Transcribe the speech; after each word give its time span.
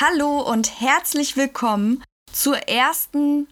Hallo 0.00 0.40
und 0.40 0.80
herzlich 0.80 1.36
willkommen 1.36 2.02
zur 2.32 2.56
ersten 2.68 3.46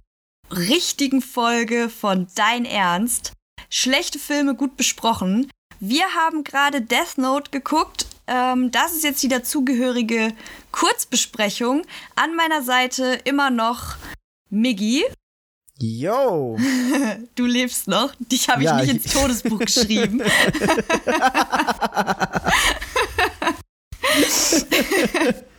richtigen 0.50 1.22
Folge 1.22 1.88
von 1.88 2.26
Dein 2.34 2.65
Ernst. 2.65 3.33
Schlechte 3.71 4.19
Filme 4.19 4.55
gut 4.55 4.77
besprochen. 4.77 5.51
Wir 5.79 6.05
haben 6.15 6.45
gerade 6.45 6.83
Death 6.83 7.17
Note 7.17 7.51
geguckt. 7.51 8.07
Ähm, 8.27 8.71
das 8.71 8.93
ist 8.93 9.05
jetzt 9.05 9.23
die 9.23 9.29
dazugehörige 9.29 10.33
Kurzbesprechung. 10.73 11.83
An 12.17 12.35
meiner 12.35 12.63
Seite 12.63 13.21
immer 13.24 13.51
noch 13.51 13.97
Miggy. 14.51 15.04
Yo! 15.79 16.59
Du 17.34 17.47
lebst 17.47 17.88
noch. 17.88 18.15
Dich 18.19 18.48
habe 18.48 18.62
ich 18.62 18.66
Ja, 18.66 18.77
nicht 18.77 18.88
ich- 18.88 18.95
ins 19.05 19.12
Todesbuch 19.12 19.59
geschrieben. 19.61 20.23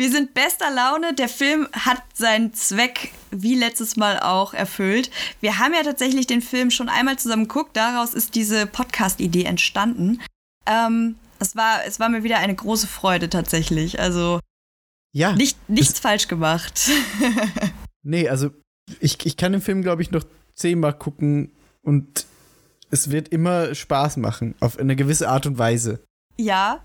Wir 0.00 0.10
sind 0.10 0.32
bester 0.32 0.70
Laune. 0.70 1.12
Der 1.12 1.28
Film 1.28 1.68
hat 1.74 2.02
seinen 2.14 2.54
Zweck 2.54 3.12
wie 3.30 3.54
letztes 3.54 3.96
Mal 3.96 4.18
auch 4.18 4.54
erfüllt. 4.54 5.10
Wir 5.42 5.58
haben 5.58 5.74
ja 5.74 5.82
tatsächlich 5.82 6.26
den 6.26 6.40
Film 6.40 6.70
schon 6.70 6.88
einmal 6.88 7.18
zusammen 7.18 7.46
geguckt. 7.46 7.76
Daraus 7.76 8.14
ist 8.14 8.34
diese 8.34 8.66
Podcast-Idee 8.66 9.44
entstanden. 9.44 10.22
Ähm, 10.64 11.16
es, 11.38 11.54
war, 11.54 11.84
es 11.86 12.00
war 12.00 12.08
mir 12.08 12.22
wieder 12.22 12.38
eine 12.38 12.54
große 12.54 12.86
Freude 12.86 13.28
tatsächlich. 13.28 14.00
Also 14.00 14.40
Ja, 15.12 15.34
nicht, 15.34 15.68
nichts 15.68 16.00
falsch 16.00 16.28
gemacht. 16.28 16.80
nee, 18.02 18.26
also 18.26 18.48
ich, 19.00 19.26
ich 19.26 19.36
kann 19.36 19.52
den 19.52 19.60
Film, 19.60 19.82
glaube 19.82 20.00
ich, 20.00 20.10
noch 20.12 20.24
zehnmal 20.54 20.94
gucken 20.94 21.52
und 21.82 22.24
es 22.90 23.10
wird 23.10 23.28
immer 23.28 23.74
Spaß 23.74 24.16
machen, 24.16 24.54
auf 24.60 24.78
eine 24.78 24.96
gewisse 24.96 25.28
Art 25.28 25.44
und 25.44 25.58
Weise. 25.58 26.02
Ja. 26.38 26.82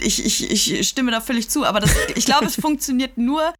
Ich, 0.00 0.24
ich, 0.24 0.50
ich 0.50 0.88
stimme 0.88 1.10
da 1.10 1.20
völlig 1.20 1.48
zu, 1.48 1.64
aber 1.64 1.80
das, 1.80 1.90
ich 2.14 2.26
glaube, 2.26 2.46
es 2.46 2.56
funktioniert 2.60 3.18
nur 3.18 3.52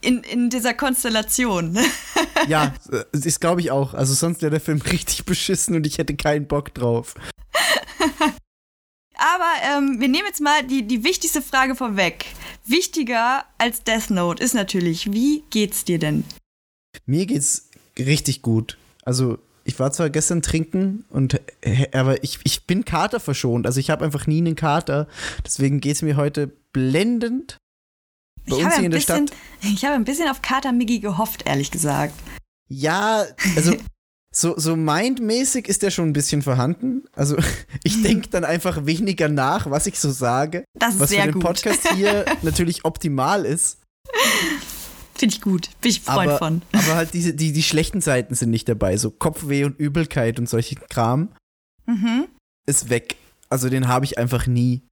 in, 0.00 0.22
in 0.22 0.50
dieser 0.50 0.74
Konstellation. 0.74 1.78
Ja, 2.48 2.74
es 3.12 3.24
ist, 3.24 3.40
glaube 3.40 3.62
ich, 3.62 3.70
auch. 3.70 3.94
Also 3.94 4.12
sonst 4.12 4.42
wäre 4.42 4.50
der 4.50 4.60
Film 4.60 4.80
richtig 4.82 5.24
beschissen 5.24 5.74
und 5.74 5.86
ich 5.86 5.96
hätte 5.96 6.14
keinen 6.14 6.46
Bock 6.46 6.72
drauf. 6.74 7.14
Aber 9.16 9.52
ähm, 9.64 9.98
wir 9.98 10.08
nehmen 10.08 10.26
jetzt 10.26 10.42
mal 10.42 10.62
die, 10.62 10.86
die 10.86 11.02
wichtigste 11.02 11.40
Frage 11.40 11.74
vorweg. 11.74 12.26
Wichtiger 12.66 13.44
als 13.56 13.82
Death 13.82 14.10
Note 14.10 14.44
ist 14.44 14.54
natürlich, 14.54 15.12
wie 15.12 15.44
geht's 15.48 15.84
dir 15.84 15.98
denn? 15.98 16.24
Mir 17.06 17.24
geht's 17.24 17.70
richtig 17.98 18.42
gut. 18.42 18.76
Also, 19.02 19.38
ich 19.66 19.78
war 19.78 19.92
zwar 19.92 20.10
gestern 20.10 20.42
trinken 20.42 21.04
und 21.10 21.40
aber 21.92 22.22
ich, 22.22 22.38
ich 22.44 22.66
bin 22.66 22.84
Kater 22.84 23.20
verschont. 23.20 23.66
Also 23.66 23.80
ich 23.80 23.90
habe 23.90 24.04
einfach 24.04 24.26
nie 24.26 24.38
einen 24.38 24.54
Kater. 24.54 25.08
Deswegen 25.44 25.80
geht's 25.80 26.02
mir 26.02 26.16
heute 26.16 26.50
blendend. 26.72 27.58
Bei 28.48 28.56
ich 28.56 28.64
uns 28.64 28.64
habe 28.64 28.74
hier 28.74 28.78
ein 28.78 28.84
in 28.84 28.90
der 28.92 28.98
bisschen, 28.98 29.28
Stadt. 29.28 29.38
ich 29.62 29.84
habe 29.84 29.94
ein 29.94 30.04
bisschen 30.04 30.28
auf 30.28 30.40
Kater 30.40 30.72
Miggy 30.72 31.00
gehofft, 31.00 31.46
ehrlich 31.46 31.70
gesagt. 31.70 32.14
Ja, 32.68 33.24
also 33.56 33.74
so, 34.32 34.54
so 34.58 34.76
mindmäßig 34.76 35.66
ist 35.66 35.82
der 35.82 35.90
schon 35.90 36.10
ein 36.10 36.12
bisschen 36.12 36.42
vorhanden. 36.42 37.04
Also 37.14 37.36
ich 37.84 38.02
denke 38.02 38.28
dann 38.28 38.44
einfach 38.44 38.86
weniger 38.86 39.28
nach, 39.28 39.70
was 39.70 39.86
ich 39.86 39.98
so 39.98 40.10
sage. 40.10 40.64
Das 40.74 40.94
ist 40.94 41.00
was 41.00 41.10
sehr 41.10 41.22
für 41.22 41.28
den 41.28 41.34
gut. 41.34 41.42
Podcast 41.42 41.88
hier 41.94 42.24
natürlich 42.42 42.84
optimal 42.84 43.44
ist. 43.44 43.78
Finde 45.16 45.34
ich 45.34 45.40
gut. 45.40 45.70
Bin 45.80 45.90
ich 45.90 46.00
Freund 46.02 46.28
Aber, 46.30 46.38
von. 46.38 46.62
aber 46.72 46.94
halt 46.94 47.14
diese, 47.14 47.32
die, 47.34 47.52
die 47.52 47.62
schlechten 47.62 48.00
Seiten 48.00 48.34
sind 48.34 48.50
nicht 48.50 48.68
dabei. 48.68 48.96
So 48.96 49.10
Kopfweh 49.10 49.64
und 49.64 49.78
Übelkeit 49.78 50.38
und 50.38 50.48
solche 50.48 50.76
Kram 50.76 51.30
Mhm. 51.86 52.26
ist 52.68 52.90
weg. 52.90 53.16
Also 53.48 53.68
den 53.68 53.86
habe 53.88 54.04
ich 54.04 54.18
einfach 54.18 54.46
nie. 54.46 54.82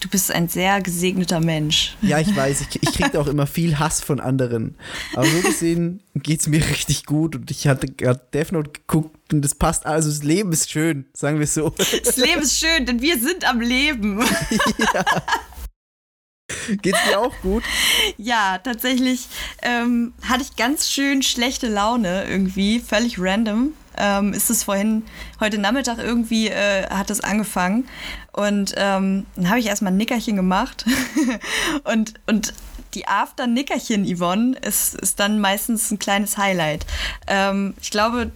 Du 0.00 0.08
bist 0.08 0.30
ein 0.30 0.46
sehr 0.48 0.80
gesegneter 0.80 1.40
Mensch. 1.40 1.96
Ja, 2.02 2.20
ich 2.20 2.34
weiß, 2.36 2.60
ich, 2.60 2.80
ich 2.82 2.92
kriege 2.92 3.18
auch 3.20 3.26
immer 3.26 3.48
viel 3.48 3.80
Hass 3.80 4.00
von 4.00 4.20
anderen. 4.20 4.76
Aber 5.14 5.26
so 5.26 5.40
gesehen 5.40 6.00
geht's 6.14 6.46
mir 6.46 6.64
richtig 6.68 7.04
gut 7.04 7.34
und 7.34 7.50
ich 7.50 7.66
hatte 7.66 7.88
gerade 7.88 8.20
Death 8.32 8.52
Note 8.52 8.70
geguckt 8.70 9.32
und 9.32 9.42
das 9.42 9.56
passt. 9.56 9.86
Also 9.86 10.08
das 10.08 10.22
Leben 10.22 10.52
ist 10.52 10.70
schön, 10.70 11.06
sagen 11.14 11.40
wir 11.40 11.48
so. 11.48 11.70
Das 12.04 12.16
Leben 12.16 12.42
ist 12.42 12.60
schön, 12.60 12.86
denn 12.86 13.02
wir 13.02 13.18
sind 13.18 13.44
am 13.44 13.60
Leben. 13.60 14.20
Geht's 16.82 16.98
dir 17.08 17.20
auch 17.20 17.34
gut? 17.42 17.62
Ja, 18.16 18.58
tatsächlich 18.58 19.28
ähm, 19.62 20.12
hatte 20.26 20.42
ich 20.42 20.56
ganz 20.56 20.90
schön 20.90 21.22
schlechte 21.22 21.68
Laune 21.68 22.24
irgendwie, 22.28 22.80
völlig 22.80 23.18
random. 23.18 23.74
Ähm, 23.96 24.32
ist 24.32 24.48
es 24.48 24.62
vorhin, 24.62 25.02
heute 25.40 25.58
Nachmittag 25.58 25.98
irgendwie 25.98 26.48
äh, 26.48 26.88
hat 26.88 27.10
es 27.10 27.20
angefangen. 27.20 27.88
Und 28.32 28.74
ähm, 28.76 29.26
dann 29.34 29.48
habe 29.48 29.58
ich 29.58 29.66
erstmal 29.66 29.92
ein 29.92 29.96
Nickerchen 29.96 30.36
gemacht. 30.36 30.84
und, 31.84 32.14
und 32.26 32.54
die 32.94 33.06
After-Nickerchen, 33.06 34.06
Yvonne, 34.06 34.56
ist, 34.58 34.94
ist 34.94 35.20
dann 35.20 35.40
meistens 35.40 35.90
ein 35.90 35.98
kleines 35.98 36.38
Highlight. 36.38 36.86
Ähm, 37.26 37.74
ich 37.82 37.90
glaube, 37.90 38.30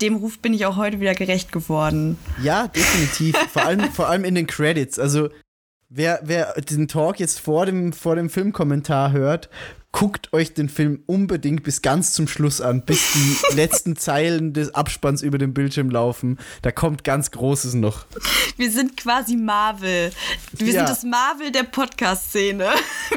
dem 0.00 0.16
Ruf 0.16 0.38
bin 0.38 0.54
ich 0.54 0.64
auch 0.66 0.76
heute 0.76 1.00
wieder 1.00 1.14
gerecht 1.14 1.52
geworden. 1.52 2.16
Ja, 2.42 2.68
definitiv. 2.68 3.36
Vor 3.52 3.62
allem, 3.62 3.92
vor 3.92 4.08
allem 4.08 4.24
in 4.24 4.34
den 4.34 4.46
Credits. 4.46 4.98
Also, 4.98 5.30
wer, 5.90 6.20
wer 6.22 6.54
den 6.54 6.88
Talk 6.88 7.20
jetzt 7.20 7.38
vor 7.40 7.66
dem, 7.66 7.92
vor 7.92 8.16
dem 8.16 8.30
Filmkommentar 8.30 9.12
hört, 9.12 9.50
guckt 9.92 10.32
euch 10.32 10.54
den 10.54 10.68
Film 10.68 11.02
unbedingt 11.06 11.64
bis 11.64 11.82
ganz 11.82 12.12
zum 12.12 12.28
Schluss 12.28 12.60
an, 12.60 12.82
bis 12.84 13.00
die 13.12 13.36
letzten 13.56 13.96
Zeilen 13.96 14.52
des 14.52 14.72
Abspanns 14.72 15.20
über 15.22 15.36
den 15.36 15.52
Bildschirm 15.52 15.90
laufen. 15.90 16.38
Da 16.62 16.70
kommt 16.70 17.02
ganz 17.02 17.32
Großes 17.32 17.74
noch. 17.74 18.06
Wir 18.56 18.70
sind 18.70 18.96
quasi 18.96 19.34
Marvel. 19.36 20.12
Wir 20.52 20.66
Ja. 20.68 20.72
sind 20.86 20.88
das 20.88 21.02
Marvel 21.02 21.50
der 21.50 21.64
Podcast-Szene. 21.64 22.68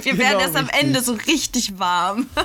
Wir 0.02 0.18
werden 0.18 0.30
Genau 0.32 0.40
erst 0.40 0.56
am 0.56 0.66
richtig. 0.66 0.84
Ende 0.84 1.02
so 1.02 1.14
richtig 1.14 1.78
warm. 1.80 2.26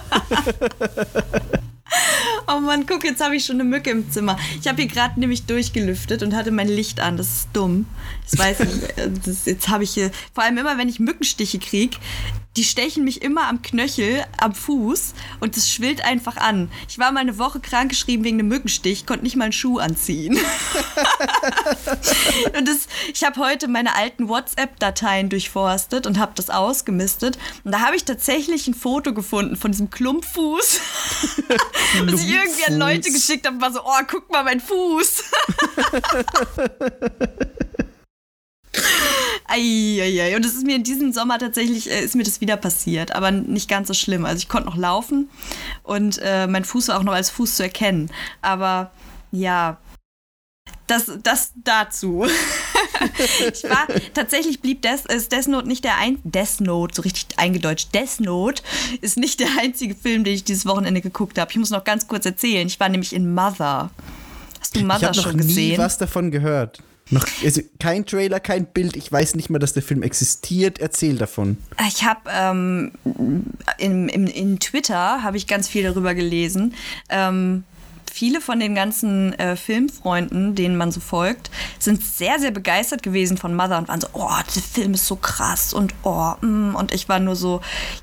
oh 2.49 2.61
Mann, 2.61 2.87
guck, 2.87 3.05
jetzt 3.05 3.23
habe 3.23 3.37
ich 3.37 3.45
schon 3.45 3.57
eine 3.57 3.65
Mücke 3.65 3.91
im 3.91 4.11
Zimmer. 4.11 4.39
Ich 4.61 4.69
habe 4.69 4.83
hier 4.83 4.91
gerade 4.91 5.19
nämlich 5.19 5.47
durchgelüftet 5.47 6.23
und 6.23 6.35
hatte 6.35 6.51
mein 6.51 6.69
Licht 6.69 7.01
an. 7.01 7.17
Das 7.17 7.29
ist 7.29 7.49
dumm. 7.53 7.87
Das 8.31 8.39
weiß 8.39 8.61
ich. 8.61 8.69
äh, 8.99 9.11
Das, 9.25 9.47
jetzt 9.47 9.69
habe 9.69 9.85
ich 9.85 9.91
hier, 9.91 10.11
vor 10.35 10.45
allem 10.45 10.59
immer, 10.59 10.79
wenn 10.79 10.89
ich 10.89 11.01
Mückenstiche 11.01 11.59
kriege, 11.59 11.97
die 12.59 12.65
stechen 12.65 13.05
mich 13.05 13.23
immer 13.23 13.47
am 13.47 13.63
Knöchel, 13.63 14.25
am 14.37 14.53
Fuß 14.53 15.15
und 15.39 15.57
das 15.57 15.71
schwillt 15.71 16.05
einfach 16.05 16.37
an. 16.37 16.69
Ich 16.89 16.99
war 16.99 17.13
mal 17.13 17.21
eine 17.21 17.39
Woche 17.39 17.61
krankgeschrieben 17.61 18.25
wegen 18.25 18.41
einem 18.41 18.49
Mückenstich, 18.49 19.07
konnte 19.07 19.23
nicht 19.23 19.37
mal 19.37 19.45
einen 19.45 19.53
Schuh 19.53 19.79
anziehen. 19.79 20.37
Und 22.59 22.67
das, 22.67 22.89
ich 23.13 23.23
habe 23.25 23.41
heute 23.41 23.69
meine 23.69 23.95
alten 23.95 24.29
WhatsApp-Dateien 24.29 25.29
durchforstet 25.29 26.07
und 26.07 26.19
habe 26.19 26.33
das 26.35 26.51
ausgemistet. 26.51 27.39
Und 27.63 27.73
da 27.73 27.81
habe 27.81 27.95
ich 27.97 28.05
tatsächlich 28.05 28.67
ein 28.67 28.75
Foto 28.75 29.15
gefunden 29.15 29.57
von 29.57 29.71
diesem 29.71 29.91
Klumpfuß, 29.91 30.81
was 32.07 32.23
ich 32.23 32.31
irgendwie 32.31 32.65
an 32.67 32.79
Leute 32.79 33.13
geschickt 33.13 33.47
habe. 33.47 33.61
War 33.61 33.73
so, 33.73 33.81
oh, 33.85 34.03
guck 34.09 34.31
mal, 34.31 34.43
mein 34.43 34.61
Fuß. 34.61 35.25
Eieiei. 39.49 40.37
Und 40.37 40.45
es 40.45 40.55
ist 40.55 40.67
mir 40.67 40.77
in 40.77 40.85
diesem 40.85 41.13
Sommer 41.13 41.39
tatsächlich, 41.39 41.91
äh, 41.91 42.05
ist 42.05 42.15
mir 42.15 42.23
das 42.23 42.41
wieder 42.41 42.57
passiert, 42.57 43.15
aber 43.15 43.31
nicht 43.31 43.69
ganz 43.69 43.89
so 43.89 43.95
schlimm. 43.95 44.25
Also 44.25 44.39
ich 44.39 44.49
konnte 44.49 44.69
noch 44.69 44.77
laufen 44.77 45.31
und 45.83 46.21
äh, 46.23 46.47
mein 46.47 46.65
Fuß 46.65 46.89
war 46.89 46.99
auch 46.99 47.03
noch 47.03 47.15
als 47.15 47.31
Fuß 47.31 47.57
zu 47.57 47.63
erkennen. 47.63 48.11
Aber 48.43 48.91
ja, 49.33 49.79
das, 50.87 51.11
das 51.23 51.53
dazu. 51.65 52.27
ich 53.53 53.65
war, 53.65 53.87
tatsächlich 54.15 54.61
blieb 54.61 54.83
Death, 54.83 55.07
ist 55.07 55.31
Death 55.33 55.49
Note 55.49 55.69
nicht 55.69 55.85
der 55.85 55.99
ein 55.99 56.19
Death 56.25 56.61
Note, 56.61 56.95
so 56.95 57.03
richtig 57.03 57.39
eingedeutscht. 57.39 57.95
Death 57.95 58.21
Note 58.21 58.63
ist 59.01 59.17
nicht 59.17 59.41
der 59.41 59.49
einzige 59.61 59.95
Film, 59.95 60.25
den 60.25 60.35
ich 60.35 60.45
dieses 60.45 60.67
Wochenende 60.67 61.01
geguckt 61.01 61.39
habe. 61.39 61.51
Ich 61.51 61.57
muss 61.59 61.71
noch 61.71 61.85
ganz 61.85 62.09
kurz 62.09 62.27
erzählen. 62.27 62.67
Ich 62.67 62.81
war 62.81 62.89
nämlich 62.89 63.13
in 63.13 63.35
Mother. 63.35 63.91
Hast 64.61 64.75
du 64.75 64.81
Ich 64.81 64.87
Mother 64.87 65.09
habe 65.09 65.17
noch 65.17 65.25
schon 65.25 65.37
nie 65.37 65.47
gesehen? 65.47 65.79
was 65.79 65.99
davon 65.99 66.31
gehört. 66.31 66.83
Noch, 67.11 67.27
also 67.43 67.63
kein 67.79 68.05
Trailer, 68.05 68.41
kein 68.41 68.67
Bild. 68.67 68.97
Ich 68.97 69.11
weiß 69.11 69.35
nicht 69.35 69.51
mal, 69.51 69.59
dass 69.59 69.73
der 69.73 69.83
Film 69.83 70.03
existiert. 70.03 70.79
Erzähl 70.79 71.17
davon. 71.17 71.57
Ich 71.89 72.05
habe 72.05 72.21
ähm, 72.31 72.93
in, 73.79 74.09
in, 74.09 74.27
in 74.27 74.61
Twitter 74.61 75.23
habe 75.23 75.37
ich 75.37 75.47
ganz 75.47 75.69
viel 75.69 75.85
darüber 75.85 76.15
gelesen. 76.15 76.75
Ähm, 77.09 77.65
viele 78.13 78.41
von 78.41 78.61
den 78.61 78.75
ganzen 78.75 79.33
äh, 79.39 79.57
Filmfreunden, 79.57 80.55
denen 80.55 80.77
man 80.77 80.91
so 80.91 81.01
folgt, 81.01 81.51
sind 81.79 82.03
sehr, 82.03 82.39
sehr 82.39 82.51
begeistert 82.51 83.03
gewesen 83.03 83.37
von 83.37 83.55
Mother 83.55 83.79
und 83.79 83.89
waren 83.89 84.01
so, 84.01 84.09
oh, 84.13 84.29
der 84.55 84.63
Film 84.63 84.95
ist 84.95 85.07
so 85.07 85.17
krass 85.17 85.73
und 85.73 85.95
oh, 86.03 86.35
mm. 86.41 86.75
und 86.75 86.93
ich 86.93 87.09
war 87.09 87.21
nur 87.21 87.37
so, 87.37 87.61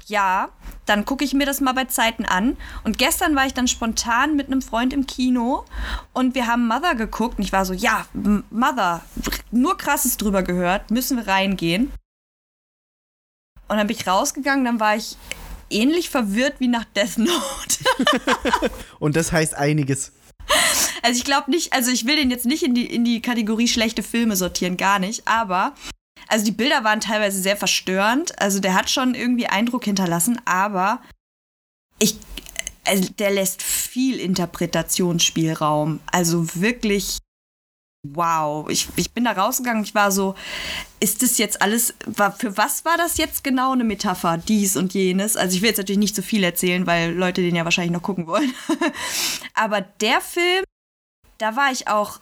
ja, 0.07 0.49
dann 0.85 1.05
gucke 1.05 1.23
ich 1.23 1.33
mir 1.33 1.45
das 1.45 1.61
mal 1.61 1.73
bei 1.73 1.85
Zeiten 1.85 2.25
an. 2.25 2.57
Und 2.83 2.97
gestern 2.97 3.35
war 3.35 3.45
ich 3.45 3.53
dann 3.53 3.67
spontan 3.67 4.35
mit 4.35 4.47
einem 4.47 4.61
Freund 4.61 4.93
im 4.93 5.07
Kino 5.07 5.65
und 6.13 6.35
wir 6.35 6.47
haben 6.47 6.67
Mother 6.67 6.95
geguckt 6.95 7.37
und 7.37 7.43
ich 7.43 7.51
war 7.51 7.65
so, 7.65 7.73
ja, 7.73 8.05
Mother, 8.49 9.01
nur 9.51 9.77
krasses 9.77 10.17
drüber 10.17 10.43
gehört, 10.43 10.91
müssen 10.91 11.17
wir 11.17 11.27
reingehen. 11.27 11.91
Und 13.67 13.77
dann 13.77 13.87
bin 13.87 13.97
ich 13.97 14.07
rausgegangen, 14.07 14.63
dann 14.63 14.79
war 14.79 14.95
ich 14.95 15.17
ähnlich 15.71 16.09
verwirrt 16.09 16.55
wie 16.59 16.67
nach 16.67 16.85
Death 16.85 17.17
Note. 17.17 17.31
Und 18.99 19.15
das 19.15 19.31
heißt 19.31 19.55
einiges. 19.55 20.11
Also 21.01 21.17
ich 21.17 21.23
glaube 21.23 21.49
nicht, 21.49 21.73
also 21.73 21.91
ich 21.91 22.05
will 22.05 22.15
den 22.15 22.29
jetzt 22.29 22.45
nicht 22.45 22.63
in 22.63 22.75
die, 22.75 22.85
in 22.85 23.03
die 23.03 23.21
Kategorie 23.21 23.67
schlechte 23.67 24.03
Filme 24.03 24.35
sortieren, 24.35 24.77
gar 24.77 24.99
nicht, 24.99 25.27
aber 25.27 25.73
also 26.27 26.45
die 26.45 26.51
Bilder 26.51 26.83
waren 26.83 26.99
teilweise 26.99 27.41
sehr 27.41 27.57
verstörend. 27.57 28.39
Also 28.41 28.59
der 28.59 28.75
hat 28.75 28.89
schon 28.89 29.15
irgendwie 29.15 29.47
Eindruck 29.47 29.85
hinterlassen, 29.85 30.39
aber 30.45 31.01
ich, 31.99 32.17
also 32.85 33.09
der 33.19 33.31
lässt 33.31 33.61
viel 33.61 34.19
Interpretationsspielraum. 34.19 35.99
Also 36.11 36.55
wirklich 36.55 37.19
wow. 38.13 38.69
Ich, 38.69 38.87
ich 38.95 39.11
bin 39.11 39.23
da 39.23 39.31
rausgegangen, 39.31 39.83
ich 39.83 39.95
war 39.95 40.11
so, 40.11 40.35
ist 40.99 41.21
das 41.21 41.37
jetzt 41.37 41.61
alles, 41.61 41.93
war, 42.05 42.31
für 42.31 42.57
was 42.57 42.85
war 42.85 42.97
das 42.97 43.17
jetzt 43.17 43.43
genau 43.43 43.73
eine 43.73 43.83
Metapher, 43.83 44.37
dies 44.37 44.75
und 44.75 44.93
jenes? 44.93 45.37
Also 45.37 45.55
ich 45.55 45.61
will 45.61 45.69
jetzt 45.69 45.77
natürlich 45.77 45.99
nicht 45.99 46.15
so 46.15 46.21
viel 46.21 46.43
erzählen, 46.43 46.85
weil 46.85 47.13
Leute 47.13 47.41
den 47.41 47.55
ja 47.55 47.63
wahrscheinlich 47.63 47.93
noch 47.93 48.03
gucken 48.03 48.27
wollen. 48.27 48.53
Aber 49.53 49.81
der 49.81 50.21
Film, 50.21 50.63
da 51.37 51.55
war 51.55 51.71
ich 51.71 51.87
auch, 51.87 52.19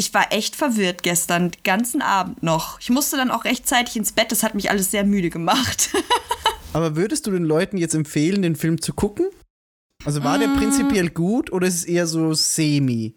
ich 0.00 0.14
war 0.14 0.32
echt 0.32 0.56
verwirrt 0.56 1.02
gestern, 1.02 1.50
den 1.50 1.62
ganzen 1.62 2.00
Abend 2.00 2.42
noch. 2.42 2.80
Ich 2.80 2.88
musste 2.88 3.18
dann 3.18 3.30
auch 3.30 3.44
rechtzeitig 3.44 3.96
ins 3.96 4.12
Bett, 4.12 4.32
das 4.32 4.42
hat 4.42 4.54
mich 4.54 4.70
alles 4.70 4.90
sehr 4.90 5.04
müde 5.04 5.28
gemacht. 5.28 5.90
Aber 6.72 6.96
würdest 6.96 7.26
du 7.26 7.30
den 7.30 7.44
Leuten 7.44 7.76
jetzt 7.76 7.94
empfehlen, 7.94 8.40
den 8.40 8.56
Film 8.56 8.80
zu 8.80 8.94
gucken? 8.94 9.26
Also 10.06 10.24
war 10.24 10.38
mm. 10.38 10.40
der 10.40 10.48
prinzipiell 10.48 11.10
gut 11.10 11.52
oder 11.52 11.66
ist 11.66 11.74
es 11.74 11.84
eher 11.84 12.06
so 12.06 12.32
semi? 12.32 13.14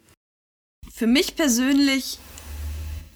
Für 0.93 1.07
mich 1.07 1.37
persönlich, 1.37 2.19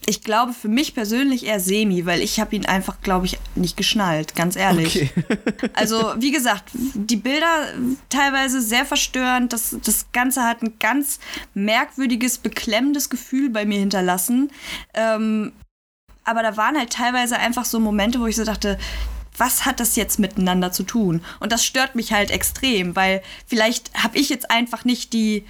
ich 0.09 0.23
glaube 0.23 0.53
für 0.53 0.69
mich 0.69 0.95
persönlich 0.95 1.45
eher 1.45 1.59
semi, 1.59 2.05
weil 2.05 2.21
ich 2.21 2.39
habe 2.39 2.55
ihn 2.55 2.65
einfach, 2.65 3.01
glaube 3.01 3.25
ich, 3.25 3.37
nicht 3.55 3.75
geschnallt, 3.75 4.35
ganz 4.35 4.55
ehrlich. 4.55 5.11
Okay. 5.17 5.39
also 5.73 6.13
wie 6.17 6.31
gesagt, 6.31 6.69
die 6.73 7.17
Bilder 7.17 7.73
teilweise 8.07 8.61
sehr 8.61 8.85
verstörend. 8.85 9.51
Das, 9.51 9.75
das 9.83 10.05
Ganze 10.13 10.43
hat 10.43 10.63
ein 10.63 10.79
ganz 10.79 11.19
merkwürdiges, 11.53 12.37
beklemmendes 12.37 13.09
Gefühl 13.09 13.49
bei 13.49 13.65
mir 13.65 13.79
hinterlassen. 13.79 14.49
Ähm, 14.93 15.51
aber 16.23 16.41
da 16.41 16.55
waren 16.55 16.77
halt 16.77 16.93
teilweise 16.93 17.37
einfach 17.37 17.65
so 17.65 17.77
Momente, 17.77 18.21
wo 18.21 18.27
ich 18.27 18.37
so 18.37 18.45
dachte, 18.45 18.77
was 19.37 19.65
hat 19.65 19.81
das 19.81 19.97
jetzt 19.97 20.19
miteinander 20.19 20.71
zu 20.71 20.83
tun? 20.83 21.21
Und 21.41 21.51
das 21.51 21.65
stört 21.65 21.95
mich 21.95 22.13
halt 22.13 22.31
extrem, 22.31 22.95
weil 22.95 23.21
vielleicht 23.45 23.93
habe 23.93 24.17
ich 24.17 24.29
jetzt 24.29 24.49
einfach 24.49 24.85
nicht 24.85 25.11
die, 25.11 25.45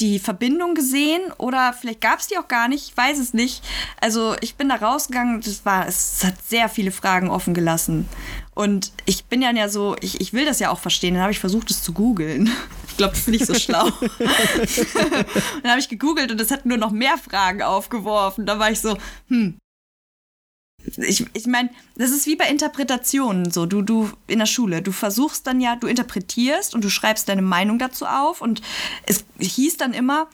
die 0.00 0.18
Verbindung 0.18 0.74
gesehen 0.74 1.20
oder 1.38 1.72
vielleicht 1.72 2.00
gab 2.00 2.18
es 2.18 2.26
die 2.26 2.38
auch 2.38 2.48
gar 2.48 2.68
nicht, 2.68 2.88
ich 2.88 2.96
weiß 2.96 3.18
es 3.18 3.34
nicht. 3.34 3.62
Also 4.00 4.34
ich 4.40 4.54
bin 4.54 4.68
da 4.68 4.76
rausgegangen, 4.76 5.40
das 5.40 5.64
war, 5.64 5.86
es 5.86 6.24
hat 6.24 6.34
sehr 6.46 6.68
viele 6.68 6.90
Fragen 6.90 7.28
offen 7.28 7.54
gelassen. 7.54 8.08
Und 8.54 8.92
ich 9.04 9.26
bin 9.26 9.42
ja 9.42 9.68
so, 9.68 9.96
ich, 10.00 10.20
ich 10.20 10.32
will 10.32 10.44
das 10.44 10.58
ja 10.58 10.70
auch 10.70 10.80
verstehen, 10.80 11.14
dann 11.14 11.22
habe 11.22 11.32
ich 11.32 11.38
versucht, 11.38 11.70
es 11.70 11.82
zu 11.82 11.92
googeln. 11.92 12.50
Ich 12.88 12.96
glaube, 12.96 13.12
das 13.12 13.20
ist 13.20 13.28
nicht 13.28 13.46
so 13.46 13.54
schlau. 13.58 13.88
dann 15.62 15.70
habe 15.70 15.80
ich 15.80 15.88
gegoogelt 15.88 16.30
und 16.32 16.40
es 16.40 16.50
hat 16.50 16.66
nur 16.66 16.78
noch 16.78 16.90
mehr 16.90 17.18
Fragen 17.18 17.62
aufgeworfen. 17.62 18.46
Da 18.46 18.58
war 18.58 18.70
ich 18.70 18.80
so, 18.80 18.96
hm, 19.28 19.58
ich, 20.84 21.26
ich 21.32 21.46
meine, 21.46 21.70
das 21.96 22.10
ist 22.10 22.26
wie 22.26 22.36
bei 22.36 22.48
Interpretationen 22.48 23.50
so. 23.50 23.66
Du, 23.66 23.82
du 23.82 24.10
in 24.26 24.38
der 24.38 24.46
Schule, 24.46 24.82
du 24.82 24.92
versuchst 24.92 25.46
dann 25.46 25.60
ja, 25.60 25.76
du 25.76 25.86
interpretierst 25.86 26.74
und 26.74 26.84
du 26.84 26.90
schreibst 26.90 27.28
deine 27.28 27.42
Meinung 27.42 27.78
dazu 27.78 28.06
auf. 28.06 28.40
Und 28.40 28.62
es 29.06 29.24
hieß 29.38 29.76
dann 29.76 29.92
immer, 29.92 30.28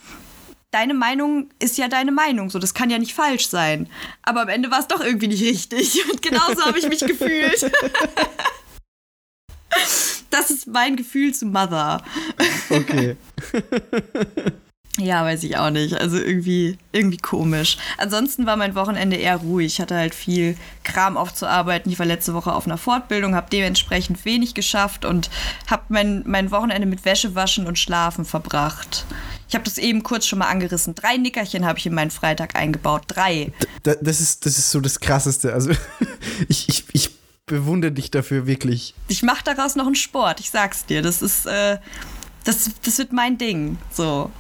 deine 0.71 0.95
Meinung 0.95 1.51
ist 1.59 1.79
ja 1.79 1.89
deine 1.89 2.13
Meinung, 2.13 2.51
so 2.51 2.59
das 2.59 2.75
kann 2.75 2.91
ja 2.91 2.99
nicht 2.99 3.15
falsch 3.15 3.49
sein. 3.49 3.89
Aber 4.23 4.43
am 4.43 4.49
Ende 4.49 4.71
war 4.71 4.81
es 4.81 4.89
doch 4.89 5.01
irgendwie 5.01 5.29
nicht 5.29 5.43
richtig. 5.43 6.01
Und 6.11 6.23
genauso 6.23 6.65
habe 6.65 6.79
ich 6.79 6.89
mich 6.89 7.01
gefühlt. 7.07 7.71
Das 10.31 10.51
ist 10.51 10.67
mein 10.67 10.97
Gefühl 10.97 11.35
zu 11.35 11.47
Mother. 11.47 12.03
Okay. 12.71 13.17
Ja, 14.99 15.25
weiß 15.25 15.43
ich 15.45 15.57
auch 15.57 15.71
nicht. 15.71 15.95
Also 15.95 16.17
irgendwie, 16.17 16.79
irgendwie 16.93 17.19
komisch. 17.19 17.77
Ansonsten 17.99 18.47
war 18.47 18.57
mein 18.57 18.75
Wochenende 18.75 19.17
eher 19.17 19.37
ruhig. 19.37 19.75
Ich 19.75 19.81
hatte 19.81 19.97
halt 19.97 20.15
viel 20.15 20.57
Kram 20.85 21.17
aufzuarbeiten. 21.17 21.93
Ich 21.93 21.99
war 21.99 22.07
letzte 22.07 22.35
Woche 22.35 22.55
auf 22.55 22.67
einer 22.67 22.79
Fortbildung, 22.79 23.35
habe 23.35 23.51
dementsprechend 23.51 24.25
wenig 24.25 24.55
geschafft 24.55 25.05
und 25.05 25.31
habe 25.67 25.83
mein, 25.89 26.23
mein 26.27 26.51
Wochenende 26.51 26.87
mit 26.87 27.05
Wäsche 27.05 27.35
waschen 27.35 27.67
und 27.67 27.79
Schlafen 27.79 28.25
verbracht. 28.25 29.05
Ich 29.49 29.55
habe 29.55 29.65
das 29.65 29.79
eben 29.79 30.03
kurz 30.03 30.27
schon 30.27 30.39
mal 30.39 30.49
angerissen. 30.49 30.95
Drei 30.95 31.19
Nickerchen 31.19 31.67
habe 31.67 31.79
ich 31.79 31.87
in 31.87 31.95
meinen 31.95 32.11
Freitag 32.11 32.57
eingebaut. 32.57 33.03
Drei. 33.07 33.53
D 33.85 33.97
das, 34.01 34.21
ist, 34.21 34.47
das 34.47 34.59
ist 34.59 34.71
so 34.71 34.81
das 34.81 35.01
Krasseste. 35.01 35.53
Also 35.53 35.71
ich, 36.49 36.69
ich, 36.69 36.85
ich 36.93 37.11
bewundere 37.45 37.93
dich 37.93 38.11
dafür 38.11 38.47
wirklich. 38.47 38.95
Ich 39.09 39.23
mache 39.23 39.45
daraus 39.45 39.77
noch 39.77 39.87
einen 39.87 39.95
Sport. 39.95 40.41
Ich 40.41 40.51
sag's 40.51 40.87
dir. 40.87 41.03
Das 41.03 41.23
ist... 41.23 41.47
Äh, 41.47 41.79
das, 42.45 42.71
das 42.85 42.99
wird 42.99 43.13
mein 43.13 43.39
Ding. 43.39 43.77
So. 43.93 44.31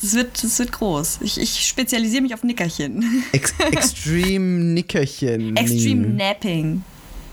Das 0.00 0.14
wird, 0.14 0.42
das 0.42 0.58
wird 0.58 0.72
groß. 0.72 1.18
Ich, 1.22 1.38
ich 1.38 1.66
spezialisiere 1.66 2.22
mich 2.22 2.34
auf 2.34 2.42
Nickerchen. 2.42 3.24
Ex 3.32 3.52
Extreme 3.70 4.64
Nickerchen. 4.74 5.56
Extreme 5.56 6.08
Napping. 6.08 6.82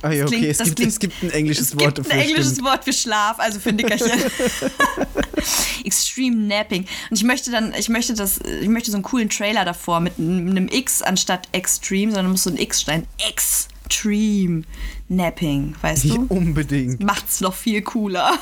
Ah 0.02 0.12
ja, 0.12 0.26
okay, 0.26 0.38
klingt, 0.38 0.60
es, 0.60 0.76
gibt, 0.76 0.80
es 0.80 1.00
gibt 1.00 1.24
ein 1.24 1.32
englisches 1.32 1.70
es 1.70 1.80
Wort 1.80 1.96
gibt 1.96 2.00
dafür. 2.00 2.14
Ein 2.14 2.28
englisches 2.28 2.52
stimmt. 2.54 2.68
Wort 2.68 2.84
für 2.84 2.94
Schlaf, 2.94 3.40
also 3.40 3.60
für 3.60 3.74
Nickerchen. 3.74 4.12
Extreme 5.84 6.36
Napping. 6.36 6.86
Und 7.10 7.18
ich 7.18 7.24
möchte 7.24 7.50
dann, 7.52 7.74
ich 7.74 7.90
möchte 7.90 8.14
das, 8.14 8.40
ich 8.40 8.68
möchte 8.68 8.92
so 8.92 8.98
einen 8.98 9.04
coolen 9.04 9.30
Trailer 9.30 9.66
davor 9.66 10.00
mit 10.00 10.20
einem 10.20 10.68
X 10.68 11.02
anstatt 11.02 11.48
Extreme, 11.52 12.12
sondern 12.12 12.32
muss 12.32 12.44
so 12.44 12.52
ein 12.52 12.58
X 12.58 12.82
stehen. 12.82 13.08
Extreme 13.28 14.64
Napping, 15.08 15.76
weißt 15.82 16.06
Nicht 16.06 16.18
du? 16.18 16.26
Unbedingt. 16.30 17.04
Macht's 17.04 17.42
noch 17.42 17.56
viel 17.56 17.82
cooler. 17.82 18.38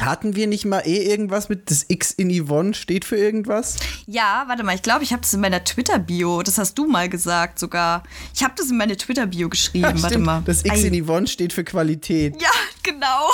Hatten 0.00 0.36
wir 0.36 0.46
nicht 0.46 0.64
mal 0.64 0.80
eh 0.80 1.10
irgendwas 1.10 1.48
mit 1.48 1.70
das 1.70 1.84
X 1.88 2.12
in 2.12 2.30
Yvonne 2.30 2.74
steht 2.74 3.04
für 3.04 3.16
irgendwas? 3.16 3.76
Ja, 4.06 4.44
warte 4.46 4.62
mal, 4.62 4.74
ich 4.74 4.82
glaube, 4.82 5.02
ich 5.02 5.12
habe 5.12 5.22
das 5.22 5.34
in 5.34 5.40
meiner 5.40 5.64
Twitter-Bio, 5.64 6.42
das 6.42 6.58
hast 6.58 6.78
du 6.78 6.86
mal 6.86 7.08
gesagt 7.08 7.58
sogar. 7.58 8.04
Ich 8.34 8.44
habe 8.44 8.54
das 8.56 8.70
in 8.70 8.76
meine 8.76 8.96
Twitter-Bio 8.96 9.48
geschrieben, 9.48 9.96
ja, 9.96 10.02
warte 10.02 10.18
mal. 10.18 10.42
Das 10.44 10.64
X 10.64 10.82
in 10.84 11.04
Yvonne 11.04 11.26
steht 11.26 11.52
für 11.52 11.64
Qualität. 11.64 12.40
Ja, 12.40 12.50
genau. 12.82 13.30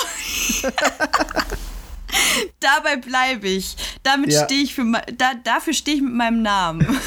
Dabei 2.59 2.97
bleibe 2.97 3.47
ich. 3.47 3.75
Damit 4.03 4.33
ja. 4.33 4.45
stehe 4.45 4.63
ich 4.63 4.73
für 4.73 4.85
da, 5.17 5.33
dafür 5.43 5.73
stehe 5.73 5.97
ich 5.97 6.03
mit 6.03 6.13
meinem 6.13 6.41
Namen. 6.41 6.85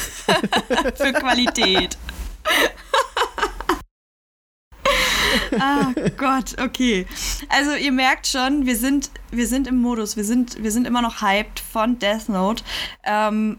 für 0.95 1.13
Qualität. 1.13 1.97
Ah 5.59 5.93
Gott, 6.17 6.55
okay. 6.61 7.05
Also 7.49 7.73
ihr 7.73 7.91
merkt 7.91 8.27
schon, 8.27 8.65
wir 8.65 8.75
sind, 8.75 9.11
wir 9.31 9.47
sind 9.47 9.67
im 9.67 9.77
Modus, 9.77 10.17
wir 10.17 10.23
sind, 10.23 10.61
wir 10.61 10.71
sind 10.71 10.87
immer 10.87 11.01
noch 11.01 11.21
hyped 11.21 11.59
von 11.59 11.99
Death 11.99 12.29
Note. 12.29 12.63
Ähm, 13.03 13.57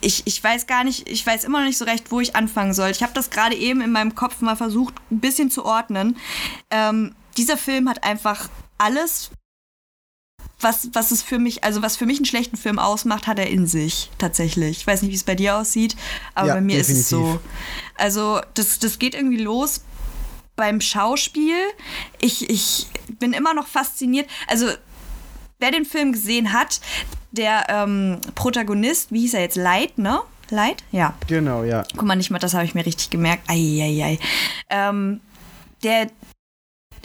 ich, 0.00 0.22
ich 0.26 0.42
weiß 0.42 0.66
gar 0.66 0.84
nicht, 0.84 1.08
ich 1.08 1.26
weiß 1.26 1.44
immer 1.44 1.58
noch 1.58 1.66
nicht 1.66 1.78
so 1.78 1.84
recht, 1.84 2.10
wo 2.10 2.20
ich 2.20 2.36
anfangen 2.36 2.74
soll. 2.74 2.90
Ich 2.90 3.02
habe 3.02 3.12
das 3.12 3.30
gerade 3.30 3.54
eben 3.54 3.80
in 3.80 3.92
meinem 3.92 4.14
Kopf 4.14 4.40
mal 4.40 4.56
versucht, 4.56 4.94
ein 5.10 5.20
bisschen 5.20 5.50
zu 5.50 5.64
ordnen. 5.64 6.16
Ähm, 6.70 7.14
dieser 7.36 7.56
Film 7.56 7.88
hat 7.88 8.02
einfach 8.04 8.48
alles, 8.78 9.30
was, 10.60 10.88
was 10.92 11.10
es 11.10 11.22
für 11.22 11.38
mich, 11.38 11.64
also 11.64 11.82
was 11.82 11.96
für 11.96 12.06
mich 12.06 12.18
einen 12.18 12.26
schlechten 12.26 12.56
Film 12.56 12.78
ausmacht, 12.78 13.26
hat 13.26 13.38
er 13.38 13.48
in 13.48 13.66
sich 13.66 14.10
tatsächlich. 14.18 14.78
Ich 14.78 14.86
weiß 14.86 15.02
nicht, 15.02 15.10
wie 15.10 15.16
es 15.16 15.24
bei 15.24 15.34
dir 15.34 15.56
aussieht, 15.56 15.96
aber 16.34 16.48
ja, 16.48 16.54
bei 16.54 16.60
mir 16.60 16.78
definitiv. 16.78 16.98
ist 16.98 17.04
es 17.04 17.08
so. 17.08 17.40
Also, 17.96 18.40
das, 18.54 18.78
das 18.78 18.98
geht 18.98 19.14
irgendwie 19.14 19.42
los 19.42 19.82
beim 20.56 20.80
Schauspiel. 20.80 21.56
Ich, 22.20 22.48
ich 22.48 22.86
bin 23.18 23.32
immer 23.32 23.54
noch 23.54 23.66
fasziniert. 23.66 24.28
Also, 24.46 24.66
wer 25.58 25.70
den 25.70 25.84
Film 25.84 26.12
gesehen 26.12 26.52
hat, 26.52 26.80
der 27.30 27.66
ähm, 27.68 28.20
Protagonist, 28.34 29.12
wie 29.12 29.20
hieß 29.20 29.34
er 29.34 29.40
jetzt? 29.40 29.56
Light, 29.56 29.98
ne? 29.98 30.20
Light? 30.50 30.82
Ja. 30.90 31.14
Genau, 31.28 31.62
ja. 31.62 31.84
Guck 31.92 32.02
mal, 32.02 32.16
nicht 32.16 32.30
mal 32.30 32.38
das 32.38 32.54
habe 32.54 32.64
ich 32.64 32.74
mir 32.74 32.84
richtig 32.84 33.10
gemerkt. 33.10 33.48
Eieiei. 33.48 34.18
Ähm, 34.68 35.20
der, 35.82 36.10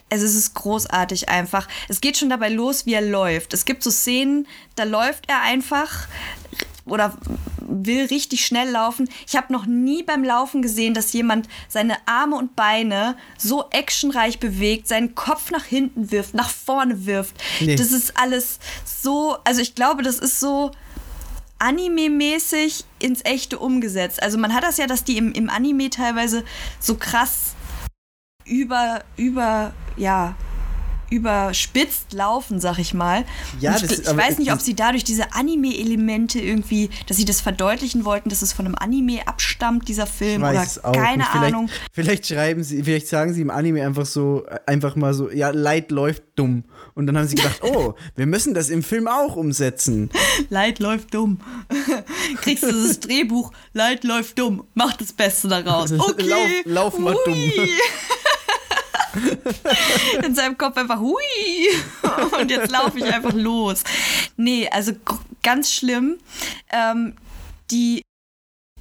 also 0.10 0.26
es 0.26 0.36
ist 0.36 0.54
großartig 0.56 1.30
einfach. 1.30 1.68
Es 1.88 2.02
geht 2.02 2.18
schon 2.18 2.30
dabei 2.30 2.50
los, 2.50 2.86
wie 2.86 2.94
er 2.94 3.02
läuft. 3.02 3.54
Es 3.54 3.66
gibt 3.66 3.84
so 3.84 3.92
Szenen, 3.92 4.48
da 4.76 4.84
läuft 4.84 5.30
er 5.30 5.42
einfach 5.42 6.08
oder 6.86 7.16
will 7.60 8.06
richtig 8.06 8.46
schnell 8.46 8.70
laufen. 8.70 9.10
Ich 9.28 9.36
habe 9.36 9.52
noch 9.52 9.66
nie 9.66 10.04
beim 10.04 10.24
Laufen 10.24 10.62
gesehen, 10.62 10.94
dass 10.94 11.14
jemand 11.14 11.48
seine 11.68 11.98
Arme 12.06 12.36
und 12.36 12.56
Beine 12.56 13.18
so 13.38 13.66
actionreich 13.72 14.40
bewegt, 14.40 14.88
seinen 14.88 15.16
Kopf 15.16 15.52
nach 15.52 15.66
hinten 15.66 16.12
wirft, 16.12 16.34
nach 16.34 16.50
vorne 16.50 17.06
wirft. 17.06 17.36
Nee. 17.60 17.76
Das 17.76 17.92
ist 17.92 18.18
alles 18.18 18.60
so, 18.84 19.38
also 19.44 19.62
ich 19.62 19.76
glaube, 19.76 20.04
das 20.04 20.20
ist 20.20 20.40
so 20.40 20.72
Anime-mäßig 21.58 22.84
ins 23.00 23.24
Echte 23.24 23.58
umgesetzt. 23.58 24.22
Also 24.22 24.38
man 24.38 24.54
hat 24.54 24.64
das 24.64 24.78
ja, 24.78 24.88
dass 24.88 25.04
die 25.04 25.18
im, 25.18 25.32
im 25.32 25.50
Anime 25.50 25.90
teilweise 25.90 26.44
so 26.80 26.96
krass 26.96 27.56
über, 28.46 29.04
über, 29.18 29.74
ja, 29.98 30.36
überspitzt 31.10 32.14
laufen, 32.14 32.60
sag 32.60 32.80
ich 32.80 32.94
mal. 32.94 33.26
Ja, 33.60 33.76
ich, 33.76 33.82
das- 33.82 34.00
ich 34.00 34.18
weiß 34.18 34.38
nicht, 34.40 34.52
ob 34.52 34.62
sie 34.62 34.76
dadurch 34.76 35.04
diese 35.04 35.34
Anime-Elemente 35.34 36.40
irgendwie, 36.40 36.90
dass 37.08 37.18
sie 37.18 37.26
das 37.26 37.42
verdeutlichen 37.42 38.06
wollten, 38.06 38.30
dass 38.30 38.42
es 38.42 38.54
von 38.54 38.66
einem 38.66 38.76
Anime 38.76 39.28
abstammt, 39.28 39.88
dieser 39.88 40.08
Film, 40.08 40.42
oder 40.44 40.66
keine. 40.94 41.24
Vielleicht, 41.24 41.36
Ahnung. 41.54 41.70
Vielleicht 41.92 42.28
schreiben 42.28 42.64
sie, 42.64 42.84
vielleicht 42.84 43.08
sagen 43.08 43.34
sie 43.34 43.42
im 43.42 43.50
Anime 43.50 43.86
einfach 43.86 44.06
so, 44.06 44.46
einfach 44.66 44.96
mal 44.96 45.14
so, 45.14 45.30
ja, 45.32 45.50
Light 45.50 45.92
läuft 45.92 46.24
dumm. 46.36 46.64
Und 46.94 47.08
dann 47.08 47.18
haben 47.18 47.28
sie 47.28 47.36
gedacht, 47.36 47.60
oh, 47.64 47.94
wir 48.16 48.26
müssen 48.26 48.54
das 48.54 48.70
im 48.70 48.84
Film 48.84 49.08
auch 49.08 49.36
umsetzen. 49.36 50.10
Leid 50.50 50.80
läuft 50.80 51.14
dumm. 51.14 51.40
Kriegst 52.42 52.64
du 52.64 52.72
das 52.72 53.00
Drehbuch, 53.00 53.52
Leid 53.74 54.04
läuft 54.04 54.40
dumm, 54.40 54.64
mach 54.74 54.96
das 54.98 55.14
Beste 55.14 55.48
daraus. 55.48 55.92
Okay. 56.06 56.28
Lauf- 56.30 56.50
lauf 56.66 57.00
mal 57.00 57.16
hui. 57.26 57.52
In 60.26 60.36
seinem 60.36 60.58
Kopf 60.58 60.78
einfach 60.78 61.00
hui. 61.00 61.22
Und 62.40 62.52
jetzt 62.52 62.72
laufe 62.72 62.98
ich 62.98 63.06
einfach 63.06 63.34
los. 63.34 63.84
Nee, 64.38 64.70
also 64.70 64.94
ganz 65.44 65.72
schlimm. 65.72 66.18
Ähm, 66.72 67.16
die, 67.72 68.02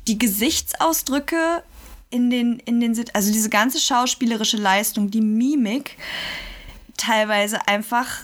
die 0.06 0.18
Gesichtsausdrücke 0.18 1.62
in 2.10 2.30
den, 2.30 2.58
in 2.60 2.80
den, 2.80 2.94
also 3.12 3.32
diese 3.32 3.50
ganze 3.50 3.80
schauspielerische 3.80 4.56
Leistung, 4.56 5.10
die 5.10 5.20
Mimik, 5.20 5.96
teilweise 6.96 7.66
einfach 7.66 8.20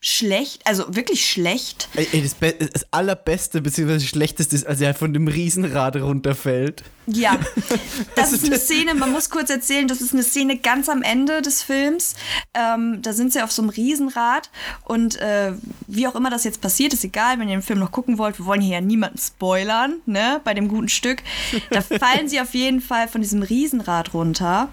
schlecht, 0.00 0.64
also 0.64 0.94
wirklich 0.94 1.28
schlecht. 1.28 1.88
Ey, 1.96 2.22
das, 2.22 2.36
das 2.72 2.86
allerbeste 2.92 3.60
bzw. 3.60 3.98
schlechteste 4.00 4.54
ist, 4.54 4.66
als 4.66 4.80
er 4.80 4.94
von 4.94 5.12
dem 5.12 5.26
Riesenrad 5.26 5.96
runterfällt. 5.96 6.84
Ja, 7.06 7.36
das 8.14 8.24
Also 8.24 8.36
ist 8.36 8.44
eine 8.44 8.54
das- 8.56 8.64
Szene, 8.66 8.94
man 8.94 9.10
muss 9.10 9.28
kurz 9.28 9.50
erzählen, 9.50 9.88
das 9.88 10.00
ist 10.00 10.12
eine 10.12 10.22
Szene 10.22 10.58
ganz 10.58 10.88
am 10.88 11.02
Ende 11.02 11.42
des 11.42 11.62
Films. 11.62 12.14
Ähm, 12.54 13.02
da 13.02 13.12
sind 13.12 13.32
sie 13.32 13.42
auf 13.42 13.50
so 13.50 13.60
einem 13.62 13.70
Riesenrad 13.70 14.50
und 14.84 15.16
äh, 15.16 15.52
wie 15.88 16.06
auch 16.06 16.14
immer 16.14 16.30
das 16.30 16.44
jetzt 16.44 16.60
passiert, 16.60 16.92
ist 16.92 17.02
egal, 17.04 17.40
wenn 17.40 17.48
ihr 17.48 17.56
den 17.56 17.62
Film 17.62 17.80
noch 17.80 17.90
gucken 17.90 18.18
wollt. 18.18 18.38
Wir 18.38 18.46
wollen 18.46 18.60
hier 18.60 18.74
ja 18.74 18.80
niemanden 18.80 19.18
spoilern, 19.18 19.94
ne, 20.06 20.40
bei 20.44 20.54
dem 20.54 20.68
guten 20.68 20.88
Stück. 20.88 21.22
Da 21.70 21.80
fallen 21.80 22.28
sie 22.28 22.40
auf 22.40 22.54
jeden 22.54 22.80
Fall 22.80 23.08
von 23.08 23.20
diesem 23.20 23.42
Riesenrad 23.42 24.14
runter 24.14 24.68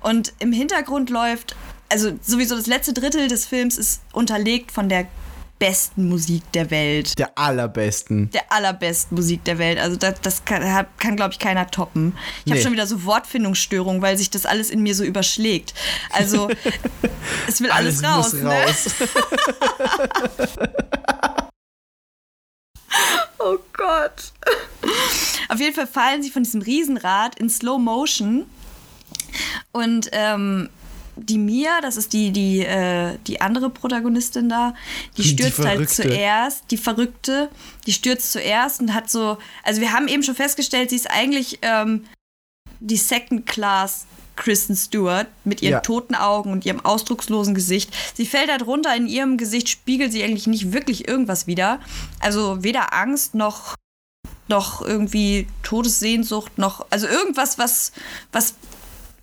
und 0.00 0.32
im 0.38 0.52
Hintergrund 0.52 1.10
läuft, 1.10 1.56
also 1.92 2.18
sowieso 2.22 2.56
das 2.56 2.66
letzte 2.66 2.92
Drittel 2.92 3.28
des 3.28 3.46
Films 3.46 3.78
ist 3.78 4.02
unterlegt 4.12 4.72
von 4.72 4.88
der 4.88 5.06
besten 5.58 6.08
Musik 6.08 6.42
der 6.54 6.72
Welt 6.72 7.16
Der 7.20 7.38
allerbesten. 7.38 8.30
der 8.32 8.50
allerbesten 8.50 9.14
Musik 9.16 9.44
der 9.44 9.58
Welt. 9.58 9.78
Also 9.78 9.94
das, 9.96 10.20
das 10.20 10.44
kann, 10.44 10.86
kann 10.98 11.14
glaube 11.14 11.34
ich, 11.34 11.38
keiner 11.38 11.70
toppen. 11.70 12.16
Ich 12.44 12.50
habe 12.50 12.58
Nee. 12.58 12.64
schon 12.64 12.72
wieder 12.72 12.88
so 12.88 13.04
Wortfindungsstörungen, 13.04 14.02
weil 14.02 14.16
sich 14.16 14.28
das 14.30 14.44
alles 14.44 14.70
in 14.70 14.82
mir 14.82 14.96
so 14.96 15.04
überschlägt. 15.04 15.72
Also 16.10 16.48
es 17.46 17.60
will 17.60 17.70
alles, 17.70 18.02
raus. 18.02 18.32
muss 18.32 18.42
Ne? 18.42 18.50
raus. 18.50 18.86
Oh 23.38 23.58
Gott. 23.72 24.32
Auf 25.48 25.58
jeden 25.58 25.74
Fall 25.74 25.86
fallen 25.86 26.22
sie 26.22 26.30
von 26.30 26.44
diesem 26.44 26.62
Riesenrad 26.62 27.38
in 27.40 27.50
Slow 27.50 27.78
Motion 27.78 28.46
und 29.72 30.08
ähm, 30.12 30.68
die 31.16 31.38
Mia, 31.38 31.80
das 31.82 31.96
ist 31.96 32.12
die, 32.12 32.30
die, 32.30 32.60
äh, 32.60 33.18
die 33.26 33.40
andere 33.40 33.68
Protagonistin 33.70 34.48
da, 34.48 34.74
die 35.16 35.22
Die 35.22 35.28
stürzt 35.28 35.58
halt 35.58 35.72
Verrückte. 35.72 35.94
zuerst, 36.02 36.64
die 36.70 36.76
Verrückte, 36.78 37.50
die 37.86 37.92
stürzt 37.92 38.32
zuerst 38.32 38.80
und 38.80 38.94
hat 38.94 39.10
so, 39.10 39.38
also 39.62 39.80
wir 39.80 39.92
haben 39.92 40.08
eben 40.08 40.22
schon 40.22 40.34
festgestellt, 40.34 40.90
sie 40.90 40.96
ist 40.96 41.10
eigentlich 41.10 41.58
ähm, 41.62 42.04
die 42.80 42.96
Second 42.96 43.46
Class 43.46 44.06
Kristen 44.34 44.74
Stewart 44.74 45.26
mit 45.44 45.60
ihren 45.60 45.72
Ja. 45.72 45.80
toten 45.80 46.14
Augen 46.14 46.50
und 46.52 46.64
ihrem 46.64 46.80
ausdruckslosen 46.80 47.54
Gesicht. 47.54 47.94
Sie 48.14 48.24
fällt 48.24 48.50
halt 48.50 48.66
runter, 48.66 48.96
in 48.96 49.06
ihrem 49.06 49.36
Gesicht 49.36 49.68
spiegelt 49.68 50.10
sie 50.10 50.24
eigentlich 50.24 50.46
nicht 50.46 50.72
wirklich 50.72 51.06
irgendwas 51.06 51.46
wieder. 51.46 51.80
Also 52.20 52.62
weder 52.64 52.94
Angst 52.94 53.34
noch, 53.34 53.74
noch 54.48 54.80
irgendwie 54.80 55.46
Todessehnsucht, 55.62 56.56
noch, 56.56 56.86
also 56.88 57.06
irgendwas, 57.06 57.58
was, 57.58 57.92
was 58.32 58.54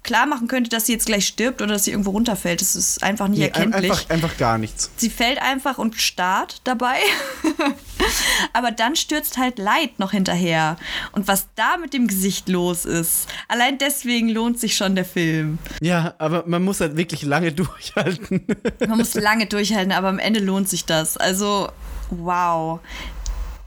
klar 0.04 0.26
machen 0.26 0.48
könnte, 0.48 0.70
dass 0.70 0.86
sie 0.86 0.94
jetzt 0.94 1.06
gleich 1.06 1.28
stirbt 1.28 1.62
oder 1.62 1.74
dass 1.74 1.84
sie 1.84 1.92
irgendwo 1.92 2.12
runterfällt. 2.12 2.62
Das 2.62 2.76
ist 2.76 3.04
einfach 3.04 3.28
nicht 3.28 3.40
Nee, 3.40 3.46
erkenntlich. 3.48 3.92
einfach, 3.92 4.10
einfach 4.10 4.38
gar 4.38 4.58
nichts. 4.58 4.90
Sie 4.98 5.10
fällt 5.10 5.42
einfach 5.42 5.78
und 5.78 5.96
starrt 6.02 6.62
dabei. 6.64 6.96
Aber 8.54 8.72
dann 8.72 8.96
stürzt 8.96 9.38
halt 9.38 9.60
Leid 9.60 10.00
noch 10.00 10.12
hinterher. 10.12 10.78
Und 11.12 11.28
was 11.28 11.48
da 11.56 11.78
mit 11.78 11.94
dem 11.94 12.08
Gesicht 12.08 12.48
los 12.50 12.86
ist, 12.86 13.28
allein 13.48 13.78
deswegen 13.78 14.30
lohnt 14.30 14.60
sich 14.60 14.76
schon 14.76 14.96
der 14.96 15.06
Film. 15.06 15.60
Ja, 15.82 16.16
aber 16.18 16.44
man 16.48 16.64
muss 16.64 16.80
halt 16.80 16.96
wirklich 16.98 17.24
lange 17.24 17.52
durchhalten. 17.54 18.46
Man 18.88 18.98
muss 18.98 19.14
lange 19.16 19.46
durchhalten, 19.48 19.92
aber 19.92 20.08
am 20.08 20.20
Ende 20.20 20.40
lohnt 20.40 20.70
sich 20.70 20.86
das. 20.86 21.18
Also, 21.18 21.70
wow. 22.10 22.80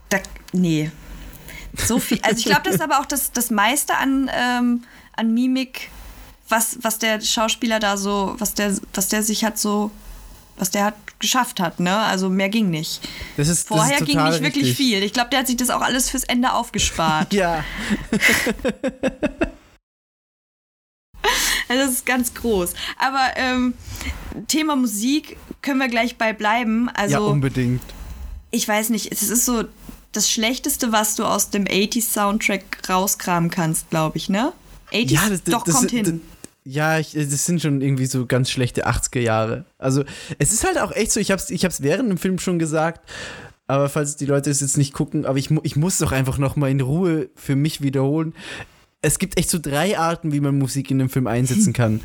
Da, 0.09 0.19
nee. 0.53 0.91
So 1.77 1.99
viel. 1.99 2.19
Also 2.23 2.39
ich 2.39 2.45
glaube, 2.47 2.63
das 2.65 2.75
ist 2.77 2.83
aber 2.83 3.01
auch 3.01 3.07
das, 3.07 3.33
das 3.33 3.51
meiste 3.51 3.97
an, 3.97 4.31
ähm, 4.35 4.85
an 5.15 5.33
Mimik, 5.35 5.91
was, 6.49 6.79
was 6.83 6.99
der 6.99 7.21
Schauspieler 7.21 7.79
da 7.81 7.97
so, 7.97 8.35
was 8.39 8.55
der, 8.55 8.77
was 8.95 9.09
der 9.09 9.23
sich 9.23 9.45
hat 9.45 9.59
so, 9.59 9.91
was 10.57 10.71
der 10.71 10.85
hat 10.85 10.95
geschafft 11.19 11.61
hat, 11.61 11.81
ne? 11.81 11.97
Also 11.97 12.29
mehr 12.29 12.49
ging 12.49 12.69
nicht. 12.71 13.01
Das 13.37 13.49
ist, 13.49 13.69
Vorher 13.69 13.99
das 13.99 14.01
ist 14.01 14.07
ging 14.07 14.23
nicht 14.23 14.43
wirklich 14.43 14.65
richtig. 14.69 14.77
viel. 14.77 15.03
Ich 15.03 15.13
glaube, 15.13 15.31
der 15.31 15.41
hat 15.41 15.47
sich 15.47 15.57
das 15.57 15.71
auch 15.71 15.81
alles 15.81 16.11
fürs 16.11 16.25
Ende 16.25 16.53
aufgespart. 16.53 17.33
Ja, 17.35 17.65
Also 21.69 21.85
das 21.87 21.93
ist 21.95 22.07
ganz 22.07 22.35
groß. 22.35 22.75
Aber 22.99 23.31
ähm, 23.37 23.75
Thema 24.49 24.77
Musik 24.77 25.37
können 25.63 25.79
wir 25.79 25.89
gleich 25.89 26.19
bei 26.19 26.33
bleiben. 26.33 26.87
ja, 26.89 26.95
Also 26.95 27.27
unbedingt. 27.29 27.81
ich 28.51 28.67
weiß 28.69 28.91
nicht, 28.91 29.11
es 29.13 29.23
ist 29.23 29.45
so 29.47 29.65
das 30.13 30.29
Schlechteste, 30.31 30.93
was 30.93 31.15
du 31.15 31.25
aus 31.25 31.49
dem 31.51 31.65
80s 31.65 32.13
Soundtrack 32.13 32.89
rauskramen 32.89 33.51
kannst, 33.51 33.89
glaube 33.91 34.19
ich, 34.19 34.29
ne? 34.29 34.53
80s, 34.93 35.11
Ja, 35.13 35.29
das, 35.31 35.45
doch, 35.45 35.63
das, 35.65 35.75
kommt 35.77 35.85
das, 35.87 35.93
hin. 35.93 36.21
Ja, 36.65 36.99
ich, 36.99 37.13
das 37.13 37.45
sind 37.45 37.61
schon 37.61 37.81
irgendwie 37.81 38.07
so 38.07 38.27
ganz 38.27 38.51
schlechte 38.51 38.87
80er 38.87 39.21
Jahre. 39.21 39.65
Also, 39.79 40.05
es 40.39 40.53
ist 40.53 40.65
halt 40.65 40.79
auch 40.79 40.93
echt 40.93 41.13
so, 41.13 41.19
ich 41.19 41.31
hab's, 41.31 41.51
ich 41.51 41.65
hab's 41.65 41.83
während 41.83 42.09
dem 42.09 42.19
Film 42.19 42.39
schon 42.39 42.59
gesagt, 42.59 43.01
aber 43.67 43.89
falls 43.89 44.17
die 44.17 44.27
Leute 44.27 44.51
es 44.51 44.61
jetzt 44.61 44.77
nicht 44.77 44.93
gucken, 44.93 45.25
aber 45.25 45.39
ich, 45.39 45.51
ich 45.63 45.77
muss 45.77 45.99
doch 45.99 46.13
einfach 46.13 46.39
noch 46.39 46.57
mal 46.57 46.71
in 46.71 46.81
Ruhe 46.81 47.31
für 47.35 47.57
mich 47.57 47.81
wiederholen. 47.81 48.35
Es 49.01 49.19
gibt 49.19 49.39
echt 49.39 49.51
so 49.51 49.59
drei 49.59 49.99
Arten, 49.99 50.33
wie 50.33 50.41
man 50.41 50.59
Musik 50.59 50.91
in 50.91 51.01
einem 51.01 51.11
Film 51.11 51.27
einsetzen 51.27 51.73
kann. 51.73 52.01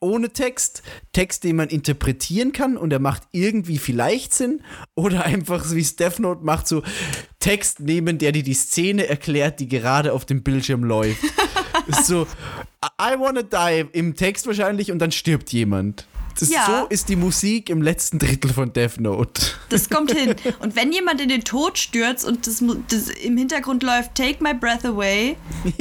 Ohne 0.00 0.30
Text, 0.30 0.82
Text, 1.12 1.42
den 1.42 1.56
man 1.56 1.70
interpretieren 1.70 2.52
kann 2.52 2.76
und 2.76 2.92
er 2.92 3.00
macht 3.00 3.22
irgendwie 3.32 3.78
vielleicht 3.78 4.32
Sinn 4.32 4.60
oder 4.94 5.24
einfach 5.24 5.64
so 5.64 5.74
wie 5.74 5.84
Steph 5.84 6.20
Note 6.20 6.44
macht 6.44 6.68
so 6.68 6.84
Text 7.40 7.80
nehmen, 7.80 8.18
der 8.18 8.30
dir 8.30 8.44
die 8.44 8.54
Szene 8.54 9.08
erklärt, 9.08 9.58
die 9.58 9.66
gerade 9.66 10.12
auf 10.12 10.24
dem 10.24 10.44
Bildschirm 10.44 10.84
läuft. 10.84 11.24
ist 11.88 12.06
so 12.06 12.26
I 12.84 13.18
wanna 13.18 13.42
die 13.42 13.86
im 13.92 14.14
Text 14.14 14.46
wahrscheinlich 14.46 14.92
und 14.92 14.98
dann 14.98 15.12
stirbt 15.12 15.52
jemand. 15.52 16.06
Das, 16.38 16.50
Ja. 16.50 16.66
So 16.66 16.86
ist 16.88 17.08
die 17.08 17.16
Musik 17.16 17.68
im 17.68 17.82
letzten 17.82 18.18
Drittel 18.18 18.52
von 18.52 18.72
Death 18.72 19.00
Note. 19.00 19.42
Das 19.70 19.90
kommt 19.90 20.12
hin. 20.12 20.36
Und 20.60 20.76
wenn 20.76 20.92
jemand 20.92 21.20
in 21.20 21.28
den 21.28 21.42
Tod 21.42 21.78
stürzt 21.78 22.24
und 22.24 22.46
das, 22.46 22.62
das 22.90 23.08
im 23.08 23.36
Hintergrund 23.36 23.82
läuft 23.82 24.14
Take 24.14 24.36
My 24.40 24.54
Breath 24.54 24.84
Away, 24.84 25.36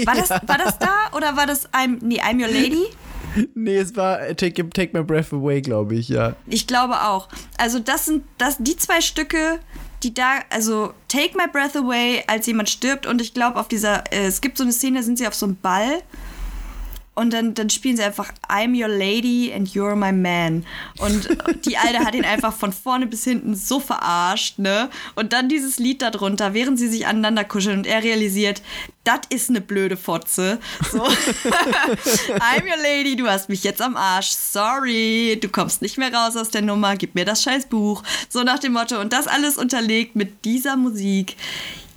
war 0.05 0.15
das, 0.15 0.29
war 0.29 0.57
das 0.57 0.79
da 0.79 1.15
oder 1.15 1.37
war 1.37 1.45
das 1.45 1.71
I'm, 1.73 1.97
nee, 2.01 2.19
I'm 2.19 2.41
Your 2.41 2.51
Lady? 2.51 2.87
nee, 3.53 3.77
es 3.77 3.95
war 3.95 4.21
äh, 4.21 4.35
Take, 4.35 4.67
Take 4.69 4.97
My 4.97 5.03
Breath 5.03 5.31
Away, 5.31 5.61
glaube 5.61 5.95
ich, 5.95 6.09
ja. 6.09 6.35
Ich 6.47 6.65
glaube 6.65 7.01
auch. 7.03 7.29
Also 7.57 7.79
das 7.79 8.05
sind 8.05 8.23
das 8.37 8.57
die 8.59 8.77
zwei 8.77 9.01
Stücke, 9.01 9.59
die 10.04 10.13
da 10.13 10.39
also 10.50 10.94
Take 11.08 11.38
My 11.38 11.48
Breath 11.51 11.75
Away, 11.75 12.24
als 12.27 12.46
jemand 12.48 12.70
stirbt. 12.70 13.06
Und 13.06 13.22
ich 13.22 13.34
glaube 13.34 13.60
auf 13.60 13.68
dieser 13.68 14.04
äh, 14.12 14.25
es 14.25 14.42
gibt 14.42 14.58
so 14.58 14.63
eine 14.63 14.74
Szene, 14.74 15.04
sind 15.04 15.18
sie 15.18 15.27
auf 15.27 15.36
so 15.36 15.46
einem 15.46 15.58
Ball 15.58 16.01
und 17.17 17.33
dann, 17.33 17.55
dann 17.55 17.71
spielen 17.71 17.97
sie 17.97 18.03
einfach 18.03 18.31
I'm 18.47 18.79
your 18.79 18.88
lady 18.88 19.51
and 19.51 19.67
you're 19.69 19.95
my 19.95 20.12
man. 20.12 20.63
Und 21.00 21.27
die 21.65 21.75
Alte 21.75 22.00
hat 22.05 22.13
ihn 22.13 22.25
einfach 22.25 22.53
von 22.53 22.71
vorne 22.71 23.07
bis 23.07 23.24
hinten 23.24 23.55
so 23.55 23.79
verarscht, 23.79 24.59
ne? 24.59 24.91
Und 25.15 25.33
dann 25.33 25.50
dieses 25.50 25.79
Lied 25.79 26.03
darunter, 26.03 26.53
während 26.53 26.77
sie 26.77 26.88
sich 26.88 27.07
aneinander 27.07 27.43
kuscheln 27.43 27.79
und 27.79 27.88
er 27.88 28.03
realisiert, 28.03 28.62
das 29.03 29.21
ist 29.29 29.50
eine 29.50 29.62
blöde 29.62 29.97
Fotze. 29.97 30.59
So. 30.91 31.00
I'm 31.03 32.65
your 32.65 32.77
lady, 32.83 33.15
du 33.15 33.27
hast 33.27 33.50
mich 33.50 33.63
jetzt 33.63 33.81
am 33.81 33.97
Arsch. 33.97 34.29
Sorry, 34.29 35.39
du 35.41 35.50
kommst 35.50 35.81
nicht 35.81 35.97
mehr 35.97 36.13
raus 36.13 36.36
aus 36.36 36.51
der 36.51 36.62
Nummer, 36.62 36.97
gib 36.97 37.15
mir 37.15 37.25
das 37.25 37.41
scheiß 37.41 37.65
Buch. 37.65 38.03
So 38.29 38.43
nach 38.43 38.59
dem 38.59 38.74
Motto. 38.74 39.01
Und 39.01 39.12
das 39.12 39.25
alles 39.25 39.57
unterlegt 39.57 40.15
mit 40.15 40.45
dieser 40.45 40.77
Musik. 40.77 41.36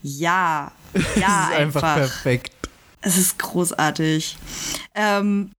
Ja. 0.02 0.72
Ja, 0.92 1.02
das 1.04 1.50
ist 1.50 1.56
einfach, 1.56 1.82
einfach. 1.82 1.94
perfekt. 1.94 2.59
Es 3.02 3.16
ist 3.16 3.38
großartig. 3.38 4.36
Ähm, 4.94 5.50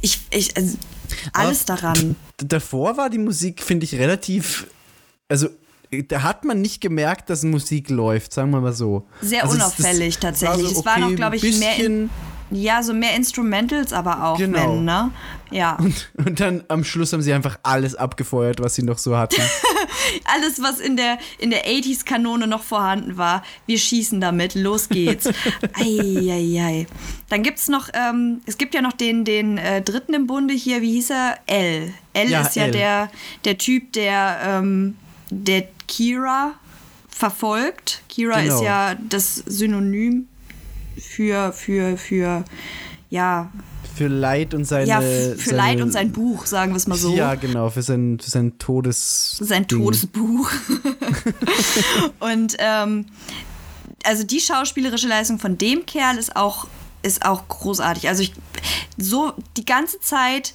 ich, 0.00 0.20
ich, 0.30 0.56
also, 0.56 0.76
alles 1.32 1.64
daran. 1.64 2.16
D- 2.40 2.46
Davor 2.46 2.96
war 2.96 3.10
die 3.10 3.18
Musik, 3.18 3.62
finde 3.62 3.84
ich, 3.84 3.94
relativ. 3.96 4.66
Also, 5.28 5.48
da 6.08 6.22
hat 6.22 6.44
man 6.44 6.60
nicht 6.60 6.80
gemerkt, 6.80 7.30
dass 7.30 7.42
Musik 7.42 7.90
läuft, 7.90 8.32
sagen 8.32 8.50
wir 8.50 8.60
mal 8.60 8.72
so. 8.72 9.06
Sehr 9.22 9.42
Also, 9.44 9.54
unauffällig 9.56 10.18
das 10.18 10.40
tatsächlich. 10.40 10.72
Es 10.78 10.84
war 10.84 10.98
noch, 10.98 11.06
okay, 11.08 11.16
glaube 11.16 11.36
ich, 11.36 11.58
mehr 11.58 11.76
in- 11.76 12.10
Ja, 12.50 12.82
so 12.82 12.94
mehr 12.94 13.14
Instrumentals 13.16 13.92
aber 13.92 14.22
auch, 14.24 14.38
Genau. 14.38 14.76
wenn, 14.76 14.84
ne? 14.84 15.10
Ja. 15.50 15.76
Und 16.24 16.38
dann 16.40 16.62
am 16.68 16.84
Schluss 16.84 17.12
haben 17.12 17.22
sie 17.22 17.32
einfach 17.32 17.58
alles 17.62 17.94
abgefeuert, 17.96 18.60
was 18.60 18.74
sie 18.76 18.82
noch 18.82 18.98
so 18.98 19.16
hatten. 19.16 19.40
Alles, 20.32 20.62
was 20.62 20.78
in 20.78 20.96
der, 20.96 21.18
in 21.38 21.50
der 21.50 21.66
80s-Kanone 21.66 22.46
noch 22.46 22.62
vorhanden 22.62 23.16
war. 23.16 23.42
Wir 23.66 23.78
schießen 23.78 24.20
damit, 24.20 24.54
los 24.54 24.88
geht's. 24.88 25.28
Eieiei. 25.74 26.86
Dann 27.28 27.42
gibt's 27.42 27.68
noch, 27.68 27.88
ähm, 27.92 28.40
es 28.46 28.56
gibt 28.58 28.74
ja 28.74 28.82
noch 28.82 28.92
den, 28.92 29.24
den 29.24 29.58
äh, 29.58 29.82
dritten 29.82 30.14
im 30.14 30.26
Bunde 30.28 30.54
hier, 30.54 30.80
wie 30.82 30.92
hieß 30.92 31.10
er? 31.10 31.38
L. 31.46 31.92
L 32.12 32.30
Ja, 32.30 32.42
ist 32.42 32.54
ja 32.56 32.64
L. 32.66 32.70
der, 32.70 33.10
der 33.44 33.58
Typ, 33.58 33.92
der, 33.92 34.38
ähm, 34.44 34.96
der 35.30 35.64
Kira 35.88 36.52
verfolgt. 37.08 38.02
Kira 38.08 38.40
Genau. 38.42 38.54
ist 38.56 38.62
ja 38.62 38.94
das 39.08 39.34
Synonym 39.46 40.28
für, 41.16 41.50
für, 41.52 41.96
für, 41.96 42.44
ja, 43.08 43.50
Für 43.94 44.08
Leid 44.08 44.52
und 44.52 44.66
seine. 44.66 44.86
ja, 44.86 45.00
für 45.00 45.36
seine, 45.38 45.56
Leid 45.56 45.80
und 45.80 45.90
sein 45.90 46.12
Buch, 46.12 46.44
sagen 46.44 46.72
wir 46.72 46.76
es 46.76 46.86
mal 46.86 46.98
so. 46.98 47.14
Ja, 47.16 47.36
genau, 47.36 47.70
für 47.70 47.80
sein, 47.80 48.18
für 48.22 48.30
sein 48.30 48.58
Todes. 48.58 49.38
sein 49.40 49.66
Ding. 49.66 49.78
Todesbuch. 49.78 50.50
und 52.20 52.56
ähm, 52.58 53.06
also 54.04 54.24
die 54.24 54.40
schauspielerische 54.40 55.08
Leistung 55.08 55.38
von 55.38 55.56
dem 55.56 55.86
Kerl 55.86 56.18
ist 56.18 56.36
auch, 56.36 56.66
ist 57.02 57.24
auch 57.24 57.48
großartig. 57.48 58.08
Also 58.08 58.22
ich, 58.22 58.34
so 58.98 59.32
die 59.56 59.64
ganze 59.64 59.98
Zeit, 60.00 60.52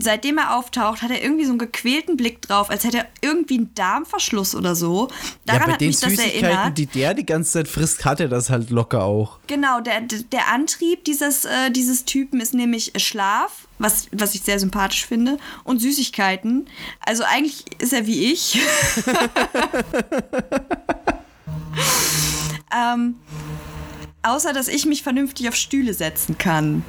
seitdem 0.00 0.38
er 0.38 0.56
auftaucht, 0.56 1.02
hat 1.02 1.10
er 1.10 1.22
irgendwie 1.22 1.44
so 1.44 1.50
einen 1.50 1.58
gequälten 1.58 2.16
Blick 2.16 2.42
drauf, 2.42 2.70
als 2.70 2.84
hätte 2.84 2.98
er 2.98 3.06
irgendwie 3.20 3.58
einen 3.58 3.74
Darmverschluss 3.74 4.54
oder 4.54 4.74
so. 4.74 5.08
Daran 5.46 5.60
ja, 5.60 5.66
bei 5.66 5.72
hat 5.72 5.80
den 5.80 5.88
mich 5.88 6.00
das 6.00 6.10
Süßigkeiten, 6.10 6.44
erinnert. 6.44 6.78
die 6.78 6.86
der 6.86 7.14
die 7.14 7.26
ganze 7.26 7.52
Zeit 7.52 7.68
frisst, 7.68 8.04
hat 8.04 8.20
er 8.20 8.28
das 8.28 8.50
halt 8.50 8.70
locker 8.70 9.04
auch. 9.04 9.38
Genau, 9.46 9.80
der, 9.80 10.00
der 10.00 10.48
Antrieb 10.48 11.04
dieses, 11.04 11.44
äh, 11.44 11.70
dieses 11.70 12.04
Typen 12.04 12.40
ist 12.40 12.54
nämlich 12.54 12.92
Schlaf, 12.96 13.68
was, 13.78 14.08
was 14.12 14.34
ich 14.34 14.42
sehr 14.42 14.58
sympathisch 14.58 15.06
finde, 15.06 15.38
und 15.64 15.80
Süßigkeiten. 15.80 16.66
Also 17.00 17.24
eigentlich 17.24 17.64
ist 17.80 17.92
er 17.92 18.06
wie 18.06 18.32
ich. 18.32 18.58
ähm, 22.74 23.16
außer, 24.22 24.52
dass 24.52 24.68
ich 24.68 24.86
mich 24.86 25.02
vernünftig 25.02 25.48
auf 25.48 25.56
Stühle 25.56 25.94
setzen 25.94 26.38
kann. 26.38 26.84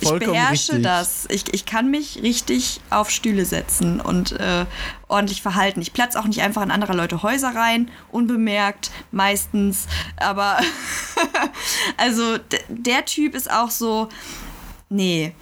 Ich 0.00 0.08
Vollkommen 0.08 0.32
beherrsche 0.32 0.72
richtig. 0.72 0.82
das. 0.82 1.26
Ich, 1.30 1.52
ich 1.52 1.66
kann 1.66 1.90
mich 1.90 2.22
richtig 2.22 2.80
auf 2.90 3.10
Stühle 3.10 3.44
setzen 3.44 4.00
und 4.00 4.32
äh, 4.32 4.66
ordentlich 5.08 5.42
verhalten. 5.42 5.80
Ich 5.80 5.92
platze 5.92 6.18
auch 6.18 6.24
nicht 6.24 6.42
einfach 6.42 6.62
in 6.62 6.70
andere 6.70 6.94
Leute 6.94 7.22
Häuser 7.22 7.54
rein, 7.54 7.90
unbemerkt, 8.10 8.90
meistens. 9.10 9.86
Aber 10.16 10.58
also 11.96 12.38
der 12.68 13.04
Typ 13.04 13.34
ist 13.34 13.50
auch 13.50 13.70
so, 13.70 14.08
nee. 14.88 15.34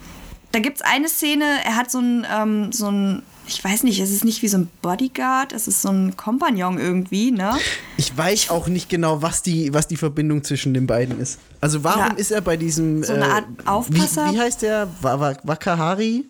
Da 0.51 0.59
gibt 0.59 0.77
es 0.77 0.81
eine 0.83 1.09
Szene, 1.09 1.45
er 1.63 1.75
hat 1.75 1.89
so 1.89 1.99
ein, 1.99 2.27
ähm, 2.31 2.71
so 2.71 2.91
ein, 2.91 3.23
ich 3.47 3.63
weiß 3.63 3.83
nicht, 3.83 3.99
es 3.99 4.09
ist 4.11 4.23
nicht 4.23 4.41
wie 4.41 4.47
so 4.47 4.57
ein 4.57 4.69
Bodyguard, 4.81 5.51
es 5.53 5.67
ist 5.67 5.81
so 5.81 5.89
ein 5.89 6.15
Kompagnon 6.17 6.77
irgendwie, 6.79 7.31
ne? 7.31 7.57
Ich 7.97 8.15
weiß 8.17 8.49
auch 8.49 8.67
nicht 8.67 8.89
genau, 8.89 9.21
was 9.21 9.41
die, 9.41 9.73
was 9.73 9.87
die 9.87 9.97
Verbindung 9.97 10.43
zwischen 10.43 10.73
den 10.73 10.87
beiden 10.87 11.19
ist. 11.19 11.39
Also 11.61 11.83
warum 11.83 11.99
Ja. 12.07 12.13
ist 12.13 12.31
er 12.31 12.41
bei 12.41 12.55
diesem 12.57 13.03
So 13.03 13.13
eine 13.13 13.25
äh, 13.25 13.29
Art 13.29 13.45
Aufpasser? 13.65 14.29
Wie, 14.31 14.35
wie 14.35 14.39
heißt 14.39 14.61
der? 14.61 14.87
Wa- 15.01 15.19
Wa- 15.19 15.37
Wakahari? 15.43 16.27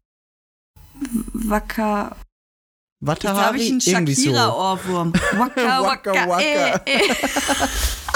Wacker. 1.34 2.16
Jetzt 3.06 3.26
habe 3.26 3.28
Watahari? 3.28 3.62
ich 3.62 3.96
einen. 3.96 4.08
Shakira-Ohrwurm. 4.08 5.14
Waka, 5.38 5.82
Waka, 5.84 6.12
waka, 6.14 6.30
waka. 6.30 6.42
eh, 6.42 6.80
eh. 6.86 7.00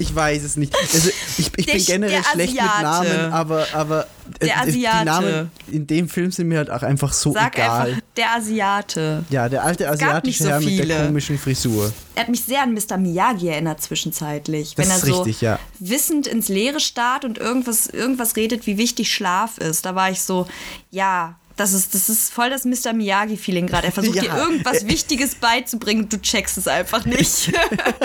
Ich 0.00 0.14
weiß 0.14 0.44
es 0.44 0.56
nicht. 0.56 0.74
Also 0.76 1.10
ich, 1.38 1.50
ich 1.56 1.66
bin 1.66 1.84
generell 1.84 2.22
schlecht 2.22 2.54
mit. 2.54 2.62
Namen, 2.62 3.32
aber, 3.32 3.66
aber 3.72 4.06
äh, 4.38 4.70
die. 4.70 4.82
Namen 4.82 5.50
in 5.70 5.86
dem 5.86 6.08
Film 6.08 6.30
sind 6.30 6.48
mir 6.48 6.58
halt 6.58 6.70
auch 6.70 6.82
einfach 6.82 7.12
so 7.12 7.32
Sag 7.32 7.56
egal. 7.56 7.88
einfach 7.88 8.02
der 8.16 8.32
Asiate. 8.36 9.24
Ja, 9.30 9.48
der 9.48 9.64
alte 9.64 9.88
asiatische 9.88 10.44
so 10.44 10.50
Herr 10.50 10.60
mit 10.60 10.88
der 10.88 11.06
komischen 11.06 11.38
Frisur. 11.38 11.92
Er 12.14 12.22
hat 12.22 12.28
mich 12.28 12.44
sehr 12.44 12.62
an 12.62 12.74
Mr. 12.74 12.96
Miyagi 12.96 13.48
erinnert 13.48 13.80
zwischenzeitlich. 13.82 14.74
Das 14.74 14.86
wenn 14.86 14.92
er 14.92 14.98
so 14.98 15.22
richtig, 15.22 15.40
ja. 15.40 15.58
wissend 15.78 16.26
ins 16.26 16.48
Leere 16.48 16.80
starrt 16.80 17.24
und 17.24 17.38
irgendwas, 17.38 17.86
irgendwas 17.86 18.36
redet, 18.36 18.66
wie 18.66 18.78
wichtig 18.78 19.12
Schlaf 19.12 19.58
ist. 19.58 19.84
Da 19.84 19.94
war 19.94 20.10
ich 20.10 20.22
so, 20.22 20.46
ja, 20.90 21.36
das 21.58 21.72
ist, 21.74 21.94
das 21.94 22.08
ist 22.08 22.32
voll 22.32 22.48
das 22.48 22.64
Mr. 22.64 22.92
Miyagi-Feeling 22.94 23.66
gerade. 23.66 23.86
Er 23.88 23.92
versucht 23.92 24.16
Ja. 24.16 24.22
dir 24.22 24.36
irgendwas 24.36 24.86
Wichtiges 24.86 25.34
beizubringen 25.34 26.04
und 26.04 26.12
du 26.12 26.20
checkst 26.22 26.56
es 26.56 26.66
einfach 26.66 27.04
nicht. 27.04 27.52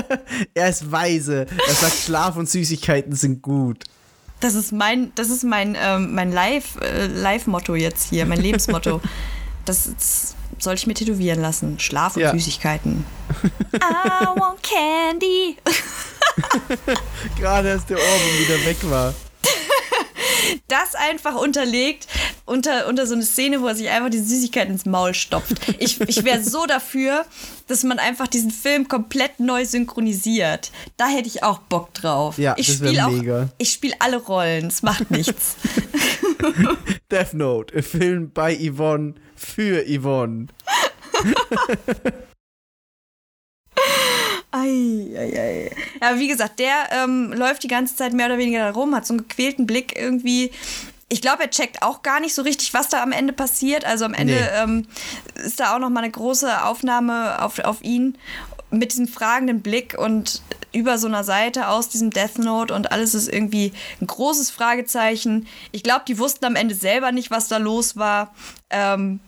Er 0.56 0.70
ist 0.70 0.92
weise. 0.92 1.46
Er 1.68 1.74
sagt, 1.76 1.96
Schlaf 2.06 2.36
und 2.36 2.50
Süßigkeiten 2.50 3.16
sind 3.16 3.42
gut. 3.42 3.84
Das 4.40 4.56
ist 4.56 4.72
mein, 4.74 5.14
das 5.16 5.30
ist 5.30 5.44
mein, 5.44 5.78
ähm, 5.80 6.14
mein 6.14 6.32
Live, 6.32 6.76
äh, 6.82 7.06
Live-Motto 7.08 7.76
jetzt 7.76 8.10
hier, 8.10 8.26
mein 8.26 8.42
Lebensmotto. 8.42 9.00
Das, 9.66 9.90
das 9.98 10.36
soll 10.60 10.74
ich 10.74 10.88
mir 10.88 10.94
tätowieren 10.94 11.40
lassen. 11.42 11.80
Schlaf 11.80 12.18
und 12.18 12.22
Ja. 12.24 12.32
Süßigkeiten. 12.34 13.06
I 13.76 13.80
want 14.36 14.62
candy. 14.62 15.56
Gerade 17.40 17.72
als 17.72 17.86
der 17.86 17.96
Ohrwurm 17.98 18.40
wieder 18.40 18.66
weg 18.66 18.78
war. 18.90 19.14
das 20.68 20.96
einfach 20.96 21.36
unterlegt 21.36 22.08
unter, 22.46 22.88
unter 22.88 23.08
so 23.08 23.14
eine 23.14 23.24
Szene, 23.24 23.62
wo 23.62 23.68
er 23.68 23.76
sich 23.76 23.90
einfach 23.90 24.10
die 24.10 24.20
Süßigkeit 24.20 24.70
ins 24.70 24.86
Maul 24.86 25.14
stopft. 25.14 25.56
Ich, 25.80 26.00
ich 26.02 26.24
wäre 26.24 26.44
so 26.44 26.66
dafür, 26.66 27.26
dass 27.68 27.84
man 27.84 28.00
einfach 28.00 28.28
diesen 28.28 28.52
Film 28.52 28.88
komplett 28.88 29.40
neu 29.40 29.66
synchronisiert. 29.66 30.72
Da 30.98 31.08
hätte 31.08 31.28
ich 31.28 31.44
auch 31.44 31.60
Bock 31.60 31.94
drauf. 31.94 32.38
Ja, 32.38 32.56
ich 32.58 32.68
das 32.68 32.82
wär 32.82 33.04
spiel 33.06 33.32
auch. 33.32 33.48
Ich 33.58 33.72
spiele 33.72 33.96
alle 34.00 34.18
Rollen, 34.18 34.68
es 34.68 34.82
macht 34.82 35.12
nichts. 35.12 35.56
Death 37.12 37.34
Note, 37.34 37.76
ein 37.76 37.84
Film 37.84 38.32
bei 38.34 38.56
Yvonne 38.56 39.16
für 39.36 39.84
Yvonne. 39.88 40.48
Ei, 44.56 45.10
ei, 45.18 45.40
ei. 45.40 45.72
Ja, 46.00 46.20
wie 46.20 46.28
gesagt, 46.28 46.60
der 46.60 46.90
ähm, 46.92 47.34
läuft 47.34 47.64
die 47.64 47.68
ganze 47.68 47.96
Zeit 47.96 48.14
mehr 48.14 48.28
oder 48.28 48.38
weniger 48.38 48.60
da 48.60 48.72
rum, 48.72 48.94
hat 48.94 49.08
so 49.08 49.14
einen 49.14 49.28
gequälten 49.28 49.66
Blick 49.66 49.98
irgendwie. 49.98 50.52
Ich 51.14 51.22
glaube, 51.22 51.44
er 51.44 51.50
checkt 51.52 51.84
auch 51.84 52.02
gar 52.02 52.20
nicht 52.20 52.34
so 52.34 52.42
richtig, 52.42 52.74
was 52.74 52.90
da 52.90 53.04
am 53.04 53.12
Ende 53.12 53.34
passiert. 53.34 53.86
Also 53.86 54.04
am 54.06 54.16
Ende 54.16 54.34
Nee. 54.34 54.48
ähm, 54.64 54.88
ist 55.36 55.60
da 55.60 55.76
auch 55.76 55.80
noch 55.80 55.90
mal 55.92 56.00
eine 56.02 56.10
große 56.12 56.64
Aufnahme 56.66 57.40
auf, 57.44 57.60
auf 57.60 57.84
ihn 57.84 58.18
mit 58.72 58.92
diesem 58.94 59.08
fragenden 59.08 59.62
Blick 59.62 59.96
und 59.98 60.42
über 60.74 60.98
so 60.98 61.06
einer 61.06 61.24
Seite 61.24 61.68
aus 61.68 61.90
diesem 61.90 62.10
Death 62.10 62.40
Note 62.40 62.74
und 62.74 62.92
alles 62.92 63.14
ist 63.14 63.28
irgendwie 63.32 63.72
ein 64.02 64.08
großes 64.08 64.50
Fragezeichen. 64.50 65.46
Ich 65.72 65.84
glaube, 65.84 66.02
die 66.08 66.18
wussten 66.18 66.46
am 66.46 66.56
Ende 66.56 66.74
selber 66.74 67.12
nicht, 67.12 67.30
was 67.30 67.48
da 67.48 67.58
los 67.58 67.96
war. 67.96 68.34
Ähm, 68.72 69.20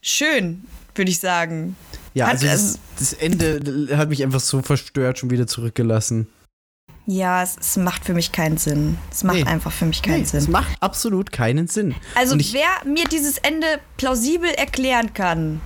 schön, 0.00 0.64
würde 0.94 1.10
ich 1.10 1.20
sagen. 1.20 1.76
Ja, 2.14 2.26
Hat- 2.28 2.34
also 2.42 2.46
das, 2.46 2.78
das 2.98 3.12
Ende 3.12 3.88
hat 3.98 4.08
mich 4.08 4.22
einfach 4.22 4.40
so 4.40 4.62
verstört 4.62 5.18
schon 5.18 5.30
wieder 5.30 5.46
zurückgelassen. 5.46 6.28
Ja, 7.06 7.42
es, 7.42 7.56
es 7.60 7.76
macht 7.76 8.04
für 8.04 8.14
mich 8.14 8.32
keinen 8.32 8.56
Sinn. 8.56 8.96
Es 9.10 9.24
macht 9.24 9.36
Nee. 9.36 9.44
einfach 9.44 9.72
für 9.72 9.84
mich 9.84 10.00
keinen 10.02 10.20
Nee, 10.20 10.24
Sinn. 10.24 10.38
Es 10.38 10.48
macht 10.48 10.74
absolut 10.80 11.32
keinen 11.32 11.68
Sinn. 11.68 11.94
Also 12.14 12.34
ich, 12.36 12.54
wer 12.54 12.66
mir 12.86 13.04
dieses 13.04 13.36
Ende 13.38 13.78
plausibel 13.98 14.48
erklären 14.50 15.12
kann, 15.12 15.60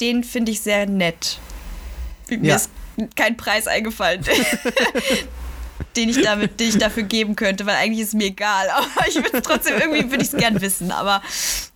den 0.00 0.24
finde 0.24 0.52
ich 0.52 0.60
sehr 0.60 0.86
nett. 0.86 1.38
Mir 2.28 2.38
Ja. 2.42 2.56
ist 2.56 2.70
kein 3.14 3.36
Preis 3.36 3.66
eingefallen, 3.68 4.24
den 5.96 6.08
ich 6.08 6.20
damit, 6.22 6.60
den 6.60 6.68
ich 6.68 6.78
dafür 6.78 7.02
geben 7.02 7.36
könnte, 7.36 7.66
weil 7.66 7.76
eigentlich 7.76 8.00
ist 8.00 8.08
es 8.08 8.14
mir 8.14 8.26
egal. 8.26 8.68
Aber 8.74 9.08
ich 9.08 9.16
würde 9.16 9.42
trotzdem 9.42 9.74
irgendwie 9.80 10.10
würde 10.10 10.22
ich 10.22 10.32
es 10.32 10.36
gern 10.38 10.60
wissen. 10.60 10.90
Aber 10.92 11.22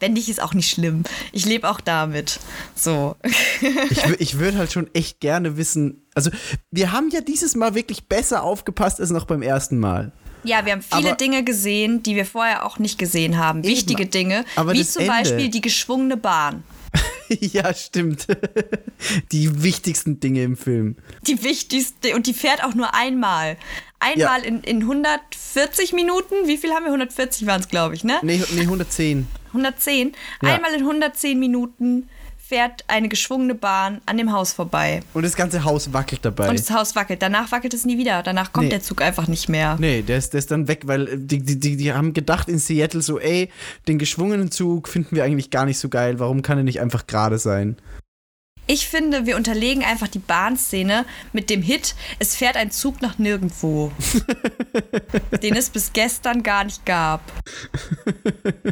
wenn 0.00 0.12
nicht, 0.12 0.28
ist 0.28 0.42
auch 0.42 0.54
nicht 0.54 0.70
schlimm. 0.70 1.04
Ich 1.32 1.44
lebe 1.46 1.68
auch 1.68 1.80
damit. 1.80 2.38
So. 2.74 3.16
ich, 3.90 4.04
ich 4.20 4.38
würde 4.38 4.58
halt 4.58 4.72
schon 4.72 4.88
echt 4.94 5.20
gerne 5.20 5.56
wissen. 5.56 6.02
Also, 6.14 6.30
wir 6.70 6.92
haben 6.92 7.08
ja 7.10 7.20
dieses 7.20 7.54
Mal 7.54 7.74
wirklich 7.74 8.04
besser 8.06 8.42
aufgepasst 8.42 9.00
als 9.00 9.10
noch 9.10 9.24
beim 9.24 9.42
ersten 9.42 9.78
Mal. 9.78 10.12
Ja, 10.44 10.64
wir 10.66 10.72
haben 10.72 10.82
viele 10.82 11.08
Aber- 11.10 11.16
Dinge 11.16 11.44
gesehen, 11.44 12.02
die 12.02 12.16
wir 12.16 12.26
vorher 12.26 12.66
auch 12.66 12.78
nicht 12.80 12.98
gesehen 12.98 13.38
haben. 13.38 13.62
Wichtige 13.62 14.06
Dinge, 14.06 14.44
Aber 14.56 14.72
wie 14.72 14.84
zum 14.84 15.02
Ende- 15.02 15.14
Beispiel 15.14 15.48
die 15.48 15.60
geschwungene 15.60 16.16
Bahn. 16.16 16.64
ja, 17.40 17.72
stimmt. 17.74 18.26
Die 19.32 19.62
wichtigsten 19.62 20.20
Dinge 20.20 20.42
im 20.42 20.56
Film. 20.56 20.96
Die 21.26 21.42
wichtigste 21.42 22.14
und 22.14 22.26
die 22.26 22.34
fährt 22.34 22.64
auch 22.64 22.74
nur 22.74 22.94
einmal. 22.94 23.56
Einmal 23.98 24.44
in, 24.44 24.62
in 24.62 24.82
140 24.82 25.92
Minuten. 25.92 26.46
Wie 26.46 26.56
viel 26.58 26.70
haben 26.72 26.84
wir? 26.84 26.90
140 26.90 27.46
waren 27.46 27.60
es, 27.60 27.68
glaube 27.68 27.94
ich, 27.94 28.02
ne? 28.02 28.18
Nee, 28.22 28.42
nee 28.54 28.62
110. 28.62 29.28
110. 29.48 30.12
Ja. 30.42 30.54
Einmal 30.54 30.72
in 30.74 30.80
110 30.80 31.38
Minuten 31.38 32.08
fährt 32.52 32.84
eine 32.86 33.08
geschwungene 33.08 33.54
Bahn 33.54 34.02
an 34.04 34.18
dem 34.18 34.30
Haus 34.30 34.52
vorbei. 34.52 35.00
Und 35.14 35.24
das 35.24 35.36
ganze 35.36 35.64
Haus 35.64 35.92
wackelt 35.94 36.22
dabei. 36.22 36.50
Und 36.50 36.58
das 36.58 36.70
Haus 36.70 36.94
wackelt. 36.94 37.22
Danach 37.22 37.50
wackelt 37.50 37.72
es 37.72 37.86
nie 37.86 37.96
wieder. 37.96 38.22
Danach 38.22 38.52
kommt 38.52 38.64
Nee. 38.64 38.70
der 38.70 38.82
Zug 38.82 39.00
einfach 39.00 39.26
nicht 39.26 39.48
mehr. 39.48 39.76
Nee, 39.80 40.02
der 40.02 40.18
ist, 40.18 40.34
der 40.34 40.38
ist 40.40 40.50
dann 40.50 40.68
weg, 40.68 40.82
weil 40.84 41.08
äh, 41.08 41.16
die, 41.16 41.38
die, 41.42 41.58
die, 41.58 41.76
die 41.78 41.92
haben 41.94 42.12
gedacht 42.12 42.50
in 42.50 42.58
Seattle 42.58 43.00
so, 43.00 43.18
ey, 43.18 43.48
den 43.88 43.98
geschwungenen 43.98 44.50
Zug 44.50 44.88
finden 44.88 45.16
wir 45.16 45.24
eigentlich 45.24 45.50
gar 45.50 45.64
nicht 45.64 45.78
so 45.78 45.88
geil. 45.88 46.18
Warum 46.18 46.42
kann 46.42 46.58
er 46.58 46.64
nicht 46.64 46.80
einfach 46.80 47.06
gerade 47.06 47.38
sein? 47.38 47.76
Ich 48.66 48.86
finde, 48.86 49.26
wir 49.26 49.36
unterlegen 49.36 49.82
einfach 49.84 50.08
die 50.08 50.20
Bahnszene 50.20 51.04
mit 51.32 51.50
dem 51.50 51.62
Hit 51.62 51.94
Es 52.18 52.36
fährt 52.36 52.56
ein 52.56 52.70
Zug 52.70 53.02
nach 53.02 53.18
nirgendwo. 53.18 53.90
den 55.42 55.56
es 55.56 55.70
bis 55.70 55.92
gestern 55.92 56.42
gar 56.42 56.64
nicht 56.64 56.86
gab. 56.86 57.20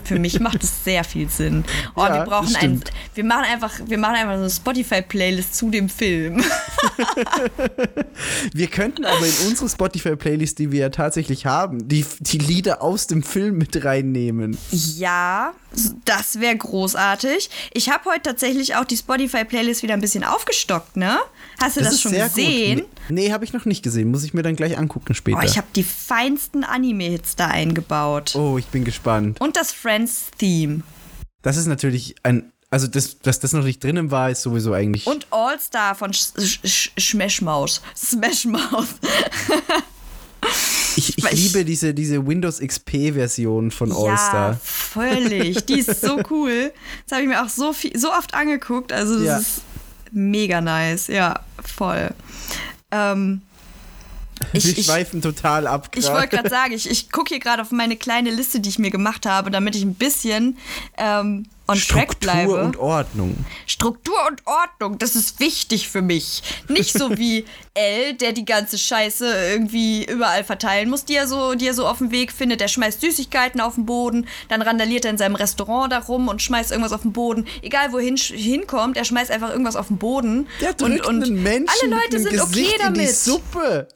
Für 0.05 0.19
mich 0.19 0.39
macht 0.41 0.63
es 0.63 0.85
sehr 0.85 1.03
viel 1.03 1.29
Sinn. 1.29 1.65
Oh, 1.97 2.03
Ja, 2.03 2.15
wir 2.15 2.25
brauchen 2.25 2.55
ein, 2.57 2.83
wir 3.15 3.25
machen 3.25 3.45
einfach, 3.45 3.81
wir 3.85 3.99
machen 3.99 4.15
einfach 4.15 4.35
so 4.35 4.43
eine 4.43 4.51
Spotify-Playlist 4.51 5.55
zu 5.55 5.71
dem 5.71 5.89
Film. 5.89 6.43
Wir 8.53 8.67
könnten 8.69 9.05
aber 9.05 9.27
in 9.27 9.49
unsere 9.49 9.69
Spotify-Playlist, 9.69 10.59
die 10.59 10.73
wir 10.73 10.81
ja 10.81 10.89
tatsächlich 10.91 11.47
haben, 11.47 11.89
die, 11.89 12.05
die 12.21 12.39
Lieder 12.39 12.83
aus 12.83 13.07
dem 13.07 13.23
Film 13.23 13.57
mit 13.59 13.85
reinnehmen. 13.85 14.57
Ja, 14.71 15.55
das 16.05 16.41
wäre 16.41 16.57
großartig. 16.57 17.51
Ich 17.73 17.91
habe 17.91 18.11
heute 18.11 18.23
tatsächlich 18.23 18.77
auch 18.77 18.85
die 18.85 18.97
Spotify-Playlist 18.97 19.80
wieder 19.83 19.95
ein 19.95 20.01
bisschen 20.01 20.25
aufgestockt, 20.25 20.97
ne? 20.97 21.19
Hast 21.61 21.77
du 21.77 21.81
das, 21.83 22.01
schon 22.01 22.13
gesehen? 22.13 22.81
Gut. 22.81 22.89
Nee, 23.09 23.27
nee 23.27 23.33
habe 23.33 23.45
ich 23.45 23.53
noch 23.53 23.65
nicht 23.65 23.83
gesehen. 23.83 24.11
Muss 24.11 24.25
ich 24.25 24.35
mir 24.35 24.43
dann 24.43 24.57
gleich 24.57 24.79
angucken 24.79 25.15
später. 25.15 25.39
Oh, 25.39 25.43
ich 25.45 25.57
habe 25.57 25.67
die 25.75 25.83
feinsten 25.85 26.65
Anime-Hits 26.65 27.37
da 27.37 27.47
eingebaut. 27.49 28.35
oh, 28.35 28.57
ich 28.59 28.67
bin 28.67 28.85
gespannt. 28.85 29.41
Und 29.41 29.57
das 29.57 29.73
Friends-Theme. 29.73 30.83
Das 31.43 31.57
ist 31.57 31.67
natürlich 31.67 32.15
ein. 32.23 32.53
Also, 32.73 32.87
das, 32.87 33.19
dass 33.19 33.41
das 33.41 33.53
noch 33.53 33.65
nicht 33.65 33.83
drinnen 33.83 34.11
war, 34.13 34.31
ist 34.31 34.43
sowieso 34.43 34.73
eigentlich. 34.73 35.07
Und 35.07 35.27
All-Star 35.31 35.95
von 35.97 36.13
Sch 36.13 36.31
Sch 36.65 36.91
Smash 37.01 37.41
Mouth. 37.43 37.81
Smash 37.97 38.45
Mouth. 38.45 38.87
ich 40.97 41.19
ich 41.19 41.31
liebe 41.33 41.65
diese, 41.65 41.93
diese 41.95 42.25
Windows 42.27 42.61
XP-Version 42.61 43.71
von 43.71 43.91
Ja, 43.91 43.97
All-Star. 43.97 44.61
völlig. 44.63 45.67
Die 45.67 45.81
ist 45.81 46.01
so 46.01 46.21
cool. 46.31 46.73
Das 47.09 47.17
habe 47.17 47.23
ich 47.23 47.29
mir 47.29 47.43
auch 47.45 47.49
so, 47.49 47.73
viel, 47.73 47.99
so 47.99 48.13
oft 48.13 48.35
angeguckt. 48.35 48.93
Also, 48.93 49.15
das 49.15 49.25
Ja. 49.25 49.39
ist 49.39 49.63
mega 50.13 50.61
nice. 50.61 51.09
Ja, 51.09 51.41
voll. 51.65 52.11
Ähm, 52.91 53.43
ich, 54.53 54.65
Wir 54.65 54.79
ich, 54.79 54.87
schweifen 54.87 55.21
total 55.21 55.67
ab. 55.67 55.91
Ich 55.95 56.07
grad. 56.07 56.15
wollte 56.15 56.29
gerade 56.29 56.49
sagen, 56.49 56.73
ich, 56.73 56.91
ich 56.91 57.11
gucke 57.13 57.29
hier 57.29 57.41
gerade 57.41 57.63
auf 57.63 57.71
meine 57.71 57.97
kleine 57.97 58.31
Liste, 58.31 58.61
die 58.61 58.69
ich 58.69 58.79
mir 58.79 58.91
gemacht 58.91 59.27
habe, 59.27 59.51
damit 59.51 59.77
ich 59.77 59.83
ein 59.83 59.95
bisschen 59.95 60.57
ähm, 60.97 61.47
on 61.71 61.79
track 61.79 62.13
Struktur 62.13 62.19
bleibe. 62.21 62.65
und 62.65 62.77
Ordnung. 62.77 63.45
Struktur 63.67 64.17
und 64.29 64.47
Ordnung, 64.47 64.99
das 64.99 65.17
ist 65.17 65.41
wichtig 65.41 65.89
für 65.89 66.03
mich. 66.03 66.43
Nicht 66.69 66.93
so 66.93 67.17
wie 67.17 67.45
L, 67.75 68.15
der 68.15 68.33
die 68.33 68.45
ganze 68.45 68.79
Scheiße 68.79 69.27
irgendwie 69.53 70.05
überall 70.05 70.45
verteilen 70.45 70.91
muss, 70.91 71.05
die 71.05 71.15
er 71.15 71.27
so, 71.27 71.55
die 71.55 71.67
er 71.67 71.75
so 71.75 71.87
auf 71.87 71.99
dem 71.99 72.11
Weg 72.11 72.33
findet. 72.33 72.61
Der 72.61 72.69
schmeißt 72.69 73.01
Süßigkeiten 73.01 73.61
auf 73.61 73.77
den 73.77 73.87
Boden, 73.87 74.27
dann 74.49 74.63
randaliert 74.63 75.05
er 75.05 75.13
in 75.13 75.19
seinem 75.19 75.35
Restaurant 75.37 75.93
da 75.93 75.99
rum 75.99 76.29
und 76.29 76.43
schmeißt 76.43 76.71
irgendwas 76.71 76.93
auf 76.93 77.03
den 77.03 77.13
Boden. 77.13 77.47
Egal 77.63 77.93
wohin 77.93 78.17
hinkommt, 78.17 78.97
er 78.97 79.05
schmeißt 79.05 79.31
einfach 79.31 79.51
irgendwas 79.51 79.77
auf 79.77 79.89
den 79.89 79.99
Boden. 79.99 80.49
Der 80.61 80.75
drückt 80.75 81.07
und, 81.07 81.29
und 81.29 81.43
Menschen 81.43 81.69
alle 81.83 82.03
Leute 82.03 82.19
sind 82.19 82.41
okay 82.41 82.51
Gesicht 82.51 82.73
in 82.73 82.95
die 82.95 83.01
damit. 83.01 83.15
Suppe. 83.15 83.89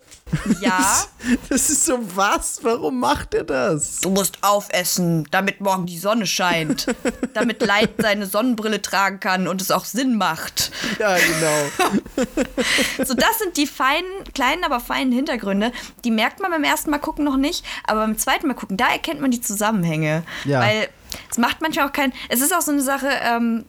Ja. 0.60 1.04
Das 1.48 1.70
ist 1.70 1.86
so 1.86 1.98
was? 2.14 2.60
Warum 2.62 3.00
macht 3.00 3.32
er 3.32 3.44
das? 3.44 4.00
Du 4.00 4.10
musst 4.10 4.36
aufessen, 4.42 5.26
damit 5.30 5.62
morgen 5.62 5.86
die 5.86 5.98
Sonne 5.98 6.26
scheint. 6.26 6.86
damit 7.32 7.63
Light 7.64 7.90
seine 7.98 8.26
Sonnenbrille 8.26 8.82
tragen 8.82 9.20
kann 9.20 9.48
und 9.48 9.60
es 9.60 9.70
auch 9.70 9.84
Sinn 9.84 10.16
macht. 10.16 10.70
Ja, 10.98 11.16
genau. 11.16 12.24
So, 13.04 13.14
das 13.14 13.38
sind 13.38 13.56
die 13.56 13.66
feinen, 13.66 14.04
kleinen, 14.34 14.64
aber 14.64 14.80
feinen 14.80 15.12
Hintergründe. 15.12 15.72
Die 16.04 16.10
merkt 16.10 16.40
man 16.40 16.50
beim 16.50 16.64
ersten 16.64 16.90
Mal 16.90 16.98
gucken 16.98 17.24
noch 17.24 17.36
nicht, 17.36 17.64
aber 17.84 18.00
beim 18.00 18.16
zweiten 18.18 18.46
Mal 18.46 18.54
gucken, 18.54 18.76
da 18.76 18.88
erkennt 18.88 19.20
man 19.20 19.30
die 19.30 19.40
Zusammenhänge. 19.40 20.22
Ja. 20.44 20.60
Weil 20.60 20.88
es 21.30 21.38
macht 21.38 21.60
manchmal 21.60 21.88
auch 21.88 21.92
keinen. 21.92 22.12
Es 22.28 22.40
ist 22.40 22.54
auch 22.54 22.60
so 22.60 22.72
eine 22.72 22.82
Sache, 22.82 23.08
ähm, 23.22 23.66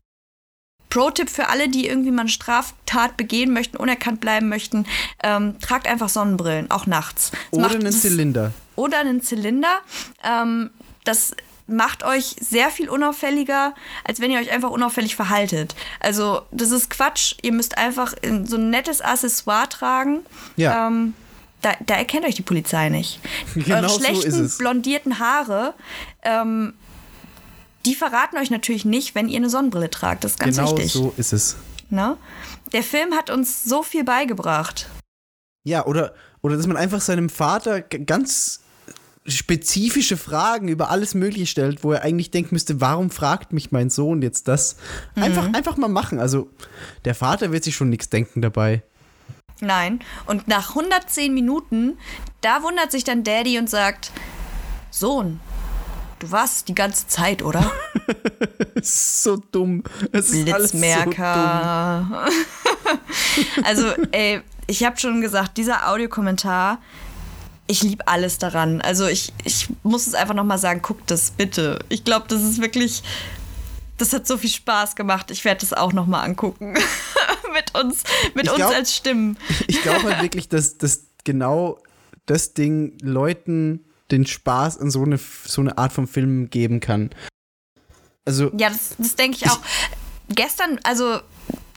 Pro-Tipp 0.90 1.30
für 1.30 1.50
alle, 1.50 1.68
die 1.68 1.88
irgendwie 1.88 2.12
mal 2.12 2.22
eine 2.22 2.30
Straftat 2.30 3.18
begehen 3.18 3.52
möchten, 3.52 3.76
unerkannt 3.78 4.22
bleiben 4.22 4.48
möchten, 4.48 4.86
ähm, 5.24 5.60
tragt 5.60 5.88
einfach 5.88 6.10
Sonnenbrillen, 6.10 6.72
auch 6.72 6.86
nachts. 6.86 7.32
Das 7.52 7.60
Oder 7.60 7.70
einen 7.72 7.92
Zylinder. 7.92 8.52
oder 8.76 9.00
einen 9.00 9.22
Zylinder. 9.22 9.82
Ähm, 10.24 10.70
das 11.04 11.36
macht 11.68 12.04
euch 12.04 12.36
sehr 12.40 12.70
viel 12.70 12.90
unauffälliger, 12.90 13.74
als 14.04 14.20
wenn 14.20 14.32
ihr 14.32 14.40
euch 14.40 14.52
einfach 14.52 14.70
unauffällig 14.70 15.16
verhaltet. 15.16 15.76
Also, 16.00 16.42
das 16.52 16.72
ist 16.72 16.90
Quatsch. 16.90 17.36
Ihr 17.42 17.54
müsst 17.54 17.78
einfach 17.78 18.14
in 18.22 18.46
so 18.46 18.58
ein 18.58 18.70
nettes 18.70 19.02
Accessoire 19.02 19.68
tragen. 19.70 20.20
Ja. 20.56 20.88
Ähm, 20.88 21.14
da, 21.62 21.74
da 21.86 21.96
erkennt 21.96 22.26
euch 22.26 22.36
die 22.36 22.44
Polizei 22.44 22.90
nicht. 22.90 23.20
Genau 23.56 23.78
Eure 23.78 23.90
so 23.90 24.00
schlechten, 24.00 24.28
ist 24.28 24.38
es. 24.38 24.58
blondierten 24.58 25.20
Haare, 25.20 25.74
ähm, 26.22 26.74
die 27.86 27.96
verraten 27.96 28.38
euch 28.38 28.50
natürlich 28.50 28.86
nicht, 28.86 29.16
wenn 29.16 29.30
ihr 29.30 29.38
eine 29.38 29.50
Sonnenbrille 29.50 29.90
tragt. 29.90 30.24
Das 30.24 30.32
ist 30.34 30.40
ganz 30.40 30.58
genau 30.58 30.72
wichtig. 30.72 30.92
so 30.92 31.14
ist 31.18 31.34
es. 31.34 31.56
Ne? 31.90 32.18
Der 32.74 32.84
Film 32.84 33.14
hat 33.14 33.30
uns 33.30 33.64
so 33.64 33.84
viel 33.84 34.04
beigebracht. 34.04 34.90
Ja, 35.64 35.86
oder, 35.86 36.14
oder 36.42 36.58
dass 36.58 36.68
man 36.68 36.78
einfach 36.78 37.02
seinem 37.02 37.30
Vater 37.30 37.82
ganz 37.82 38.62
spezifische 39.28 40.18
Fragen 40.18 40.68
über 40.68 40.90
alles 40.90 41.16
Mögliche 41.16 41.48
stellt, 41.48 41.84
wo 41.84 41.92
er 41.92 42.04
eigentlich 42.04 42.32
denken 42.32 42.54
müsste, 42.54 42.80
warum 42.82 43.10
fragt 43.10 43.54
mich 43.54 43.72
mein 43.72 43.90
Sohn 43.90 44.22
jetzt 44.22 44.48
das? 44.48 44.78
Einfach, 45.16 45.52
einfach 45.54 45.78
mal 45.78 45.88
machen. 45.88 46.20
Also, 46.20 46.50
der 47.06 47.16
Vater 47.16 47.52
wird 47.52 47.64
sich 47.64 47.76
schon 47.76 47.90
nichts 47.90 48.10
denken 48.10 48.42
dabei. 48.42 48.84
Nein. 49.62 50.00
Und 50.28 50.48
nach 50.48 50.70
110 50.70 51.34
Minuten, 51.34 51.98
da 52.42 52.62
wundert 52.62 52.92
sich 52.92 53.04
dann 53.04 53.24
Daddy 53.24 53.58
und 53.58 53.70
sagt, 53.70 54.12
Sohn, 54.92 55.40
du 56.20 56.32
warst 56.32 56.68
die 56.68 56.76
ganze 56.76 57.08
Zeit, 57.08 57.42
oder? 57.42 57.72
So 58.82 59.38
dumm. 59.38 59.84
Es 60.12 60.30
ist 60.30 60.54
alles 60.54 60.72
so 60.72 60.78
dumm. 60.78 61.16
Also, 63.64 63.88
ey, 64.12 64.42
ich 64.68 64.84
habe 64.84 65.00
schon 65.00 65.22
gesagt, 65.22 65.58
dieser 65.58 65.90
Audiokommentar, 65.90 66.80
ich 67.68 67.82
liebe 67.84 68.08
alles 68.08 68.38
daran. 68.38 68.82
Also, 68.82 69.08
ich, 69.08 69.34
ich 69.44 69.70
muss 69.84 70.08
es 70.08 70.14
einfach 70.14 70.34
nochmal 70.36 70.58
sagen, 70.60 70.82
guckt 70.82 71.10
das 71.10 71.32
bitte. 71.32 71.80
Ich 71.90 72.04
glaube, 72.04 72.26
das 72.28 72.42
ist 72.44 72.62
wirklich, 72.62 73.04
das 73.98 74.14
hat 74.14 74.28
so 74.28 74.38
viel 74.38 74.50
Spaß 74.50 74.96
gemacht. 74.96 75.32
Ich 75.32 75.46
werde 75.46 75.62
das 75.62 75.74
auch 75.74 75.94
nochmal 75.94 76.26
angucken. 76.26 76.74
mit 77.54 77.74
uns, 77.80 78.04
mit 78.34 78.46
Ich 78.46 78.50
uns 78.52 78.58
glaub- 78.58 78.74
als 78.74 78.96
Stimmen. 78.96 79.38
Ich 79.68 79.82
glaube 79.82 80.04
halt 80.04 80.22
wirklich, 80.22 80.50
dass, 80.50 80.78
dass 80.78 81.06
genau 81.24 81.80
das 82.26 82.54
Ding 82.54 82.98
Leuten 83.02 83.86
den 84.12 84.26
Spaß 84.28 84.78
an 84.80 84.92
so 84.92 85.04
eine, 85.04 85.18
so 85.18 85.62
eine 85.62 85.78
Art 85.78 85.92
von 85.94 86.06
Film 86.08 86.50
geben 86.50 86.80
kann. 86.80 87.10
Also, 88.26 88.52
Ja, 88.58 88.70
das, 88.70 88.96
das 88.98 89.16
denke 89.16 89.38
ich 89.42 89.50
auch. 89.50 89.60
Gestern, 90.30 90.80
also 90.84 91.20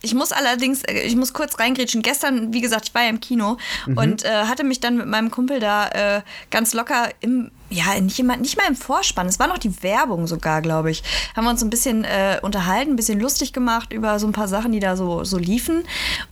ich 0.01 0.13
muss 0.13 0.31
allerdings, 0.31 0.83
äh, 0.83 1.01
ich 1.01 1.15
muss 1.15 1.33
kurz 1.33 1.59
reingrätschen. 1.59 2.01
Gestern, 2.01 2.53
wie 2.53 2.61
gesagt, 2.61 2.89
ich 2.89 2.95
war 2.95 3.03
ja 3.03 3.09
im 3.09 3.19
Kino 3.19 3.57
und 3.95 4.23
äh, 4.23 4.45
hatte 4.45 4.63
mich 4.63 4.79
dann 4.79 4.97
mit 4.97 5.07
meinem 5.07 5.31
Kumpel 5.31 5.59
da 5.59 5.87
äh, 5.89 6.21
ganz 6.51 6.73
locker 6.73 7.09
im, 7.19 7.51
ja, 7.69 7.99
nicht, 7.99 8.19
immer, 8.19 8.37
nicht 8.37 8.57
mal 8.57 8.67
im 8.67 8.75
Vorspann, 8.75 9.27
es 9.27 9.39
war 9.39 9.47
noch 9.47 9.57
die 9.57 9.83
Werbung 9.83 10.25
sogar, 10.27 10.61
glaube 10.61 10.89
ich. 10.91 11.03
Haben 11.35 11.45
wir 11.45 11.51
uns 11.51 11.59
so 11.59 11.65
ein 11.65 11.69
bisschen 11.69 12.03
äh, 12.03 12.39
unterhalten, 12.41 12.93
ein 12.93 12.95
bisschen 12.95 13.19
lustig 13.19 13.53
gemacht 13.53 13.93
über 13.93 14.19
so 14.19 14.27
ein 14.27 14.33
paar 14.33 14.47
Sachen, 14.47 14.71
die 14.71 14.79
da 14.79 14.95
so, 14.95 15.23
so 15.23 15.37
liefen. 15.37 15.83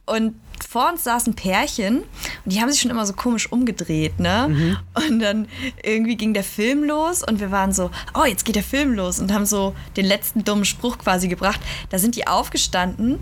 Und 0.06 0.36
vor 0.68 0.90
uns 0.90 1.04
saß 1.04 1.28
ein 1.28 1.36
Pärchen 1.36 2.00
und 2.00 2.54
die 2.54 2.60
haben 2.62 2.72
sich 2.72 2.82
schon 2.82 2.90
immer 2.90 3.06
so 3.06 3.14
komisch 3.14 3.52
umgedreht, 3.52 4.20
ne? 4.20 4.78
Und 5.08 5.20
dann 5.20 5.48
irgendwie 5.84 6.16
ging 6.16 6.34
der 6.34 6.44
Film 6.44 6.84
los 6.84 7.24
und 7.24 7.40
wir 7.40 7.52
waren 7.52 7.72
so, 7.72 7.92
oh, 8.16 8.26
jetzt 8.26 8.44
geht 8.44 8.56
der 8.56 8.64
Film 8.64 8.94
los 8.94 9.20
und 9.20 9.32
haben 9.32 9.46
so 9.46 9.76
den 9.96 10.06
letzten 10.06 10.44
dummen 10.44 10.66
Spruch 10.66 10.98
quasi 10.98 11.28
gebracht. 11.28 11.60
Da 11.90 12.00
sind 12.00 12.16
die 12.16 12.28
aufgestanden, 12.28 13.20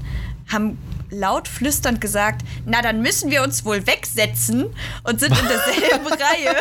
haben 0.52 0.78
laut 1.10 1.48
flüsternd 1.48 2.02
gesagt, 2.02 2.42
na 2.66 2.82
dann 2.82 3.02
müssen 3.02 3.32
wir 3.32 3.44
uns 3.44 3.66
wohl 3.66 3.86
wegsetzen 3.88 4.66
und 5.04 5.20
sind 5.20 5.38
in 5.38 5.48
derselben 5.48 6.08
Reihe 6.08 6.56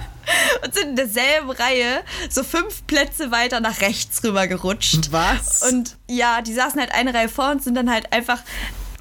und 0.64 0.74
sind 0.74 0.90
in 0.90 0.96
derselben 0.96 1.50
Reihe 1.50 2.02
so 2.28 2.42
fünf 2.44 2.86
Plätze 2.86 3.30
weiter 3.30 3.60
nach 3.60 3.80
rechts 3.80 4.22
rüber 4.22 4.46
gerutscht. 4.46 5.12
was? 5.12 5.62
Und 5.62 5.96
ja, 6.08 6.42
die 6.42 6.54
saßen 6.54 6.80
halt 6.80 6.92
eine 6.92 7.14
Reihe 7.14 7.28
vor 7.28 7.50
uns, 7.50 7.64
sind 7.64 7.74
dann 7.74 7.90
halt 7.90 8.12
einfach 8.12 8.40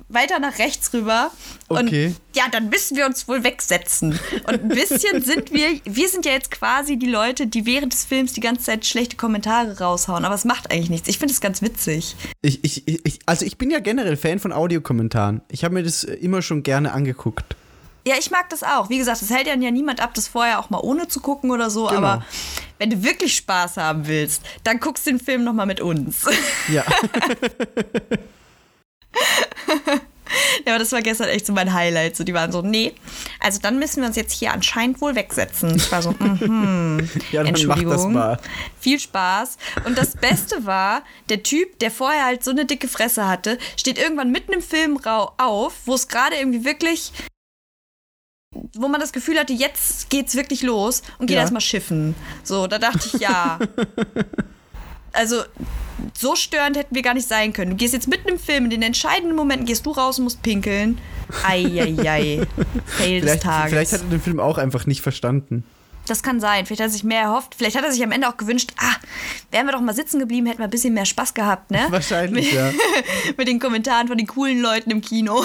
weiter 0.09 0.39
nach 0.39 0.57
rechts 0.57 0.91
rüber. 0.93 1.31
Okay. 1.69 2.07
Und 2.07 2.15
ja, 2.35 2.43
dann 2.51 2.69
müssen 2.69 2.97
wir 2.97 3.05
uns 3.05 3.27
wohl 3.27 3.43
wegsetzen. 3.43 4.19
Und 4.45 4.63
ein 4.63 4.67
bisschen 4.67 5.21
sind 5.23 5.53
wir, 5.53 5.79
wir 5.85 6.09
sind 6.09 6.25
ja 6.25 6.33
jetzt 6.33 6.51
quasi 6.51 6.97
die 6.97 7.09
Leute, 7.09 7.47
die 7.47 7.65
während 7.65 7.93
des 7.93 8.05
Films 8.05 8.33
die 8.33 8.41
ganze 8.41 8.63
Zeit 8.63 8.85
schlechte 8.85 9.15
Kommentare 9.15 9.79
raushauen. 9.79 10.25
Aber 10.25 10.35
es 10.35 10.45
macht 10.45 10.71
eigentlich 10.71 10.89
nichts. 10.89 11.07
Ich 11.07 11.19
finde 11.19 11.33
es 11.33 11.41
ganz 11.41 11.61
witzig. 11.61 12.15
ich, 12.41 12.63
ich, 12.63 12.87
ich, 12.87 13.19
also 13.25 13.45
ich 13.45 13.57
bin 13.57 13.69
ja 13.69 13.79
generell 13.79 14.17
Fan 14.17 14.39
von 14.39 14.51
Audiokommentaren. 14.51 15.41
Ich 15.49 15.63
habe 15.63 15.75
mir 15.75 15.83
das 15.83 16.03
äh, 16.03 16.15
immer 16.15 16.41
schon 16.41 16.63
gerne 16.63 16.91
angeguckt. 16.91 17.55
Ja, 18.07 18.15
ich 18.17 18.31
mag 18.31 18.49
das 18.49 18.63
auch. 18.63 18.89
Wie 18.89 18.97
gesagt, 18.97 19.21
es 19.21 19.29
hält 19.29 19.45
ja 19.45 19.55
niemand 19.55 20.01
ab, 20.01 20.13
das 20.15 20.27
vorher 20.27 20.59
auch 20.59 20.71
mal 20.71 20.79
ohne 20.79 21.07
zu 21.07 21.19
gucken 21.19 21.51
oder 21.51 21.69
so. 21.69 21.85
Genau. 21.85 21.97
Aber 21.97 22.25
wenn 22.79 22.89
du 22.89 23.03
wirklich 23.03 23.35
Spaß 23.35 23.77
haben 23.77 24.07
willst, 24.07 24.41
dann 24.63 24.79
guckst 24.79 25.05
du 25.05 25.11
den 25.11 25.19
Film 25.19 25.43
nochmal 25.43 25.67
mit 25.67 25.81
uns. 25.81 26.25
Ja. 26.69 26.83
Ja, 30.63 30.73
aber 30.73 30.79
das 30.79 30.91
war 30.91 31.01
gestern 31.01 31.27
echt 31.29 31.47
so 31.47 31.53
mein 31.53 31.73
Highlight. 31.73 32.15
So, 32.15 32.23
die 32.23 32.35
waren 32.35 32.51
so, 32.51 32.61
nee, 32.61 32.93
also 33.39 33.59
dann 33.59 33.79
müssen 33.79 34.01
wir 34.01 34.07
uns 34.07 34.15
jetzt 34.15 34.31
hier 34.31 34.53
anscheinend 34.53 35.01
wohl 35.01 35.15
wegsetzen. 35.15 35.75
Ich 35.75 35.91
war 35.91 36.03
so, 36.03 36.11
mhm, 36.19 37.09
Ja, 37.31 37.41
dann 37.43 37.53
mach 37.65 37.77
Entschuldigung. 37.77 38.37
Viel 38.79 38.99
Spaß. 38.99 39.57
Und 39.85 39.97
das 39.97 40.15
Beste 40.15 40.67
war, 40.67 41.01
der 41.29 41.41
Typ, 41.41 41.79
der 41.79 41.89
vorher 41.89 42.25
halt 42.25 42.43
so 42.43 42.51
eine 42.51 42.65
dicke 42.65 42.87
Fresse 42.87 43.27
hatte, 43.27 43.57
steht 43.75 43.97
irgendwann 43.97 44.31
mitten 44.31 44.53
im 44.53 44.61
Film 44.61 44.97
rau- 44.97 45.31
auf, 45.39 45.73
wo 45.85 45.95
es 45.95 46.07
gerade 46.07 46.35
irgendwie 46.35 46.63
wirklich, 46.63 47.11
wo 48.75 48.87
man 48.87 49.01
das 49.01 49.11
Gefühl 49.13 49.39
hatte, 49.39 49.53
jetzt 49.53 50.11
geht's 50.11 50.35
wirklich 50.35 50.61
los 50.61 51.01
und 51.17 51.25
geht 51.25 51.37
Ja. 51.37 51.41
erstmal 51.41 51.61
schiffen. 51.61 52.13
So, 52.43 52.67
da 52.67 52.77
dachte 52.77 53.09
ich, 53.11 53.19
ja. 53.19 53.57
Also, 55.13 55.43
so 56.17 56.35
störend 56.35 56.77
hätten 56.77 56.95
wir 56.95 57.01
gar 57.01 57.13
nicht 57.13 57.27
sein 57.27 57.53
können. 57.53 57.71
Du 57.71 57.77
gehst 57.77 57.93
jetzt 57.93 58.07
mitten 58.07 58.29
im 58.29 58.39
Film, 58.39 58.65
in 58.65 58.69
den 58.69 58.81
entscheidenden 58.81 59.35
Momenten 59.35 59.65
gehst 59.65 59.85
du 59.85 59.91
raus 59.91 60.17
und 60.19 60.25
musst 60.25 60.41
pinkeln. 60.41 60.97
Eieiei. 61.43 62.47
Fail 62.85 63.21
des 63.21 63.39
Tages. 63.39 63.71
vielleicht 63.71 63.93
hat 63.93 64.01
er 64.01 64.09
den 64.09 64.21
Film 64.21 64.39
auch 64.39 64.57
einfach 64.57 64.85
nicht 64.85 65.01
verstanden. 65.01 65.63
Das 66.09 66.23
kann 66.23 66.39
sein. 66.39 66.65
Vielleicht 66.65 66.81
hat 66.81 66.87
er 66.87 66.91
sich 66.91 67.03
mehr 67.03 67.21
erhofft. 67.21 67.53
Vielleicht 67.55 67.77
hat 67.77 67.83
er 67.83 67.91
sich 67.91 68.03
am 68.03 68.11
Ende 68.11 68.27
auch 68.27 68.37
gewünscht, 68.37 68.71
ah, 68.77 68.95
wären 69.51 69.67
wir 69.67 69.73
doch 69.73 69.81
mal 69.81 69.93
sitzen 69.93 70.19
geblieben, 70.19 70.47
hätten 70.47 70.59
wir 70.59 70.65
ein 70.65 70.71
bisschen 70.71 70.93
mehr 70.93 71.05
Spaß 71.05 71.35
gehabt, 71.35 71.69
ne? 71.69 71.85
Wahrscheinlich, 71.89 72.51
ja. 72.53 72.71
Mit 73.37 73.47
den 73.47 73.59
Kommentaren 73.59 74.07
von 74.07 74.17
den 74.17 74.25
coolen 74.25 74.59
Leuten 74.59 74.89
im 74.89 75.01
Kino. 75.01 75.43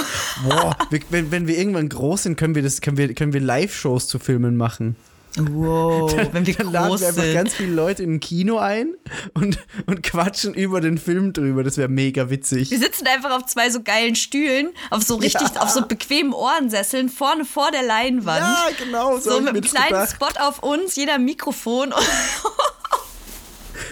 Boah, 0.49 0.77
wenn, 1.11 1.31
wenn 1.31 1.47
wir 1.47 1.59
irgendwann 1.59 1.89
groß 1.89 2.25
sind, 2.25 2.37
können 2.39 2.55
wir, 2.55 2.63
das, 2.63 2.81
können 2.81 2.97
wir, 2.97 3.13
können 3.13 3.35
wir 3.35 3.41
Live-Shows 3.41 4.09
zu 4.09 4.19
Filmen 4.19 4.57
machen. 4.57 4.97
Wow, 5.37 6.15
wenn 6.33 6.47
wir 6.47 6.55
Dann 6.55 6.71
laden 6.73 7.01
wir 7.01 7.09
einfach 7.09 7.33
ganz 7.33 7.55
viele 7.55 7.73
Leute 7.73 8.05
in 8.05 8.15
ein 8.15 8.21
Kino 8.21 8.59
ein 8.59 8.95
und, 9.35 9.59
und 9.87 10.03
quatschen 10.05 10.55
über 10.55 10.81
den 10.81 10.97
Film 10.97 11.33
drüber. 11.33 11.65
Das 11.65 11.77
wäre 11.77 11.89
mega 11.89 12.31
witzig. 12.31 12.71
Wir 12.71 12.79
sitzen 12.79 13.07
einfach 13.09 13.33
auf 13.33 13.47
zwei 13.47 13.69
so 13.71 13.83
geilen 13.83 14.15
Stühlen, 14.15 14.69
auf 14.91 15.03
so 15.03 15.17
richtig, 15.17 15.49
Ja. 15.55 15.63
auf 15.63 15.71
so 15.71 15.83
bequemen 15.87 16.33
Ohrensesseln, 16.33 17.09
vorne 17.09 17.45
vor 17.45 17.71
der 17.73 17.83
Leinwand. 17.83 18.41
Ja, 18.41 18.67
genau, 18.79 19.19
so, 19.19 19.33
so 19.33 19.41
mit 19.41 19.51
einem 19.51 19.63
kleinen 19.63 19.89
gedacht. 19.89 20.11
Spot 20.15 20.41
auf 20.41 20.63
uns, 20.63 20.95
jeder 20.95 21.19
Mikrofon. 21.19 21.93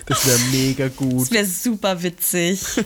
Das 0.07 0.27
wäre 0.27 0.39
mega 0.51 0.89
gut. 0.89 1.23
Das 1.23 1.31
wäre 1.31 1.45
super 1.47 2.03
witzig. 2.03 2.61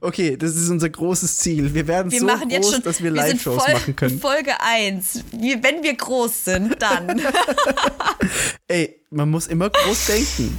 Okay, 0.00 0.36
das 0.36 0.54
ist 0.56 0.68
unser 0.68 0.88
großes 0.90 1.38
Ziel. 1.38 1.72
Wir 1.72 1.86
werden 1.86 2.10
Wir 2.12 2.20
so 2.20 2.26
machen 2.26 2.48
groß, 2.48 2.52
jetzt 2.52 2.72
schon, 2.72 2.82
dass 2.82 3.02
wir 3.02 3.10
Live-Shows 3.10 3.62
machen 3.68 3.96
können. 3.96 4.20
Folge 4.20 4.52
1. 4.60 5.24
Wir, 5.32 5.62
wenn 5.62 5.82
wir 5.82 5.94
groß 5.94 6.44
sind, 6.44 6.76
dann. 6.80 7.20
Ey, 8.68 8.96
man 9.10 9.30
muss 9.30 9.46
immer 9.46 9.70
groß 9.70 10.06
denken. 10.06 10.58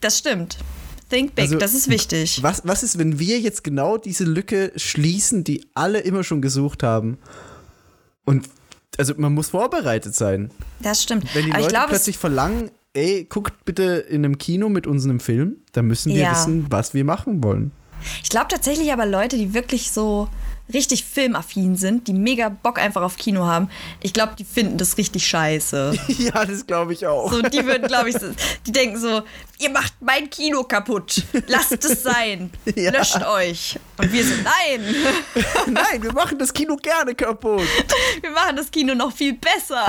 Das 0.00 0.18
stimmt. 0.18 0.58
Think 1.08 1.34
big, 1.34 1.44
Also, 1.44 1.58
das 1.58 1.74
ist 1.74 1.88
wichtig. 1.88 2.42
Was, 2.42 2.62
was 2.64 2.82
ist, 2.82 2.98
wenn 2.98 3.18
wir 3.18 3.40
jetzt 3.40 3.64
genau 3.64 3.96
diese 3.98 4.24
Lücke 4.24 4.72
schließen, 4.76 5.44
die 5.44 5.66
alle 5.74 6.00
immer 6.00 6.24
schon 6.24 6.42
gesucht 6.42 6.82
haben? 6.82 7.18
Und 8.24 8.48
also 8.98 9.14
man 9.16 9.32
muss 9.34 9.48
vorbereitet 9.50 10.14
sein. 10.14 10.50
Das 10.80 11.02
stimmt. 11.02 11.34
Wenn 11.34 11.46
die 11.46 11.52
Aber 11.52 11.60
Leute 11.62 11.72
glaube, 11.72 11.86
es- 11.86 11.90
plötzlich 11.90 12.18
verlangen, 12.18 12.70
ey, 12.94 13.24
guckt 13.28 13.64
bitte 13.64 13.82
in 14.08 14.24
einem 14.24 14.38
Kino 14.38 14.68
mit 14.68 14.86
unserem 14.86 15.20
Film, 15.20 15.56
dann 15.72 15.86
müssen 15.86 16.14
wir 16.14 16.22
Ja. 16.22 16.30
wissen, 16.30 16.66
was 16.70 16.94
wir 16.94 17.04
machen 17.04 17.42
wollen. 17.42 17.72
Ich 18.22 18.28
glaube 18.28 18.46
tatsächlich 18.48 18.92
aber 18.92 19.06
Leute, 19.06 19.36
die 19.36 19.54
wirklich 19.54 19.90
so 19.92 20.28
richtig 20.72 21.04
filmaffin 21.04 21.76
sind, 21.76 22.08
die 22.08 22.14
mega 22.14 22.48
Bock 22.48 22.78
einfach 22.78 23.02
auf 23.02 23.16
Kino 23.16 23.44
haben, 23.44 23.68
ich 24.00 24.12
glaube, 24.12 24.34
die 24.38 24.44
finden 24.44 24.78
das 24.78 24.96
richtig 24.96 25.26
scheiße. 25.26 25.94
ja, 26.18 26.44
das 26.44 26.66
glaube 26.66 26.92
ich 26.94 27.06
auch. 27.06 27.30
So, 27.30 27.42
die 27.42 27.64
würden, 27.64 27.86
glaube 27.86 28.10
ich, 28.10 28.16
die 28.66 28.72
denken 28.72 28.98
so, 28.98 29.22
ihr 29.58 29.70
macht 29.70 29.92
mein 30.00 30.30
Kino 30.30 30.64
kaputt. 30.64 31.22
Lasst 31.46 31.84
es 31.84 32.02
sein. 32.02 32.50
Ja. 32.76 32.90
Löscht 32.90 33.24
euch. 33.24 33.78
Und 33.98 34.12
wir 34.12 34.24
so, 34.24 34.34
nein, 34.42 34.94
Nein, 35.66 36.02
wir 36.02 36.12
machen 36.12 36.38
das 36.38 36.52
Kino 36.52 36.76
gerne 36.76 37.14
kaputt. 37.14 37.62
wir 38.20 38.30
machen 38.30 38.56
das 38.56 38.70
Kino 38.70 38.94
noch 38.94 39.12
viel 39.12 39.34
besser. 39.34 39.86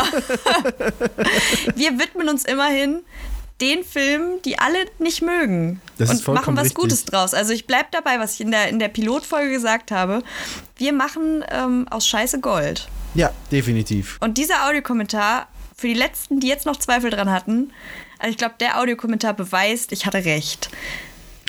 wir 1.75 1.97
widmen 1.97 2.29
uns 2.29 2.45
immerhin 2.45 3.03
den 3.61 3.83
Filmen, 3.83 4.41
die 4.43 4.59
alle 4.59 4.77
nicht 4.99 5.21
mögen. 5.21 5.79
Das 5.97 6.09
und 6.09 6.27
machen 6.33 6.55
was 6.57 6.65
richtig. 6.65 6.75
Gutes 6.75 7.05
draus. 7.05 7.33
Also 7.33 7.53
ich 7.53 7.65
bleib 7.67 7.91
dabei, 7.91 8.19
was 8.19 8.33
ich 8.35 8.41
in 8.41 8.51
der, 8.51 8.67
in 8.67 8.79
der 8.79 8.89
Pilotfolge 8.89 9.49
gesagt 9.51 9.91
habe. 9.91 10.23
Wir 10.77 10.91
machen 10.91 11.43
ähm, 11.49 11.87
aus 11.89 12.05
Scheiße 12.07 12.41
Gold. 12.41 12.87
Ja, 13.13 13.31
definitiv. 13.51 14.17
Und 14.19 14.37
dieser 14.37 14.67
Audiokommentar, 14.67 15.47
für 15.77 15.87
die 15.87 15.93
letzten, 15.93 16.39
die 16.41 16.47
jetzt 16.47 16.65
noch 16.65 16.75
Zweifel 16.77 17.09
dran 17.09 17.31
hatten, 17.31 17.71
also 18.19 18.31
ich 18.31 18.37
glaube, 18.37 18.55
der 18.59 18.79
Audiokommentar 18.79 19.33
beweist, 19.33 19.91
ich 19.93 20.05
hatte 20.05 20.25
recht. 20.25 20.69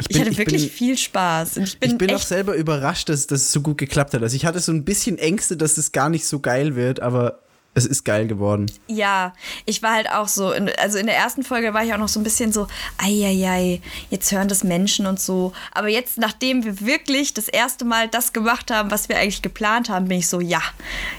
Ich, 0.01 0.09
bin- 0.09 0.21
hatte 0.21 0.31
ich 0.31 0.39
wirklich 0.39 0.63
bin- 0.63 0.71
viel 0.71 0.99
Spaß. 0.99 1.57
Und 1.57 1.65
ich 1.65 1.79
bin, 1.81 1.93
ich 1.93 1.99
bin 1.99 2.15
auch 2.15 2.21
selber 2.23 2.55
überrascht, 2.55 3.09
dass 3.09 3.27
das 3.27 3.51
so 3.51 3.63
gut 3.63 3.79
geklappt 3.79 4.15
hat. 4.15 4.23
Also 4.23 4.37
ich 4.37 4.45
hatte 4.47 4.61
so 4.61 4.71
ein 4.71 4.85
bisschen 4.85 5.19
Ängste, 5.19 5.57
dass 5.57 5.77
es 5.79 5.91
gar 5.91 6.09
nicht 6.09 6.27
so 6.27 6.39
geil 6.39 6.77
wird, 6.77 7.01
aber 7.01 7.41
es 7.77 7.85
ist 7.85 8.05
geil 8.05 8.27
geworden. 8.27 8.67
ja, 8.89 9.35
ich 9.67 9.83
war 9.83 9.93
halt 9.93 10.11
auch 10.11 10.29
so, 10.29 10.51
in, 10.51 10.71
also 10.79 10.97
in 10.97 11.07
der 11.07 11.17
ersten 11.17 11.45
Folge 11.45 11.75
war 11.75 11.85
ich 11.85 11.93
auch 11.93 11.99
noch 11.99 12.09
so 12.09 12.19
ein 12.19 12.25
bisschen 12.25 12.51
so, 12.51 12.67
eieiei, 12.97 13.83
jetzt 14.11 14.33
hören 14.33 14.49
das 14.49 14.65
Menschen 14.65 15.07
und 15.07 15.21
so. 15.21 15.53
Aber 15.73 15.89
jetzt, 15.89 16.17
nachdem 16.17 16.65
wir 16.65 16.81
wirklich 16.81 17.35
das 17.35 17.49
erste 17.49 17.85
Mal 17.85 18.09
das 18.09 18.33
gemacht 18.33 18.71
haben, 18.71 18.91
was 18.91 19.11
wir 19.11 19.19
eigentlich 19.19 19.43
geplant 19.43 19.91
haben, 19.91 20.09
bin 20.09 20.19
ich 20.19 20.29
so, 20.29 20.41
ja, 20.41 20.63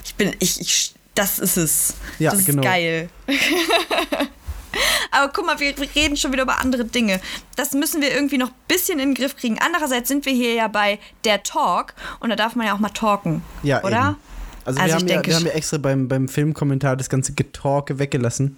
ich 0.03 0.15
bin, 0.15 0.35
ich, 0.39 0.59
ich 0.59 0.93
das 1.13 1.39
ist 1.39 1.57
es. 1.57 1.95
Ja, 2.19 2.31
das 2.31 2.41
ist 2.41 2.45
genau. 2.47 2.63
geil. 2.63 3.09
Aber 5.11 5.31
guck 5.31 5.45
mal, 5.45 5.59
wir 5.59 5.73
reden 5.95 6.17
schon 6.17 6.31
wieder 6.31 6.43
über 6.43 6.59
andere 6.59 6.85
Dinge. 6.85 7.19
Das 7.55 7.71
müssen 7.71 8.01
wir 8.01 8.11
irgendwie 8.11 8.37
noch 8.37 8.49
ein 8.49 8.55
bisschen 8.67 8.99
in 8.99 9.13
den 9.13 9.15
Griff 9.15 9.35
kriegen. 9.35 9.57
Andererseits 9.59 10.09
sind 10.09 10.25
wir 10.25 10.33
hier 10.33 10.53
ja 10.53 10.67
bei 10.67 10.99
der 11.23 11.43
Talk 11.43 11.93
und 12.19 12.29
da 12.29 12.35
darf 12.35 12.55
man 12.55 12.67
ja 12.67 12.73
auch 12.73 12.79
mal 12.79 12.89
talken. 12.89 13.43
Ja, 13.63 13.83
oder? 13.83 14.09
Eben. 14.09 14.36
Also, 14.67 14.81
Also 14.81 14.95
wir, 15.07 15.15
haben 15.15 15.23
ja, 15.23 15.25
wir 15.25 15.35
haben 15.35 15.45
ja 15.45 15.51
extra 15.53 15.77
beim, 15.77 16.09
beim 16.09 16.27
Filmkommentar 16.27 16.97
das 16.97 17.07
ganze 17.09 17.31
Getalke 17.31 17.99
weggelassen. 17.99 18.57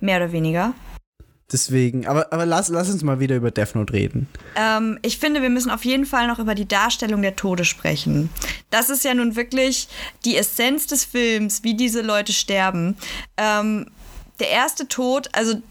Mehr 0.00 0.16
oder 0.16 0.32
weniger. 0.32 0.74
Deswegen, 1.52 2.08
aber, 2.08 2.32
aber 2.32 2.44
lass, 2.44 2.70
lass 2.70 2.90
uns 2.90 3.04
mal 3.04 3.20
wieder 3.20 3.36
über 3.36 3.52
Death 3.52 3.76
Note 3.76 3.92
reden. 3.92 4.26
Ähm, 4.56 4.98
ich 5.02 5.18
finde, 5.18 5.42
wir 5.42 5.50
müssen 5.50 5.70
auf 5.70 5.84
jeden 5.84 6.06
Fall 6.06 6.26
noch 6.26 6.40
über 6.40 6.56
die 6.56 6.66
Darstellung 6.66 7.22
der 7.22 7.36
Tode 7.36 7.64
sprechen. 7.64 8.30
Das 8.70 8.90
ist 8.90 9.04
ja 9.04 9.14
nun 9.14 9.36
wirklich 9.36 9.86
die 10.24 10.36
Essenz 10.36 10.88
des 10.88 11.04
Films, 11.04 11.62
wie 11.62 11.76
diese 11.76 12.02
Leute 12.02 12.32
sterben. 12.32 12.96
Ähm, 13.36 13.86
der 14.40 14.48
erste 14.48 14.88
Tod, 14.88 15.28
also 15.32 15.62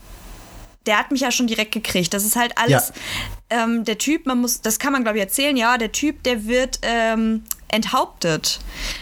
der 0.85 0.99
hat 0.99 1.11
mich 1.11 1.21
ja 1.21 1.31
schon 1.31 1.47
direkt 1.47 1.71
gekriegt. 1.71 2.13
Das 2.13 2.25
ist 2.25 2.35
halt 2.35 2.57
alles. 2.57 2.93
Ähm, 3.49 3.85
der 3.85 3.97
Typ, 3.97 4.25
man 4.25 4.41
muss, 4.41 4.61
das 4.61 4.79
kann 4.79 4.93
man 4.93 5.03
glaube 5.03 5.17
ich 5.17 5.23
erzählen, 5.23 5.55
ja, 5.55 5.77
der 5.77 5.91
Typ, 5.91 6.23
der 6.23 6.45
wird 6.45 6.79
ähm, 6.81 7.43
enthauptet. 7.73 8.59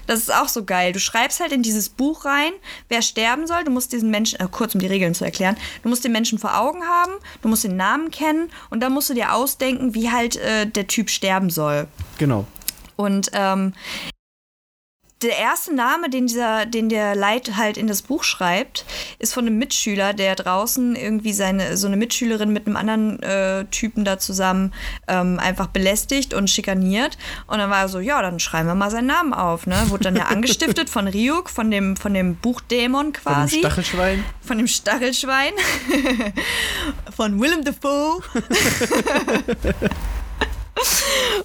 Das 0.08 0.20
ist 0.20 0.34
auch 0.34 0.48
so 0.48 0.63
geil. 0.63 0.94
Du 0.94 1.00
schreibst 1.00 1.39
halt 1.39 1.52
in 1.52 1.62
dieses 1.62 1.89
Buch 1.89 2.26
rein, 2.26 2.52
wer 2.88 3.02
sterben 3.02 3.46
soll. 3.46 3.63
Du 3.63 3.72
musst 3.72 3.91
diesen 3.91 4.10
Menschen, 4.10 4.39
äh, 4.39 4.48
kurz 4.50 4.74
um 4.74 4.80
die 4.80 4.88
Regeln 4.88 5.13
zu 5.13 5.26
erklären, 5.26 5.58
du 5.84 5.89
musst 5.89 6.04
den 6.04 6.12
Menschen 6.12 6.39
vor 6.39 6.58
Augen 6.58 6.84
haben, 6.84 7.12
du 7.41 7.50
musst 7.50 7.63
den 7.63 7.76
Namen 7.76 8.12
kennen 8.12 8.50
und 8.70 8.80
dann 8.82 8.94
musst 8.94 9.10
du 9.10 9.13
dir 9.13 9.34
ausdenken, 9.34 9.94
wie 9.94 10.10
halt 10.10 10.38
äh, 10.38 10.65
der 10.65 10.88
Typ 10.88 11.10
sterben 11.10 11.50
soll. 11.50 11.88
Genau. 12.17 12.46
Und 12.96 13.32
ähm, 13.34 13.74
der 15.21 15.38
erste 15.38 15.73
Name, 15.73 16.10
den, 16.10 16.27
dieser, 16.27 16.65
den 16.65 16.89
der 16.89 17.15
Leid 17.15 17.55
halt 17.57 17.77
in 17.77 17.88
das 17.88 18.01
Buch 18.01 18.23
schreibt, 18.23 18.86
ist 19.19 19.34
von 19.34 19.45
einem 19.45 19.57
Mitschüler, 19.57 20.13
der 20.13 20.36
draußen 20.36 20.95
irgendwie 20.95 21.34
seine, 21.34 21.77
so 21.77 21.88
eine 21.88 21.97
Mitschülerin 21.97 22.51
mit 22.51 22.65
einem 22.65 22.75
anderen 22.75 23.21
äh, 23.21 23.65
Typen 23.65 24.05
da 24.05 24.19
zusammen 24.19 24.73
ähm, 25.07 25.39
einfach 25.39 25.67
belästigt 25.67 26.34
und 26.34 26.49
schikaniert. 26.49 27.17
Und 27.47 27.60
dann 27.60 27.69
war 27.69 27.81
er 27.81 27.89
so, 27.89 27.99
ja, 27.99 28.21
dann 28.21 28.39
schreiben 28.39 28.67
wir 28.67 28.75
mal 28.75 28.91
seinen 28.91 29.07
Namen 29.07 29.34
auf. 29.34 29.67
Ne? 29.67 29.75
Wurde 29.88 30.05
dann 30.05 30.15
ja 30.15 30.25
angestiftet 30.27 30.89
von 30.89 31.07
Ryuk, 31.07 31.49
von 31.49 31.69
dem, 31.69 31.95
von 31.95 32.13
dem 32.13 32.36
Buchdämon 32.36 33.13
Von 33.13 33.13
dem 33.13 33.15
quasi. 33.21 33.60
Stachelschwein. 33.60 34.23
Von 34.41 34.57
dem 34.57 34.67
Stachelschwein. 34.67 35.53
von 37.15 37.39
Willem 37.39 37.63
Dafoe. 37.63 38.21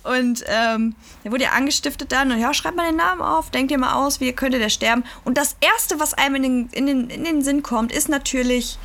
und 0.04 0.44
ähm, 0.46 0.94
der 1.24 1.32
wurde 1.32 1.44
ja 1.44 1.50
angestiftet 1.50 2.12
dann 2.12 2.30
und 2.32 2.40
ja, 2.40 2.52
schreibt 2.54 2.76
mal 2.76 2.86
den 2.86 2.96
Namen 2.96 3.22
auf, 3.22 3.50
denkt 3.50 3.70
dir 3.70 3.78
mal 3.78 3.94
aus, 3.94 4.20
wie 4.20 4.32
könnte 4.32 4.58
der 4.58 4.68
sterben. 4.68 5.04
Und 5.24 5.36
das 5.38 5.56
Erste, 5.60 5.98
was 6.00 6.14
einem 6.14 6.36
in 6.36 6.42
den, 6.42 6.68
in 6.70 6.86
den, 6.86 7.10
in 7.10 7.24
den 7.24 7.42
Sinn 7.42 7.62
kommt, 7.62 7.92
ist 7.92 8.08
natürlich 8.08 8.78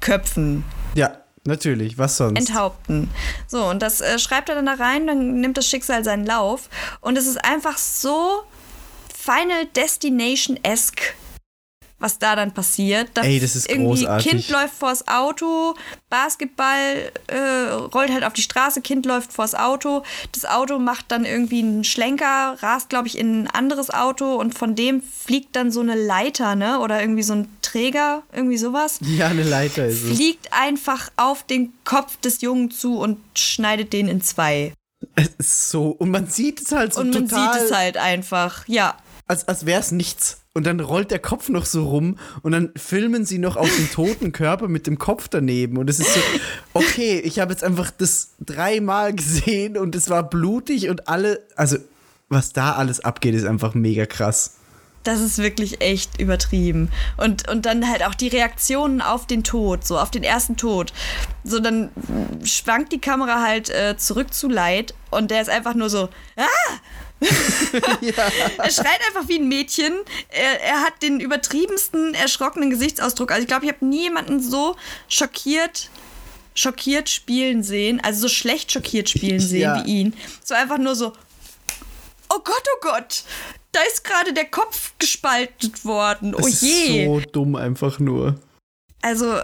Köpfen, 0.00 0.64
Ja, 0.94 1.16
natürlich. 1.44 1.96
Was 1.98 2.16
sonst? 2.18 2.38
enthaupten. 2.38 3.10
So, 3.46 3.64
und 3.64 3.80
das 3.80 4.00
äh, 4.00 4.18
schreibt 4.18 4.48
er 4.48 4.54
dann 4.54 4.66
da 4.66 4.74
rein, 4.74 5.06
dann 5.06 5.40
nimmt 5.40 5.56
das 5.56 5.66
Schicksal 5.66 6.04
seinen 6.04 6.26
Lauf. 6.26 6.68
Und 7.00 7.16
es 7.16 7.26
ist 7.26 7.42
einfach 7.44 7.78
so 7.78 8.42
Final 9.14 9.64
Destination-esque, 9.74 11.14
was 12.04 12.18
da 12.18 12.36
dann 12.36 12.52
passiert. 12.52 13.08
Da 13.14 13.22
Ey, 13.22 13.40
das 13.40 13.56
ist 13.56 13.68
irgendwie 13.68 14.04
großartig. 14.04 14.30
Kind 14.30 14.48
läuft 14.50 14.74
vors 14.74 15.08
Auto, 15.08 15.74
Basketball 16.10 17.10
äh, 17.28 17.70
rollt 17.72 18.12
halt 18.12 18.24
auf 18.24 18.34
die 18.34 18.42
Straße, 18.42 18.82
Kind 18.82 19.06
läuft 19.06 19.32
vors 19.32 19.54
Auto. 19.54 20.02
Das 20.32 20.44
Auto 20.44 20.78
macht 20.78 21.06
dann 21.08 21.24
irgendwie 21.24 21.60
einen 21.60 21.82
Schlenker, 21.82 22.58
rast, 22.60 22.90
glaube 22.90 23.08
ich, 23.08 23.16
in 23.16 23.44
ein 23.44 23.46
anderes 23.48 23.88
Auto 23.88 24.34
und 24.34 24.56
von 24.56 24.74
dem 24.74 25.02
fliegt 25.02 25.56
dann 25.56 25.72
so 25.72 25.80
eine 25.80 25.94
Leiter, 25.94 26.54
ne? 26.56 26.78
Oder 26.80 27.00
irgendwie 27.00 27.22
so 27.22 27.32
ein 27.32 27.48
Träger, 27.62 28.22
irgendwie 28.34 28.58
sowas 28.58 28.98
Ja, 29.00 29.28
eine 29.28 29.42
Leiter 29.42 29.86
ist 29.86 30.04
es. 30.04 30.14
fliegt 30.14 30.52
einfach 30.52 31.10
auf 31.16 31.42
den 31.44 31.72
Kopf 31.84 32.18
des 32.18 32.42
Jungen 32.42 32.70
zu 32.70 32.98
und 32.98 33.18
schneidet 33.34 33.94
den 33.94 34.08
in 34.08 34.20
zwei. 34.20 34.74
Es 35.14 35.30
ist 35.38 35.70
so, 35.70 35.88
und 35.88 36.10
man 36.10 36.26
sieht 36.26 36.60
es 36.60 36.72
halt 36.72 36.92
so 36.92 37.00
Und 37.00 37.14
man 37.14 37.28
total, 37.28 37.54
sieht 37.54 37.62
es 37.64 37.74
halt 37.74 37.96
einfach. 37.96 38.68
Ja. 38.68 38.98
als, 39.26 39.48
als 39.48 39.64
wäre 39.64 39.80
es 39.80 39.90
nichts. 39.90 40.43
Und 40.56 40.66
dann 40.66 40.78
rollt 40.78 41.10
der 41.10 41.18
Kopf 41.18 41.48
noch 41.48 41.66
so 41.66 41.84
rum 41.84 42.16
und 42.42 42.52
dann 42.52 42.70
filmen 42.76 43.24
sie 43.24 43.38
noch 43.38 43.56
auf 43.56 43.68
den 43.76 43.90
toten 43.90 44.30
Körper 44.30 44.68
mit 44.68 44.86
dem 44.86 44.98
Kopf 44.98 45.26
daneben. 45.26 45.76
Und 45.78 45.90
es 45.90 45.98
ist 45.98 46.14
so, 46.14 46.20
okay, 46.74 47.18
ich 47.18 47.40
habe 47.40 47.52
jetzt 47.52 47.64
einfach 47.64 47.90
das 47.90 48.34
dreimal 48.38 49.12
gesehen 49.14 49.76
und 49.76 49.96
es 49.96 50.10
war 50.10 50.22
blutig 50.22 50.88
und 50.88 51.08
alle, 51.08 51.40
also 51.56 51.78
was 52.28 52.52
da 52.52 52.72
alles 52.74 53.00
abgeht, 53.00 53.34
ist 53.34 53.46
einfach 53.46 53.74
mega 53.74 54.06
krass. 54.06 54.58
Das 55.02 55.20
ist 55.20 55.38
wirklich 55.38 55.82
echt 55.82 56.20
übertrieben. 56.20 56.88
Und, 57.16 57.48
und 57.50 57.66
dann 57.66 57.90
halt 57.90 58.04
auch 58.04 58.14
die 58.14 58.28
Reaktionen 58.28 59.02
auf 59.02 59.26
den 59.26 59.44
Tod, 59.44 59.84
so 59.84 59.98
auf 59.98 60.10
den 60.10 60.22
ersten 60.22 60.56
Tod. 60.56 60.92
So, 61.42 61.58
dann 61.58 61.90
schwankt 62.44 62.92
die 62.92 63.00
Kamera 63.00 63.42
halt 63.42 63.70
äh, 63.70 63.96
zurück 63.98 64.32
zu 64.32 64.48
Light 64.48 64.94
und 65.10 65.30
der 65.30 65.42
ist 65.42 65.50
einfach 65.50 65.74
nur 65.74 65.90
so, 65.90 66.08
ah! 66.36 66.78
Er 68.58 68.70
schreit 68.70 69.00
einfach 69.08 69.28
wie 69.28 69.38
ein 69.38 69.48
Mädchen. 69.48 69.92
Er, 70.28 70.60
er 70.62 70.80
hat 70.82 71.02
den 71.02 71.20
übertriebensten, 71.20 72.14
erschrockenen 72.14 72.70
Gesichtsausdruck. 72.70 73.30
Also 73.30 73.42
ich 73.42 73.48
glaube, 73.48 73.66
ich 73.66 73.72
habe 73.72 73.84
nie 73.84 74.02
jemanden 74.02 74.40
so 74.40 74.76
schockiert, 75.08 75.90
schockiert 76.54 77.08
spielen 77.08 77.62
sehen, 77.62 78.00
also 78.02 78.22
so 78.22 78.28
schlecht 78.28 78.72
schockiert 78.72 79.08
spielen 79.08 79.40
sehen 79.40 79.60
Ja. 79.62 79.84
wie 79.84 79.90
ihn. 79.90 80.14
So 80.42 80.54
einfach 80.54 80.78
nur 80.78 80.94
so, 80.94 81.12
oh 82.28 82.40
Gott, 82.44 82.62
oh 82.76 82.78
Gott, 82.80 83.24
da 83.72 83.80
ist 83.90 84.04
gerade 84.04 84.32
der 84.32 84.46
Kopf 84.46 84.92
gespaltet 84.98 85.84
worden. 85.84 86.34
Oh 86.34 86.46
ist 86.46 86.62
je. 86.62 87.06
so 87.06 87.20
dumm 87.20 87.56
einfach 87.56 87.98
nur. 87.98 88.36
Also, 89.02 89.40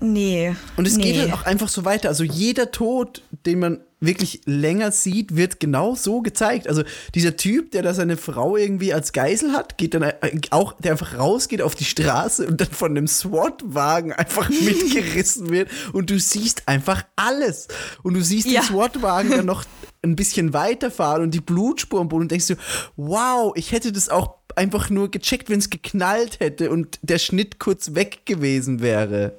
nee. 0.00 0.54
Und 0.76 0.86
es 0.86 0.96
nee. 0.96 1.04
geht 1.04 1.20
halt 1.20 1.32
auch 1.32 1.42
einfach 1.44 1.68
so 1.68 1.84
weiter. 1.84 2.08
Also 2.08 2.24
jeder 2.24 2.70
Tod, 2.70 3.22
den 3.46 3.60
man 3.60 3.80
wirklich 4.00 4.42
länger 4.44 4.92
sieht, 4.92 5.34
wird 5.36 5.60
genau 5.60 5.94
so 5.94 6.20
gezeigt. 6.22 6.68
Also 6.68 6.82
dieser 7.14 7.36
Typ, 7.36 7.72
der 7.72 7.82
da 7.82 7.94
seine 7.94 8.16
Frau 8.16 8.56
irgendwie 8.56 8.94
als 8.94 9.12
Geisel 9.12 9.52
hat, 9.52 9.76
geht 9.78 9.94
dann 9.94 10.12
auch, 10.50 10.74
der 10.80 10.92
einfach 10.92 11.18
rausgeht 11.18 11.62
auf 11.62 11.74
die 11.74 11.84
Straße 11.84 12.46
und 12.46 12.60
dann 12.60 12.70
von 12.70 12.92
einem 12.92 13.08
SWAT-Wagen 13.08 14.12
einfach 14.12 14.48
mitgerissen 14.60 15.50
wird 15.50 15.68
und 15.92 16.10
du 16.10 16.18
siehst 16.18 16.62
einfach 16.66 17.04
alles. 17.16 17.68
Und 18.02 18.14
du 18.14 18.22
siehst 18.22 18.46
Ja. 18.46 18.60
den 18.60 18.68
SWAT-Wagen 18.68 19.30
dann 19.30 19.46
noch 19.46 19.64
ein 20.02 20.14
bisschen 20.14 20.52
weiterfahren 20.52 21.22
und 21.24 21.32
die 21.34 21.40
Blutspur 21.40 22.00
am 22.00 22.08
Boden 22.08 22.22
und 22.22 22.30
denkst 22.30 22.46
du, 22.46 22.54
wow, 22.96 23.52
ich 23.56 23.72
hätte 23.72 23.90
das 23.90 24.08
auch 24.08 24.36
einfach 24.54 24.90
nur 24.90 25.10
gecheckt, 25.10 25.50
wenn 25.50 25.58
es 25.58 25.70
geknallt 25.70 26.38
hätte 26.40 26.70
und 26.70 26.98
der 27.02 27.18
Schnitt 27.18 27.58
kurz 27.58 27.94
weg 27.94 28.24
gewesen 28.24 28.80
wäre. 28.80 29.38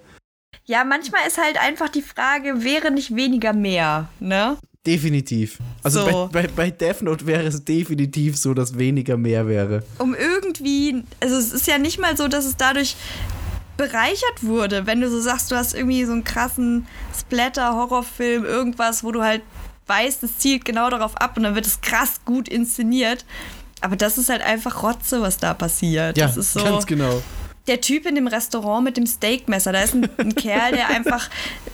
Ja, 0.66 0.84
manchmal 0.84 1.22
ist 1.28 1.38
halt 1.38 1.60
einfach 1.60 1.90
die 1.90 2.02
Frage, 2.02 2.64
wäre 2.64 2.92
nicht 2.92 3.16
weniger 3.16 3.54
mehr, 3.54 4.08
ne? 4.20 4.58
Definitiv. 4.86 5.60
Also 5.84 6.06
So. 6.06 6.30
bei, 6.32 6.44
bei, 6.44 6.48
bei 6.48 6.72
Death 6.72 7.02
Note 7.02 7.26
wäre 7.26 7.44
es 7.44 7.64
definitiv 7.66 8.38
so, 8.38 8.54
dass 8.54 8.78
weniger 8.78 9.18
mehr 9.18 9.48
wäre. 9.48 9.84
um 9.98 10.16
irgendwie, 10.16 11.04
also 11.20 11.36
es 11.36 11.52
ist 11.52 11.68
ja 11.68 11.78
nicht 11.78 12.00
mal 12.00 12.16
so, 12.16 12.28
dass 12.28 12.46
es 12.46 12.56
dadurch 12.56 12.96
bereichert 13.78 14.42
wurde, 14.44 14.86
wenn 14.86 15.02
du 15.02 15.10
so 15.10 15.20
sagst, 15.20 15.52
du 15.52 15.56
hast 15.56 15.74
irgendwie 15.74 16.04
so 16.06 16.12
einen 16.12 16.24
krassen 16.24 16.86
Splatter-Horrorfilm, 17.18 18.46
irgendwas, 18.46 19.04
wo 19.04 19.12
du 19.12 19.24
halt 19.24 19.42
weißt, 19.88 20.22
es 20.24 20.38
zielt 20.38 20.66
genau 20.66 20.90
darauf 20.90 21.18
ab 21.18 21.36
und 21.38 21.44
dann 21.44 21.56
wird 21.56 21.66
es 21.66 21.82
krass 21.82 22.22
gut 22.26 22.48
inszeniert. 22.48 23.26
Aber 23.82 23.96
das 23.96 24.18
ist 24.18 24.30
halt 24.30 24.42
einfach 24.42 24.84
Rotze, 24.84 25.22
was 25.22 25.38
da 25.38 25.54
passiert. 25.54 26.18
Ja, 26.18 26.28
das 26.28 26.38
ist 26.38 26.54
so. 26.54 26.64
ganz 26.64 26.86
genau. 26.86 27.22
Der 27.70 27.82
Typ 27.82 28.06
in 28.06 28.16
dem 28.16 28.28
Restaurant 28.28 28.84
mit 28.84 28.98
dem 28.98 29.06
Steakmesser, 29.06 29.72
da 29.72 29.82
ist 29.82 29.94
ein, 29.94 30.10
ein 30.18 30.36
Kerl, 30.36 30.72
der 30.72 30.90
einfach 30.90 31.30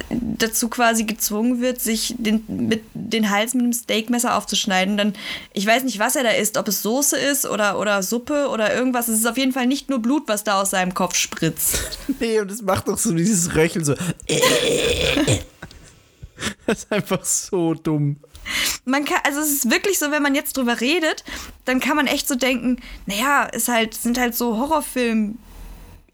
dazu 0.10 0.68
quasi 0.70 1.06
gezwungen 1.06 1.62
wird, 1.62 1.80
sich 1.80 2.16
den, 2.18 2.44
mit, 2.48 2.84
den 2.94 3.30
Hals 3.30 3.54
mit 3.54 3.64
dem 3.64 3.74
Steakmesser 3.74 4.36
aufzuschneiden. 4.36 4.98
Dann, 4.98 5.14
ich 5.54 5.66
weiß 5.66 5.84
nicht, 5.84 5.98
was 5.98 6.16
er 6.16 6.24
da 6.24 6.32
isst, 6.32 6.58
ob 6.58 6.68
es 6.68 6.82
Soße 6.82 7.18
ist 7.18 7.46
oder, 7.46 7.80
oder 7.80 8.04
Suppe 8.04 8.50
oder 8.50 8.76
irgendwas. 8.76 9.08
Es 9.08 9.20
ist 9.20 9.26
auf 9.26 9.38
jeden 9.38 9.54
Fall 9.54 9.68
nicht 9.68 9.90
nur 9.90 10.00
Blut, 10.00 10.24
was 10.28 10.44
da 10.44 10.62
aus 10.62 10.72
seinem 10.72 10.94
Kopf 10.94 11.16
spritzt. 11.16 11.80
Nee, 12.20 12.40
und 12.40 12.52
es 12.52 12.62
macht 12.62 12.88
doch 12.88 12.98
so 12.98 13.14
dieses 13.14 13.56
Röcheln 13.56 13.86
so. 13.86 13.96
Das 16.66 16.80
ist 16.80 16.92
einfach 16.92 17.24
so 17.24 17.74
dumm. 17.74 18.18
Man 18.84 19.06
kann, 19.06 19.20
also 19.24 19.40
es 19.40 19.52
ist 19.52 19.72
wirklich 19.72 19.98
so, 19.98 20.12
wenn 20.12 20.22
man 20.22 20.36
jetzt 20.36 20.58
drüber 20.58 20.82
redet, 20.82 21.24
dann 21.64 21.80
kann 21.80 21.96
man 21.96 22.08
echt 22.08 22.28
so 22.28 22.36
denken, 22.36 22.78
naja, 23.06 23.44
ist 23.46 23.70
halt, 23.70 23.94
sind 23.94 24.18
halt 24.18 24.36
so 24.36 24.58
Horrorfilm. 24.58 25.38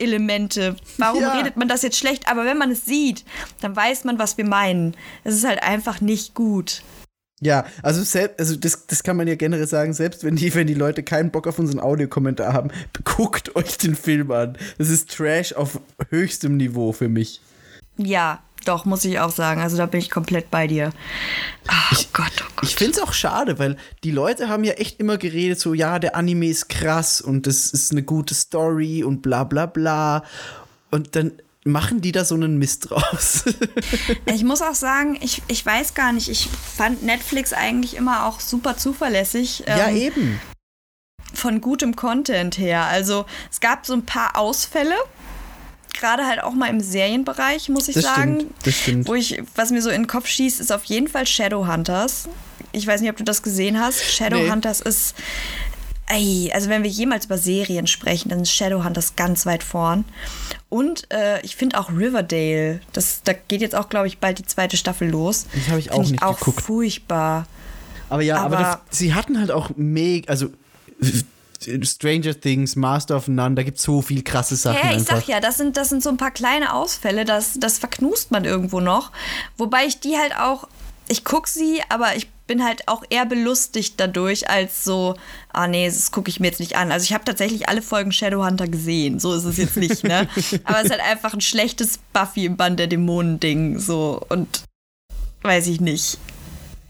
Elemente. 0.02 0.76
Warum 0.98 1.22
Ja. 1.22 1.34
redet 1.38 1.56
man 1.58 1.68
das 1.68 1.82
jetzt 1.84 1.98
schlecht? 1.98 2.28
Aber 2.30 2.46
wenn 2.46 2.58
man 2.58 2.72
es 2.72 2.86
sieht, 2.86 3.24
dann 3.62 3.76
weiß 3.76 4.04
man, 4.04 4.20
was 4.20 4.38
wir 4.38 4.46
meinen. 4.46 4.96
Es 5.24 5.36
ist 5.36 5.46
halt 5.48 5.64
einfach 5.64 6.02
nicht 6.02 6.34
gut. 6.34 6.82
Ja, 7.44 7.66
also, 7.82 8.04
selbst, 8.04 8.40
also 8.40 8.56
das, 8.56 8.86
das 8.86 9.02
kann 9.02 9.18
man 9.18 9.28
ja 9.28 9.34
generell 9.34 9.66
sagen, 9.66 9.94
selbst 9.94 10.24
wenn 10.24 10.36
die, 10.36 10.54
wenn 10.54 10.68
die 10.68 10.76
Leute 10.76 11.02
keinen 11.02 11.32
Bock 11.32 11.48
auf 11.48 11.58
unseren 11.58 11.80
Audiokommentar 11.80 12.54
haben, 12.54 12.70
guckt 13.04 13.56
euch 13.56 13.78
den 13.80 13.96
Film 13.96 14.30
an. 14.32 14.58
Das 14.78 14.90
ist 14.90 15.10
Trash 15.10 15.54
auf 15.54 15.80
höchstem 16.12 16.58
Niveau 16.58 16.92
für 16.92 17.10
mich. 17.10 17.42
Ja, 17.98 18.44
doch, 18.66 18.86
muss 18.86 19.06
ich 19.06 19.20
auch 19.20 19.32
sagen. 19.32 19.62
Also 19.62 19.78
da 19.78 19.86
bin 19.86 20.00
ich 20.00 20.10
komplett 20.10 20.52
bei 20.52 20.68
dir. 20.68 20.92
Ach 21.68 22.04
Gott, 22.14 22.32
oh 22.42 22.52
Gott. 22.56 22.70
Ich 22.70 22.76
finde 22.76 22.94
es 22.94 23.00
auch 23.00 23.14
schade, 23.14 23.60
weil 23.60 23.78
die 24.04 24.12
Leute 24.12 24.50
haben 24.50 24.64
ja 24.64 24.74
echt 24.74 25.00
immer 25.00 25.18
geredet, 25.18 25.60
so, 25.60 25.74
ja, 25.74 26.00
der 26.00 26.16
Anime 26.16 26.48
ist 26.48 26.70
krass 26.70 27.22
und 27.22 27.48
das 27.48 27.72
ist 27.72 27.92
eine 27.92 28.04
gute 28.04 28.34
Story 28.34 29.04
und 29.04 29.22
bla 29.22 29.44
bla 29.44 29.66
bla. 29.66 30.24
Und 30.90 31.16
dann 31.16 31.34
machen 31.64 32.02
die 32.02 32.12
da 32.12 32.26
so 32.26 32.36
einen 32.36 32.58
Mist 32.58 32.90
draus. 32.90 33.46
Ich 34.26 34.44
muss 34.44 34.62
auch 34.62 34.76
sagen, 34.76 35.18
ich, 35.22 35.42
ich 35.48 35.66
weiß 35.66 35.94
gar 35.94 36.14
nicht, 36.14 36.30
ich 36.30 36.48
fand 36.48 37.04
Netflix 37.04 37.54
eigentlich 37.54 37.96
immer 37.96 38.26
auch 38.26 38.40
super 38.40 38.78
zuverlässig. 38.78 39.64
ja, 39.68 39.90
ähm, 39.90 39.96
eben. 39.96 40.42
von 41.34 41.62
gutem 41.62 41.96
Content 41.96 42.58
her. 42.58 42.86
Also 42.86 43.26
es 43.52 43.60
gab 43.60 43.86
so 43.86 43.94
ein 43.94 44.06
paar 44.06 44.38
Ausfälle, 44.38 44.96
gerade 45.94 46.26
halt 46.26 46.42
auch 46.44 46.54
mal 46.54 46.68
im 46.70 46.80
Serienbereich, 46.82 47.70
muss 47.70 47.88
ich 47.88 47.96
Das 47.96 48.04
sagen. 48.04 48.36
stimmt, 48.40 48.54
das 48.66 48.76
stimmt. 48.76 49.08
Wo 49.08 49.14
ich, 49.16 49.42
was 49.56 49.72
mir 49.72 49.82
so 49.82 49.90
in 49.90 50.04
den 50.04 50.08
Kopf 50.08 50.28
schießt, 50.28 50.60
ist 50.60 50.72
auf 50.72 50.84
jeden 50.86 51.08
Fall 51.08 51.26
Shadowhunters. 51.28 52.28
Ich 52.72 52.88
weiß 52.88 53.02
nicht, 53.02 53.10
ob 53.10 53.18
du 53.18 53.24
das 53.24 53.42
gesehen 53.44 53.80
hast. 53.80 54.02
Shadowhunters 54.04 54.82
ist. 54.82 55.16
Ey, 56.08 56.52
also 56.54 56.68
wenn 56.70 56.84
wir 56.84 56.90
jemals 56.90 57.26
über 57.26 57.38
Serien 57.38 57.88
sprechen, 57.88 58.30
dann 58.30 58.42
ist 58.42 58.52
Shadowhunters 58.52 59.16
ganz 59.16 59.46
weit 59.46 59.64
vorn. 59.64 60.04
Und 60.68 61.10
äh, 61.12 61.40
ich 61.42 61.56
finde 61.56 61.80
auch 61.80 61.90
Riverdale, 61.90 62.82
das, 62.92 63.22
da 63.24 63.32
geht 63.34 63.62
jetzt 63.62 63.76
auch, 63.76 63.88
glaube 63.88 64.08
ich, 64.08 64.18
bald 64.18 64.38
die 64.40 64.46
zweite 64.46 64.76
Staffel 64.76 65.10
los. 65.10 65.46
Das 65.54 65.70
habe 65.70 65.80
ich 65.80 65.86
Find 65.90 65.96
auch 66.00 66.10
nicht 66.10 66.24
auch 66.24 66.38
geguckt. 66.40 66.62
furchtbar. 66.62 67.48
Aber 68.10 68.24
ja, 68.24 68.38
aber, 68.42 68.58
Aber- 68.58 68.82
das, 68.90 68.98
sie 69.00 69.14
hatten 69.14 69.40
halt 69.40 69.52
auch 69.52 69.72
mega, 69.78 70.30
also 70.30 70.48
Stranger 71.84 72.40
Things, 72.40 72.76
Master 72.76 73.16
of 73.16 73.28
None, 73.28 73.56
da 73.56 73.64
gibt 73.64 73.78
es 73.78 73.84
so 73.84 74.02
viel 74.02 74.24
krasse 74.24 74.56
Sachen 74.56 74.78
Ja, 74.78 74.92
ich 74.92 74.98
einfach. 74.98 75.18
sag 75.18 75.28
ja, 75.28 75.40
das 75.40 75.58
sind, 75.58 75.78
das 75.78 75.90
sind 75.90 76.02
so 76.02 76.10
ein 76.10 76.18
paar 76.18 76.32
kleine 76.32 76.74
Ausfälle, 76.74 77.26
das, 77.26 77.60
das 77.60 77.78
verknust 77.78 78.32
man 78.32 78.46
irgendwo 78.46 78.80
noch. 78.80 79.12
Wobei 79.58 79.86
ich 79.86 80.00
die 80.00 80.18
halt 80.18 80.36
auch, 80.38 80.68
ich 81.08 81.24
guck 81.24 81.48
sie, 81.48 81.82
aber 81.90 82.16
ich 82.16 82.30
bin 82.48 82.64
halt 82.64 82.88
auch 82.88 83.04
eher 83.10 83.26
belustigt 83.26 83.94
dadurch, 83.98 84.50
als 84.50 84.84
so, 84.84 85.16
ah 85.54 85.68
nee, 85.68 85.86
das 85.86 86.12
gucke 86.12 86.30
ich 86.30 86.40
mir 86.40 86.48
jetzt 86.48 86.60
nicht 86.60 86.76
an. 86.76 86.92
Also 86.92 87.06
ich 87.06 87.14
habe 87.14 87.24
tatsächlich 87.24 87.70
alle 87.70 87.82
Folgen 87.82 88.12
Shadowhunter 88.12 88.68
gesehen, 88.68 89.20
so 89.20 89.34
ist 89.34 89.46
es 89.46 89.58
jetzt 89.58 89.78
nicht, 89.78 90.04
ne? 90.04 90.28
aber 90.66 90.80
es 90.80 90.86
ist 90.86 90.92
halt 90.92 91.02
einfach 91.02 91.34
ein 91.34 91.42
schlechtes 91.42 92.00
Buffy 92.12 92.46
im 92.46 92.58
Band 92.58 92.80
der 92.80 92.88
Dämonen-Ding, 92.88 93.80
so 93.80 94.22
und 94.30 94.64
weiß 95.44 95.68
ich 95.68 95.80
nicht. 95.80 96.18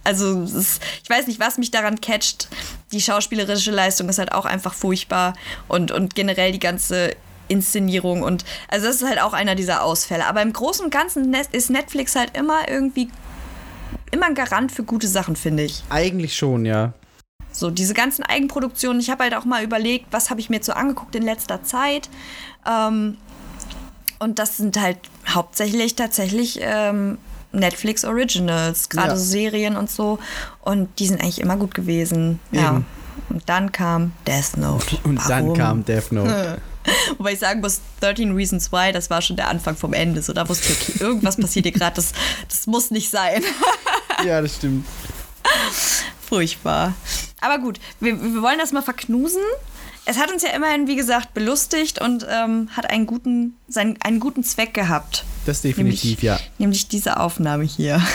Also, 0.04 0.44
ist, 0.44 0.82
ich 1.04 1.10
weiß 1.10 1.28
nicht, 1.28 1.40
was 1.40 1.58
mich 1.58 1.72
daran 1.72 2.02
catcht. 2.02 2.48
Die 2.92 3.02
schauspielerische 3.02 3.72
Leistung 3.72 4.10
ist 4.10 4.18
halt 4.18 4.32
auch 4.32 4.46
einfach 4.46 4.74
furchtbar 4.74 5.34
und, 5.68 5.92
und 5.92 6.16
generell 6.16 6.52
die 6.52 6.60
ganze 6.60 7.16
Inszenierung 7.48 8.24
und 8.24 8.46
also 8.70 8.88
das 8.88 8.98
ist 8.98 9.08
halt 9.08 9.22
auch 9.22 9.34
einer 9.34 9.56
dieser 9.56 9.84
Ausfälle. 9.84 10.26
Aber 10.26 10.42
im 10.42 10.54
Großen 10.54 10.86
und 10.86 10.92
Ganzen 10.92 11.34
ist 11.52 11.70
Netflix 11.70 12.16
halt 12.16 12.38
immer 12.38 12.70
irgendwie 12.70 13.10
immer 14.12 14.26
ein 14.26 14.36
Garant 14.36 14.72
für 14.72 14.84
gute 14.84 15.08
Sachen, 15.08 15.36
finde 15.36 15.64
ich. 15.64 15.84
Eigentlich 15.90 16.36
schon, 16.36 16.66
ja. 16.66 16.94
So, 17.52 17.70
diese 17.70 17.94
ganzen 17.94 18.24
Eigenproduktionen, 18.24 19.02
ich 19.02 19.10
habe 19.10 19.24
halt 19.24 19.36
auch 19.36 19.46
mal 19.46 19.64
überlegt, 19.64 20.08
was 20.12 20.30
habe 20.30 20.40
ich 20.40 20.50
mir 20.50 20.64
so 20.64 20.72
angeguckt 20.74 21.16
in 21.16 21.24
letzter 21.24 21.64
Zeit. 21.64 22.10
Ähm, 22.66 23.18
und 24.20 24.40
das 24.40 24.58
sind 24.58 24.80
halt 24.80 24.98
hauptsächlich 25.28 25.96
tatsächlich 25.96 26.60
ähm, 26.62 27.18
Netflix 27.52 28.06
Originals, 28.06 28.90
gerade 28.90 29.10
Ja. 29.10 29.16
so 29.18 29.24
Serien 29.24 29.76
und 29.78 29.90
so. 29.90 30.20
Und 30.62 31.00
die 31.00 31.08
sind 31.08 31.22
eigentlich 31.22 31.42
immer 31.42 31.58
gut 31.58 31.74
gewesen. 31.76 32.40
Ja. 32.52 32.72
Eben. 32.72 32.86
Und 33.30 33.44
dann 33.48 33.72
kam 33.72 34.14
Death 34.28 34.58
Note. 34.58 34.98
Und 35.04 35.18
dann 35.30 35.46
Warum? 35.46 35.58
kam 35.58 35.86
Death 35.86 36.12
Note. 36.12 36.62
Wobei 37.18 37.34
ich 37.34 37.40
sagen 37.40 37.62
muss, 37.62 37.80
13 38.00 38.34
Reasons 38.34 38.72
Why, 38.72 38.92
das 38.92 39.10
war 39.10 39.22
schon 39.22 39.36
der 39.36 39.50
Anfang 39.50 39.76
vom 39.76 39.94
Ende. 39.94 40.22
So, 40.22 40.34
da 40.34 40.48
wusste 40.50 40.72
ich, 40.74 40.90
okay, 40.96 41.04
irgendwas 41.04 41.38
passiert 41.38 41.66
hier 41.66 41.72
gerade, 41.74 41.96
das, 41.96 42.12
das 42.50 42.66
muss 42.68 42.90
nicht 42.90 43.10
sein. 43.12 43.44
ja, 44.26 44.42
das 44.42 44.56
stimmt. 44.56 44.86
Furchtbar. 46.28 46.94
Aber 47.40 47.60
gut, 47.60 47.80
wir, 48.00 48.20
wir 48.22 48.42
wollen 48.42 48.60
das 48.60 48.72
mal 48.72 48.82
verknusen. 48.82 49.42
Es 50.12 50.18
hat 50.18 50.30
uns 50.30 50.44
ja 50.44 50.50
immerhin, 50.50 50.88
wie 50.88 50.98
gesagt, 50.98 51.34
belustigt 51.34 52.02
und 52.02 52.28
ähm, 52.30 52.68
hat 52.76 52.90
einen 52.90 53.06
guten, 53.06 53.56
seinen, 53.70 53.96
einen 54.02 54.20
guten 54.20 54.44
Zweck 54.44 54.74
gehabt. 54.74 55.24
Das 55.46 55.62
definitiv, 55.62 56.04
nämlich, 56.04 56.22
ja. 56.22 56.38
Nämlich 56.58 56.90
diese 56.90 57.18
Aufnahme 57.18 57.64
hier. 57.64 58.06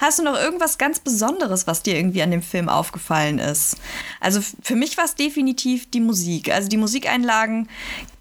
Hast 0.00 0.18
du 0.18 0.22
noch 0.22 0.36
irgendwas 0.36 0.76
ganz 0.76 0.98
Besonderes, 0.98 1.66
was 1.66 1.82
dir 1.82 1.96
irgendwie 1.96 2.20
an 2.20 2.30
dem 2.30 2.42
Film 2.42 2.68
aufgefallen 2.68 3.38
ist? 3.38 3.78
Also 4.20 4.42
für 4.60 4.76
mich 4.76 4.98
war 4.98 5.06
es 5.06 5.14
definitiv 5.14 5.90
die 5.90 6.00
Musik. 6.00 6.52
Also 6.52 6.68
die 6.68 6.76
Musikeinlagen 6.76 7.70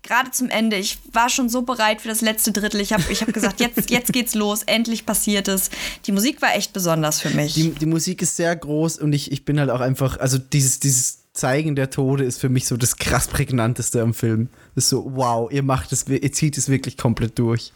gerade 0.02 0.32
zum 0.32 0.50
Ende, 0.50 0.78
ich 0.78 1.00
war 1.12 1.28
schon 1.28 1.50
so 1.50 1.64
bereit 1.64 2.00
für 2.00 2.08
das 2.08 2.22
letzte 2.22 2.54
Drittel. 2.54 2.80
Ich 2.80 2.94
habe 2.94 3.04
ich 3.10 3.22
hab 3.22 3.34
gesagt, 3.34 3.60
jetzt, 3.60 3.90
jetzt 3.90 4.14
geht's 4.14 4.34
los, 4.34 4.64
endlich 4.64 5.06
passiert 5.06 5.50
es. 5.50 5.72
Die 6.06 6.14
Musik 6.14 6.42
war 6.42 6.56
echt 6.56 6.72
besonders 6.72 7.20
für 7.20 7.32
mich. 7.32 7.54
Die, 7.54 7.72
die 7.72 7.86
Musik 7.86 8.22
ist 8.22 8.38
sehr 8.38 8.56
groß 8.56 9.00
und 9.00 9.12
ich, 9.12 9.32
ich 9.34 9.44
bin 9.44 9.60
halt 9.60 9.70
auch 9.70 9.82
einfach, 9.82 10.18
also 10.20 10.38
dieses, 10.38 10.80
dieses 10.80 11.23
Zeigen 11.34 11.76
der 11.76 11.90
Tode 11.90 12.24
ist 12.24 12.40
für 12.40 12.50
mich 12.50 12.68
so 12.68 12.78
das 12.78 12.98
krass 12.98 13.28
prägnanteste 13.28 14.02
am 14.02 14.14
Film. 14.14 14.50
Das 14.76 14.86
ist 14.86 14.90
so, 14.92 15.12
wow, 15.16 15.52
ihr 15.52 15.64
macht 15.64 15.92
es, 15.92 16.08
ihr 16.08 16.32
zieht 16.32 16.58
es 16.58 16.70
wirklich 16.70 16.98
komplett 16.98 17.40
durch. 17.40 17.74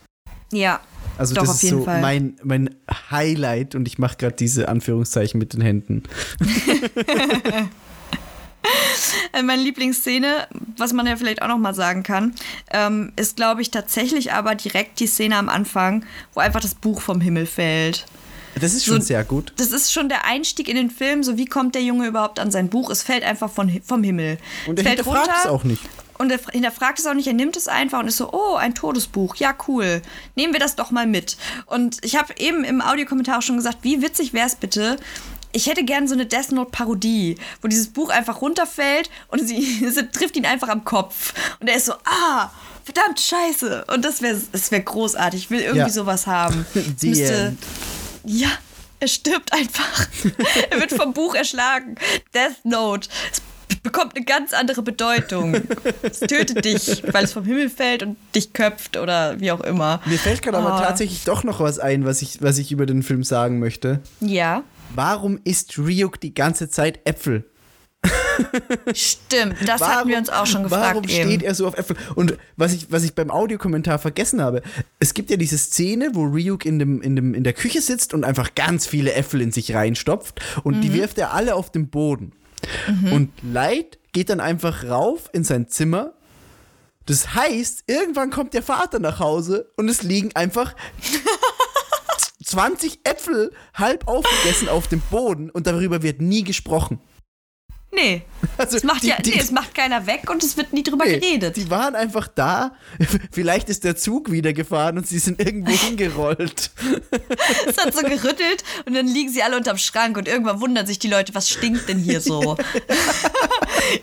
Ja. 0.52 0.80
Also 1.18 1.34
doch, 1.34 1.42
das 1.42 1.50
auf 1.50 1.56
ist 1.56 1.64
jeden 1.64 1.80
so 1.80 1.86
Fall. 1.86 2.02
mein, 2.02 2.36
mein 2.44 2.76
Highlight 3.10 3.74
und 3.74 3.88
ich 3.88 3.98
mache 3.98 4.18
gerade 4.18 4.36
diese 4.36 4.70
Anführungszeichen 4.70 5.40
mit 5.40 5.54
den 5.54 5.62
Händen. 5.62 6.04
Äh, 9.34 9.44
Meine 9.44 9.62
Lieblingsszene, 9.62 10.48
was 10.78 10.94
man 10.94 11.08
ja 11.08 11.16
vielleicht 11.16 11.42
auch 11.42 11.48
noch 11.48 11.58
mal 11.58 11.74
sagen 11.74 12.04
kann, 12.04 12.34
ähm, 12.72 13.14
ist, 13.16 13.38
glaube 13.38 13.62
ich, 13.62 13.72
tatsächlich 13.72 14.34
aber 14.34 14.56
direkt 14.56 15.00
die 15.00 15.08
Szene 15.08 15.38
am 15.38 15.50
Anfang, 15.50 16.06
wo 16.34 16.42
einfach 16.42 16.60
das 16.60 16.76
Buch 16.76 17.02
vom 17.02 17.22
Himmel 17.22 17.46
fällt. 17.46 18.06
Das 18.60 18.74
ist 18.74 18.86
schon 18.86 19.02
So- 19.02 19.08
sehr 19.08 19.24
gut. 19.24 19.54
Das 19.58 19.72
ist 19.72 19.92
schon 19.92 20.10
der 20.10 20.26
Einstieg 20.26 20.68
in 20.70 20.76
den 20.76 20.90
Film. 20.90 21.24
So, 21.24 21.38
wie 21.38 21.46
kommt 21.46 21.76
der 21.76 21.84
Junge 21.84 22.08
überhaupt 22.08 22.40
an 22.40 22.52
sein 22.52 22.70
Buch? 22.70 22.90
Es 22.90 23.04
fällt 23.04 23.24
einfach 23.24 23.50
von, 23.52 23.82
vom 23.86 24.04
Himmel. 24.04 24.38
Und 24.68 24.78
er 24.80 24.84
fällt 24.86 25.00
hinterfragt 25.00 25.30
es 25.44 25.46
auch 25.50 25.64
nicht. 25.64 25.82
Und 26.18 26.32
er 26.32 26.40
hinterfragt 26.52 26.98
es 26.98 27.06
auch 27.06 27.14
nicht, 27.14 27.28
er 27.28 27.34
nimmt 27.34 27.56
es 27.58 27.68
einfach 27.68 28.00
und 28.00 28.08
ist 28.08 28.18
so, 28.18 28.32
oh, 28.34 28.56
ein 28.56 28.74
Todesbuch, 28.74 29.36
ja 29.36 29.54
cool, 29.68 30.02
nehmen 30.36 30.52
wir 30.52 30.60
das 30.60 30.76
doch 30.76 30.90
mal 30.90 31.06
mit. 31.06 31.38
Und 31.68 32.04
ich 32.04 32.16
habe 32.16 32.34
eben 32.40 32.64
im 32.64 32.82
Audiokommentar 32.82 33.44
schon 33.44 33.56
gesagt, 33.58 33.80
wie 33.84 34.02
witzig 34.02 34.34
wäre 34.34 34.48
es 34.48 34.56
bitte, 34.56 34.98
ich 35.52 35.68
hätte 35.68 35.84
gern 35.84 36.08
so 36.08 36.16
eine 36.16 36.26
Death 36.26 36.52
Note 36.52 36.72
Parodie, 36.72 37.36
wo 37.62 37.68
dieses 37.68 37.88
Buch 37.90 38.10
einfach 38.10 38.42
runterfällt 38.42 39.12
und 39.28 39.48
sie, 39.48 39.62
sie 39.92 40.08
trifft 40.10 40.36
ihn 40.38 40.48
einfach 40.48 40.70
am 40.70 40.84
Kopf. 40.84 41.34
Und 41.60 41.68
er 41.68 41.78
ist 41.78 41.86
so, 41.86 41.94
ah, 42.04 42.50
verdammt 42.84 43.20
scheiße. 43.20 43.86
Und 43.94 44.04
das 44.04 44.24
wäre 44.24 44.42
das 44.52 44.72
wär 44.72 44.80
großartig, 44.80 45.42
ich 45.44 45.50
will 45.52 45.60
irgendwie 45.60 45.80
Ja. 45.82 45.90
sowas 45.90 46.26
haben. 46.26 46.66
Müsste, 47.04 47.34
end. 47.34 47.60
Ja, 48.28 48.50
er 49.00 49.08
stirbt 49.08 49.54
einfach. 49.54 50.08
er 50.72 50.80
wird 50.80 50.92
vom 50.92 51.14
Buch 51.14 51.36
erschlagen. 51.36 51.96
Death 52.34 52.64
Note. 52.64 53.10
Es 53.32 53.42
bekommt 53.82 54.16
eine 54.16 54.26
ganz 54.26 54.54
andere 54.54 54.82
Bedeutung. 54.82 55.56
Es 56.02 56.20
tötet 56.20 56.66
dich, 56.66 57.04
weil 57.14 57.26
es 57.26 57.34
vom 57.34 57.44
Himmel 57.46 57.70
fällt 57.70 58.02
und 58.04 58.18
dich 58.34 58.54
köpft 58.54 58.98
oder 58.98 59.40
wie 59.40 59.52
auch 59.52 59.62
immer. 59.62 60.02
Mir 60.06 60.18
fällt 60.18 60.42
gerade 60.42 60.58
aber 60.58 60.74
Ah. 60.74 60.82
tatsächlich 60.82 61.24
doch 61.26 61.44
noch 61.44 61.60
was 61.60 61.78
ein, 61.80 62.06
was 62.06 62.22
ich, 62.22 62.42
was 62.42 62.58
ich 62.58 62.72
über 62.72 62.86
den 62.86 63.04
Film 63.04 63.24
sagen 63.24 63.60
möchte. 63.60 64.02
Ja, 64.20 64.64
Warum 64.96 65.40
isst 65.44 65.78
Ryuk 65.78 66.20
die 66.22 66.34
ganze 66.34 66.70
Zeit 66.70 67.00
Äpfel? 67.06 67.44
Stimmt. 68.94 69.56
Das 69.66 69.82
hatten 69.82 70.10
wir 70.10 70.18
uns 70.18 70.30
auch 70.30 70.46
schon 70.46 70.64
gefragt. 70.64 70.96
Warum 70.96 71.04
eben. 71.10 71.28
steht 71.30 71.44
er 71.44 71.56
so 71.56 71.68
auf 71.68 71.78
Äpfel? 71.78 71.96
Und 72.16 72.38
was 72.56 72.74
ich, 72.74 72.92
was 72.92 73.04
ich 73.04 73.14
beim 73.16 73.32
Audiokommentar 73.32 74.00
vergessen 74.00 74.42
habe, 74.42 74.62
es 75.00 75.14
gibt 75.14 75.30
ja 75.30 75.38
diese 75.38 75.58
Szene, 75.58 76.10
wo 76.14 76.24
Ryuk 76.24 76.66
in, 76.66 76.80
dem, 76.80 77.02
in, 77.02 77.16
dem, 77.16 77.34
in 77.34 77.44
der 77.44 77.54
Küche 77.54 77.82
sitzt 77.82 78.14
und 78.14 78.24
einfach 78.24 78.56
ganz 78.56 78.86
viele 78.88 79.14
Äpfel 79.14 79.42
in 79.42 79.52
sich 79.52 79.74
reinstopft 79.74 80.42
und 80.64 80.78
Mhm. 80.78 80.82
die 80.82 80.94
wirft 80.94 81.18
er 81.18 81.34
alle 81.34 81.56
auf 81.56 81.72
den 81.72 81.90
Boden. 81.90 82.32
Und 83.12 83.32
Light 83.44 84.00
geht 84.14 84.30
dann 84.30 84.40
einfach 84.40 84.84
rauf 84.84 85.30
in 85.32 85.44
sein 85.44 85.68
Zimmer. 85.68 86.14
Das 87.06 87.36
heißt, 87.36 87.84
irgendwann 87.88 88.32
kommt 88.32 88.54
der 88.54 88.64
Vater 88.64 89.00
nach 89.00 89.20
Hause 89.20 89.72
und 89.78 89.88
es 89.90 90.02
liegen 90.04 90.36
einfach 90.36 90.76
20 92.44 93.00
Äpfel 93.04 93.52
halb 93.74 94.08
aufgegessen 94.08 94.70
auf 94.70 94.88
dem 94.88 95.02
Boden 95.12 95.50
und 95.50 95.68
darüber 95.68 96.02
wird 96.02 96.22
nie 96.22 96.44
gesprochen. 96.44 97.00
Nee, 97.98 98.22
Also 98.58 98.78
es 98.78 98.84
macht, 98.84 99.02
die- 99.04 99.08
ja, 99.08 99.18
die- 99.20 99.32
nee, 99.32 99.40
es 99.40 99.50
macht 99.52 99.74
keiner 99.74 100.06
weg 100.06 100.30
und 100.30 100.44
es 100.44 100.56
wird 100.58 100.72
nie 100.72 100.84
drüber 100.84 101.06
Nee, 101.06 101.20
geredet. 101.20 101.58
Die 101.58 101.70
waren 101.72 101.96
einfach 101.96 102.28
da. 102.28 102.76
Vielleicht 103.32 103.70
ist 103.70 103.84
der 103.84 103.96
Zug 103.96 104.32
wieder 104.32 104.54
gefahren 104.54 104.98
und 104.98 105.08
sie 105.08 105.18
sind 105.20 105.40
irgendwo 105.40 105.72
hingerollt. 105.86 106.70
Es 107.68 107.78
hat 107.78 107.94
so 107.96 108.02
gerüttelt 108.02 108.64
und 108.86 108.94
dann 108.96 109.08
liegen 109.08 109.32
sie 109.32 109.42
alle 109.42 109.58
unterm 109.58 109.78
Schrank 109.78 110.18
und 110.18 110.28
irgendwann 110.28 110.62
wundern 110.62 110.86
sich 110.86 111.00
die 111.00 111.08
Leute, 111.08 111.34
was 111.36 111.50
stinkt 111.50 111.90
denn 111.90 111.98
hier 111.98 112.22
so? 112.22 112.56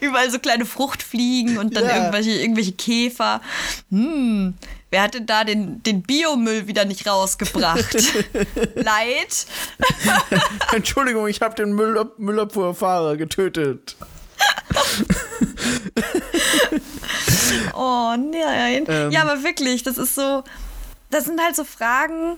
Überall 0.01 0.31
so 0.31 0.39
kleine 0.39 0.65
Fruchtfliegen 0.67 1.59
und 1.59 1.77
dann 1.77 1.85
Ja. 1.85 1.97
irgendwelche, 1.99 2.31
irgendwelche 2.33 2.73
Käfer. 2.73 3.41
Hm, 3.91 4.55
wer 4.95 5.03
hat 5.03 5.15
denn 5.15 5.27
da 5.27 5.43
den, 5.43 5.83
den 5.83 6.03
Biomüll 6.03 6.69
wieder 6.69 6.85
nicht 6.85 7.05
rausgebracht? 7.05 7.95
Leid. 8.77 9.47
Entschuldigung, 10.73 11.27
ich 11.27 11.41
habe 11.41 11.57
den 11.57 11.73
Müllab 11.73 12.17
Müllabfuhrfahrer 12.19 13.17
getötet. 13.17 13.97
Oh 17.77 18.15
nein. 18.17 18.85
Ähm. 18.89 19.11
ja, 19.11 19.23
aber 19.23 19.43
wirklich, 19.43 19.83
das 19.83 19.99
ist 19.99 20.15
so, 20.15 20.45
das 21.11 21.25
sind 21.25 21.41
halt 21.41 21.57
so 21.57 21.65
Fragen, 21.65 22.37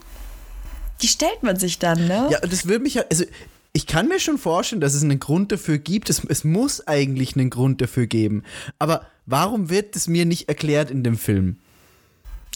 die 1.03 1.09
stellt 1.09 1.43
man 1.43 1.57
sich 1.57 1.79
dann, 1.79 2.07
ne? 2.07 2.29
Ja, 2.31 2.41
das 2.41 2.67
würde 2.67 2.81
mich 2.83 2.95
ja. 2.95 3.05
Also, 3.11 3.25
ich 3.73 3.87
kann 3.87 4.09
mir 4.09 4.19
schon 4.19 4.39
vorstellen, 4.39 4.81
dass 4.81 4.95
es 4.95 5.03
einen 5.03 5.21
Grund 5.21 5.53
dafür 5.53 5.79
gibt. 5.79 6.11
Es, 6.11 6.23
es 6.25 6.45
muss 6.45 6.87
eigentlich 6.87 7.37
einen 7.37 7.51
Grund 7.51 7.81
dafür 7.81 8.07
geben. 8.07 8.43
Aber 8.79 9.07
warum 9.27 9.69
wird 9.69 9.97
es 9.97 10.09
mir 10.09 10.25
nicht 10.25 10.49
erklärt 10.49 10.91
in 10.91 11.03
dem 11.03 11.19
Film? 11.19 11.59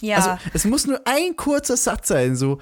Ja. 0.01 0.17
Also, 0.17 0.49
es 0.53 0.65
muss 0.65 0.85
nur 0.87 1.01
ein 1.05 1.35
kurzer 1.35 1.77
Satz 1.77 2.07
sein, 2.07 2.35
so. 2.35 2.59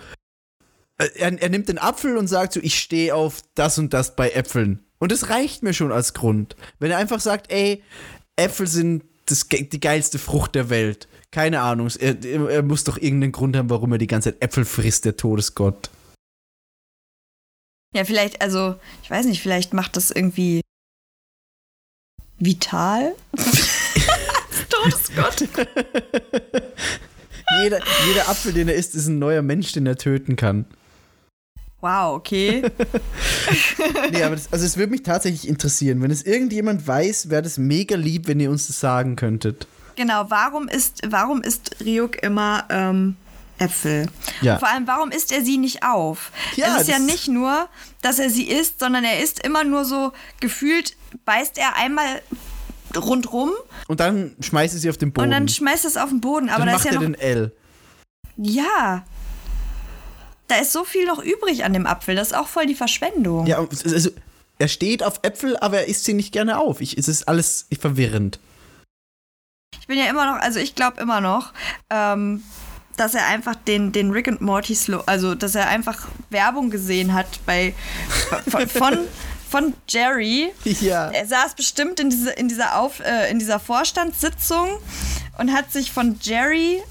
äh, 0.97 1.07
Er, 1.15 1.41
er 1.41 1.49
nimmt 1.49 1.69
den 1.69 1.77
Apfel 1.79 2.17
und 2.17 2.27
sagt 2.27 2.53
so, 2.53 2.59
ich 2.61 2.79
stehe 2.79 3.15
auf 3.15 3.41
das 3.55 3.77
und 3.77 3.93
das 3.93 4.15
bei 4.15 4.29
Äpfeln. 4.31 4.85
Und 4.99 5.11
das 5.11 5.29
reicht 5.29 5.63
mir 5.63 5.73
schon 5.73 5.91
als 5.93 6.13
Grund. 6.13 6.55
Wenn 6.79 6.91
er 6.91 6.97
einfach 6.97 7.21
sagt, 7.21 7.51
ey, 7.51 7.81
Äpfel 8.35 8.67
sind 8.67 9.03
das, 9.25 9.47
die 9.47 9.79
geilste 9.79 10.19
Frucht 10.19 10.55
der 10.55 10.69
Welt. 10.69 11.07
Keine 11.31 11.61
Ahnung, 11.61 11.89
er, 11.99 12.23
er 12.49 12.63
muss 12.63 12.83
doch 12.83 12.97
irgendeinen 12.97 13.31
Grund 13.31 13.55
haben, 13.55 13.69
warum 13.69 13.91
er 13.91 13.97
die 13.99 14.07
ganze 14.07 14.31
Zeit 14.33 14.41
Äpfel 14.41 14.65
frisst, 14.65 15.05
der 15.05 15.15
Todesgott. 15.15 15.89
Ja, 17.95 18.03
vielleicht, 18.03 18.41
also, 18.41 18.75
ich 19.03 19.09
weiß 19.09 19.25
nicht, 19.27 19.41
vielleicht 19.41 19.73
macht 19.73 19.95
das 19.95 20.11
irgendwie 20.11 20.61
vital. 22.39 23.15
Todesgott. 24.69 25.47
Jeder, 27.63 27.79
jeder 28.07 28.29
Apfel, 28.29 28.53
den 28.53 28.67
er 28.67 28.75
isst, 28.75 28.95
ist 28.95 29.07
ein 29.07 29.19
neuer 29.19 29.41
Mensch, 29.41 29.71
den 29.71 29.85
er 29.85 29.97
töten 29.97 30.35
kann. 30.35 30.65
Wow, 31.81 32.15
okay. 32.15 32.63
Nee, 34.11 34.23
aber 34.23 34.35
das, 34.35 34.51
also 34.51 34.65
es 34.65 34.75
würde 34.75 34.91
mich 34.91 35.03
tatsächlich 35.03 35.47
interessieren. 35.47 36.01
Wenn 36.01 36.11
es 36.11 36.23
irgendjemand 36.23 36.85
weiß, 36.85 37.29
wäre 37.29 37.41
das 37.41 37.57
mega 37.57 37.95
lieb, 37.95 38.27
wenn 38.27 38.39
ihr 38.39 38.51
uns 38.51 38.67
das 38.67 38.79
sagen 38.79 39.15
könntet. 39.15 39.67
Genau, 39.95 40.25
warum 40.29 40.67
ist, 40.67 41.01
warum 41.07 41.41
isst 41.41 41.77
Ryuk 41.83 42.21
immer 42.21 42.65
ähm, 42.69 43.15
Äpfel? 43.57 44.07
Ja. 44.41 44.57
Vor 44.57 44.69
allem, 44.69 44.87
warum 44.87 45.11
isst 45.11 45.31
er 45.31 45.41
sie 45.41 45.57
nicht 45.57 45.83
auf? 45.83 46.31
Ja, 46.55 46.75
es 46.75 46.83
ist 46.83 46.89
ja 46.89 46.99
nicht 46.99 47.27
nur, 47.27 47.69
dass 48.01 48.19
er 48.19 48.29
sie 48.29 48.49
isst, 48.49 48.79
sondern 48.79 49.03
er 49.03 49.23
isst 49.23 49.45
immer 49.45 49.63
nur 49.63 49.85
so 49.85 50.11
gefühlt, 50.39 50.95
beißt 51.25 51.57
er 51.57 51.75
einmal 51.75 52.21
rundrum 52.97 53.51
Und 53.87 53.99
dann 53.99 54.35
schmeißt 54.39 54.73
er 54.73 54.79
sie 54.79 54.89
auf 54.89 54.97
den 54.97 55.11
Boden. 55.11 55.25
und 55.25 55.31
dann 55.31 55.47
schmeißt 55.47 55.85
es 55.85 55.97
auf 55.97 56.09
den 56.09 56.21
Boden. 56.21 56.49
Aber 56.49 56.59
dann 56.59 56.67
da 56.67 56.71
macht 56.73 56.85
ist 56.85 56.85
ja 56.85 56.91
er 56.91 56.95
noch. 57.09 57.15
den 57.15 57.21
L. 57.21 57.51
Ja. 58.37 59.05
Da 60.47 60.55
ist 60.55 60.71
so 60.71 60.83
viel 60.83 61.05
noch 61.05 61.19
übrig 61.23 61.63
an 61.63 61.73
dem 61.73 61.85
Apfel. 61.85 62.15
Das 62.15 62.29
ist 62.29 62.33
auch 62.33 62.47
voll 62.47 62.65
die 62.65 62.75
Verschwendung. 62.75 63.45
Ja, 63.45 63.63
es- 63.71 63.83
also, 63.85 64.09
er 64.57 64.67
steht 64.67 65.03
auf 65.03 65.19
Äpfel, 65.21 65.55
aber 65.57 65.79
er 65.81 65.87
isst 65.87 66.05
sie 66.05 66.13
nicht 66.13 66.31
gerne 66.33 66.57
auf. 66.57 66.81
Ich, 66.81 66.97
es 66.97 67.07
ist 67.07 67.27
alles 67.27 67.67
verwirrend. 67.79 68.39
Ich 69.79 69.87
bin 69.87 69.97
ja 69.97 70.05
immer 70.09 70.25
noch, 70.35 70.41
also 70.41 70.59
ich 70.59 70.75
glaube 70.75 70.99
immer 71.01 71.21
noch, 71.21 71.53
ähm, 71.89 72.43
dass 72.97 73.13
er 73.15 73.25
einfach 73.27 73.55
den, 73.55 73.91
den 73.91 74.11
Rick 74.11 74.27
and 74.27 74.41
Morty 74.41 74.75
Slow, 74.75 75.03
also 75.05 75.33
dass 75.35 75.55
er 75.55 75.67
einfach 75.69 76.07
Werbung 76.29 76.69
gesehen 76.69 77.13
hat 77.13 77.39
bei 77.45 77.73
von, 78.49 78.67
von, 78.67 78.97
von 79.49 79.73
Jerry. 79.87 80.51
Ja. 80.63 81.09
Er 81.11 81.25
saß 81.25 81.55
bestimmt 81.55 81.99
in, 81.99 82.09
diese, 82.09 82.31
in, 82.31 82.47
dieser 82.49 82.77
Auf, 82.79 82.99
äh, 82.99 83.29
in 83.31 83.39
dieser 83.39 83.59
Vorstandssitzung 83.59 84.79
und 85.37 85.51
hat 85.53 85.71
sich 85.71 85.91
von 85.91 86.17
Jerry 86.21 86.81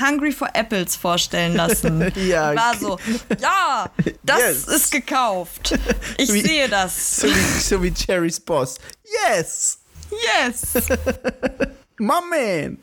Hungry 0.00 0.32
for 0.32 0.48
Apples 0.54 0.96
vorstellen 0.96 1.54
lassen. 1.54 2.12
Ja. 2.26 2.54
War 2.54 2.76
so, 2.76 2.98
ja, 3.40 3.88
das 4.22 4.38
Yes. 4.38 4.64
ist 4.64 4.90
gekauft. 4.90 5.78
Ich 6.16 6.32
Wie- 6.32 6.40
sehe 6.42 6.68
das. 6.68 7.16
So 7.16 7.28
wie, 7.28 7.60
so 7.60 7.82
wie 7.82 7.92
Jerrys 7.96 8.40
Boss. 8.40 8.78
Yes! 9.26 9.78
Yes, 10.10 10.62
My 11.98 12.20
man! 12.30 12.78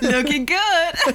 looking 0.00 0.44
good. 0.46 1.14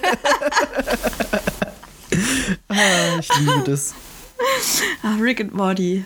Ah, 2.70 3.20
ich 3.20 3.30
liebe 3.40 3.64
das. 3.66 3.94
Ah, 5.04 5.16
Rick 5.20 5.42
and 5.42 5.54
Morty. 5.54 6.04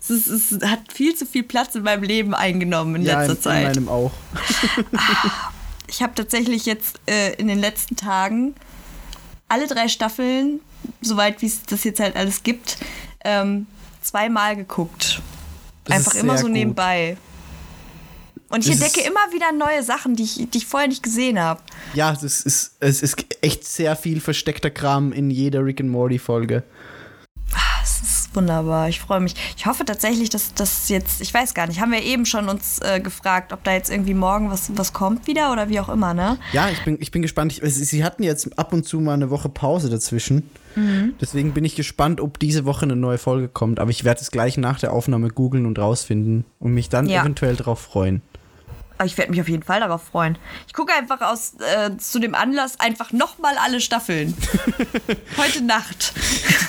Es, 0.00 0.10
ist, 0.10 0.28
es 0.52 0.62
hat 0.68 0.92
viel 0.92 1.14
zu 1.14 1.26
viel 1.26 1.42
Platz 1.42 1.74
in 1.74 1.82
meinem 1.82 2.02
Leben 2.02 2.34
eingenommen 2.34 2.96
in 2.96 3.02
Ja, 3.02 3.22
letzter 3.22 3.32
in, 3.32 3.36
in 3.36 3.42
Zeit. 3.42 3.74
meinem 3.76 3.88
auch. 3.88 4.12
Ich 5.90 6.02
habe 6.02 6.14
tatsächlich 6.14 6.66
jetzt 6.66 7.00
äh, 7.06 7.32
in 7.36 7.48
den 7.48 7.58
letzten 7.58 7.96
Tagen 7.96 8.54
alle 9.48 9.66
drei 9.66 9.88
Staffeln 9.88 10.60
soweit 11.00 11.40
wie 11.42 11.46
es 11.46 11.62
das 11.62 11.84
jetzt 11.84 12.00
halt 12.00 12.16
alles 12.16 12.42
gibt, 12.42 12.78
ähm, 13.24 13.66
zweimal 14.02 14.56
geguckt. 14.56 15.20
Das 15.84 15.96
Einfach 15.96 16.14
immer 16.14 16.36
so 16.36 16.44
gut. 16.44 16.52
nebenbei. 16.52 17.16
Und 18.50 18.66
ich 18.66 18.72
Das 18.78 18.80
entdecke 18.80 19.06
immer 19.06 19.20
wieder 19.32 19.52
neue 19.52 19.82
Sachen, 19.82 20.16
die 20.16 20.22
ich, 20.24 20.48
die 20.50 20.58
ich 20.58 20.66
vorher 20.66 20.88
nicht 20.88 21.02
gesehen 21.02 21.38
habe. 21.38 21.60
Ja, 21.94 22.12
das 22.12 22.40
ist, 22.42 22.76
es 22.80 23.02
ist 23.02 23.16
echt 23.42 23.64
sehr 23.66 23.94
viel 23.96 24.20
versteckter 24.20 24.70
Kram 24.70 25.12
in 25.12 25.30
jeder 25.30 25.64
Rick 25.64 25.80
and 25.80 25.90
Morty 25.90 26.18
Folge. 26.18 26.62
Wunderbar. 28.42 28.88
Ich 28.88 29.00
freue 29.00 29.18
mich. 29.18 29.34
Ich 29.56 29.66
hoffe 29.66 29.84
tatsächlich, 29.84 30.30
dass 30.30 30.54
das 30.54 30.88
jetzt, 30.88 31.20
ich 31.20 31.34
weiß 31.34 31.54
gar 31.54 31.66
nicht, 31.66 31.80
haben 31.80 31.90
wir 31.90 32.02
eben 32.04 32.24
schon 32.24 32.48
uns 32.48 32.78
äh, 32.78 33.00
gefragt, 33.00 33.52
ob 33.52 33.64
da 33.64 33.72
jetzt 33.72 33.90
irgendwie 33.90 34.14
morgen 34.14 34.48
was, 34.48 34.70
was 34.76 34.92
kommt 34.92 35.26
wieder 35.26 35.50
oder 35.52 35.68
wie 35.68 35.80
auch 35.80 35.88
immer, 35.88 36.14
ne? 36.14 36.38
Ja, 36.52 36.68
ich 36.70 36.80
bin, 36.84 36.98
ich 37.00 37.10
bin 37.10 37.22
gespannt. 37.22 37.58
Ich, 37.60 37.74
sie 37.74 38.04
hatten 38.04 38.22
jetzt 38.22 38.56
ab 38.56 38.72
und 38.72 38.84
zu 38.86 39.00
mal 39.00 39.14
eine 39.14 39.30
Woche 39.30 39.48
Pause 39.48 39.90
dazwischen. 39.90 40.48
Deswegen 41.20 41.52
bin 41.54 41.64
ich 41.64 41.74
gespannt, 41.74 42.20
ob 42.20 42.38
diese 42.38 42.64
Woche 42.64 42.82
eine 42.84 42.94
neue 42.94 43.18
Folge 43.18 43.48
kommt. 43.48 43.80
Aber 43.80 43.90
ich 43.90 44.04
werde 44.04 44.20
es 44.20 44.30
gleich 44.30 44.56
nach 44.56 44.78
der 44.78 44.92
Aufnahme 44.92 45.30
googeln 45.30 45.66
und 45.66 45.76
rausfinden 45.76 46.44
und 46.60 46.72
mich 46.72 46.88
dann 46.88 47.08
Ja. 47.08 47.22
eventuell 47.22 47.56
darauf 47.56 47.80
freuen. 47.80 48.22
Aber 48.96 49.06
ich 49.06 49.18
werde 49.18 49.32
mich 49.32 49.40
auf 49.40 49.48
jeden 49.48 49.64
Fall 49.64 49.80
darauf 49.80 50.04
freuen. 50.04 50.38
Ich 50.68 50.74
gucke 50.74 50.92
einfach 50.94 51.20
aus 51.20 51.54
äh, 51.54 51.96
zu 51.98 52.20
dem 52.20 52.36
Anlass 52.36 52.78
einfach 52.78 53.10
nochmal 53.12 53.54
alle 53.58 53.80
Staffeln. 53.80 54.36
Heute 55.36 55.64
Nacht. 55.64 56.12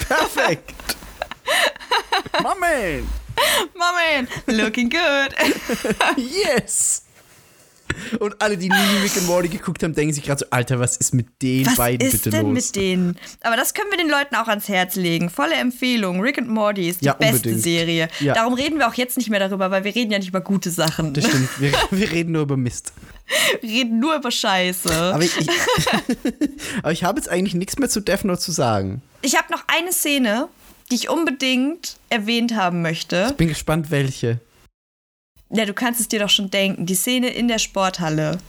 Perfekt! 0.08 0.74
Moment! 2.44 3.08
Moment, 3.76 4.30
looking 4.48 4.90
good. 4.90 5.36
Yes! 6.18 7.04
Und 8.20 8.40
alle, 8.40 8.56
die 8.56 8.70
nie 8.70 8.76
Rick 9.02 9.18
and 9.18 9.26
Morty 9.26 9.50
geguckt 9.50 9.82
haben, 9.82 9.96
denken 9.96 10.14
sich 10.14 10.24
gerade 10.24 10.40
so, 10.40 10.46
Alter, 10.52 10.80
was 10.80 10.96
ist 10.98 11.14
mit 11.14 11.42
den 11.42 11.66
Was 11.66 11.76
beiden 11.76 12.06
ist 12.08 12.12
bitte 12.24 12.30
denn 12.30 12.46
los? 12.46 12.54
mit 12.54 12.76
denen? 12.76 13.18
Aber 13.42 13.56
das 13.56 13.74
können 13.74 13.90
wir 13.90 13.98
den 13.98 14.10
Leuten 14.10 14.36
auch 14.36 14.48
ans 14.48 14.68
Herz 14.70 14.96
legen. 14.96 15.30
Volle 15.32 15.56
Empfehlung. 15.56 16.22
Rick 16.22 16.38
and 16.38 16.50
Morty 16.50 16.88
ist 16.88 17.02
die 17.02 17.06
Ja, 17.06 17.14
beste 17.14 17.36
unbedingt. 17.38 17.64
Serie. 17.64 18.08
Ja. 18.20 18.36
Darum 18.36 18.54
reden 18.54 18.78
wir 18.78 18.88
auch 18.88 18.94
jetzt 18.94 19.18
nicht 19.18 19.30
mehr 19.32 19.40
darüber, 19.40 19.72
weil 19.72 19.84
wir 19.84 19.96
reden 19.96 20.12
ja 20.12 20.20
nicht 20.20 20.28
über 20.30 20.42
gute 20.42 20.70
Sachen. 20.70 21.14
Das 21.16 21.26
stimmt, 21.26 21.50
wir, 21.60 21.72
wir 21.90 22.12
reden 22.12 22.34
nur 22.34 22.44
über 22.44 22.58
Mist. 22.58 22.94
Wir 23.62 23.70
reden 23.70 24.00
nur 24.00 24.16
über 24.16 24.32
Scheiße. 24.32 24.92
Aber 25.14 25.22
ich, 25.24 25.38
ich, 25.38 25.48
aber 26.82 26.92
ich 26.92 27.04
habe 27.04 27.20
jetzt 27.20 27.30
eigentlich 27.30 27.54
nichts 27.54 27.78
mehr 27.78 27.88
zu 27.88 28.00
Death 28.02 28.24
Note 28.26 28.40
zu 28.40 28.52
sagen. 28.52 29.04
Ich 29.22 29.38
habe 29.38 29.52
noch 29.52 29.64
eine 29.68 29.94
Szene, 29.94 30.48
die 30.92 30.96
ich 30.96 31.10
unbedingt 31.10 31.98
erwähnt 32.10 32.56
haben 32.56 32.82
möchte. 32.82 33.34
Bin 33.38 33.48
gespannt, 33.50 33.92
welche. 33.92 34.40
Ja, 35.52 35.66
du 35.66 35.74
kannst 35.74 36.00
es 36.00 36.08
dir 36.08 36.20
doch 36.20 36.30
schon 36.30 36.50
denken. 36.52 36.86
Die 36.86 36.96
Szene 36.96 37.30
in 37.30 37.48
der 37.48 37.60
Sporthalle. 37.60 38.40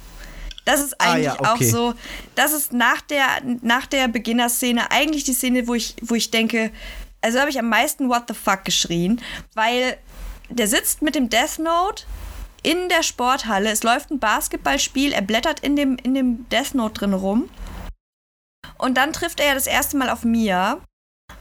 Das 0.67 0.81
ist 0.81 1.01
Ah, 1.01 1.13
eigentlich 1.13 1.25
ja, 1.27 1.41
okay. 1.41 1.49
auch 1.49 1.63
so, 1.63 1.95
das 2.35 2.53
ist 2.53 2.73
nach 2.73 3.01
der, 3.01 3.27
nach 3.63 3.87
der 3.87 4.09
Beginnerszene 4.09 4.91
eigentlich 4.91 5.25
die 5.25 5.33
Szene, 5.33 5.67
wo 5.67 5.75
ich, 5.75 5.97
wo 6.03 6.15
ich 6.15 6.31
denke, 6.31 6.71
also 7.23 7.39
habe 7.41 7.49
ich 7.51 7.59
am 7.59 7.69
meisten 7.69 8.09
What 8.11 8.25
the 8.29 8.35
fuck 8.35 8.65
geschrien, 8.65 9.21
weil 9.55 9.97
der 10.51 10.69
sitzt 10.69 11.01
mit 11.01 11.15
dem 11.15 11.31
Death 11.31 11.59
Note 11.59 12.05
in 12.63 12.91
der 12.91 13.03
Sporthalle, 13.03 13.71
es 13.71 13.83
läuft 13.83 14.11
ein 14.11 14.19
Basketballspiel, 14.19 15.13
er 15.13 15.23
blättert 15.23 15.61
in 15.61 15.77
dem, 15.77 15.97
in 15.97 16.15
dem 16.15 16.47
Death 16.51 16.75
Note 16.75 16.93
drin 17.01 17.15
rum 17.15 17.49
und 18.77 18.97
dann 18.99 19.15
trifft 19.15 19.41
er 19.41 19.47
ja 19.47 19.55
das 19.55 19.67
erste 19.67 19.97
Mal 19.97 20.11
auf 20.11 20.25
Mia 20.25 20.79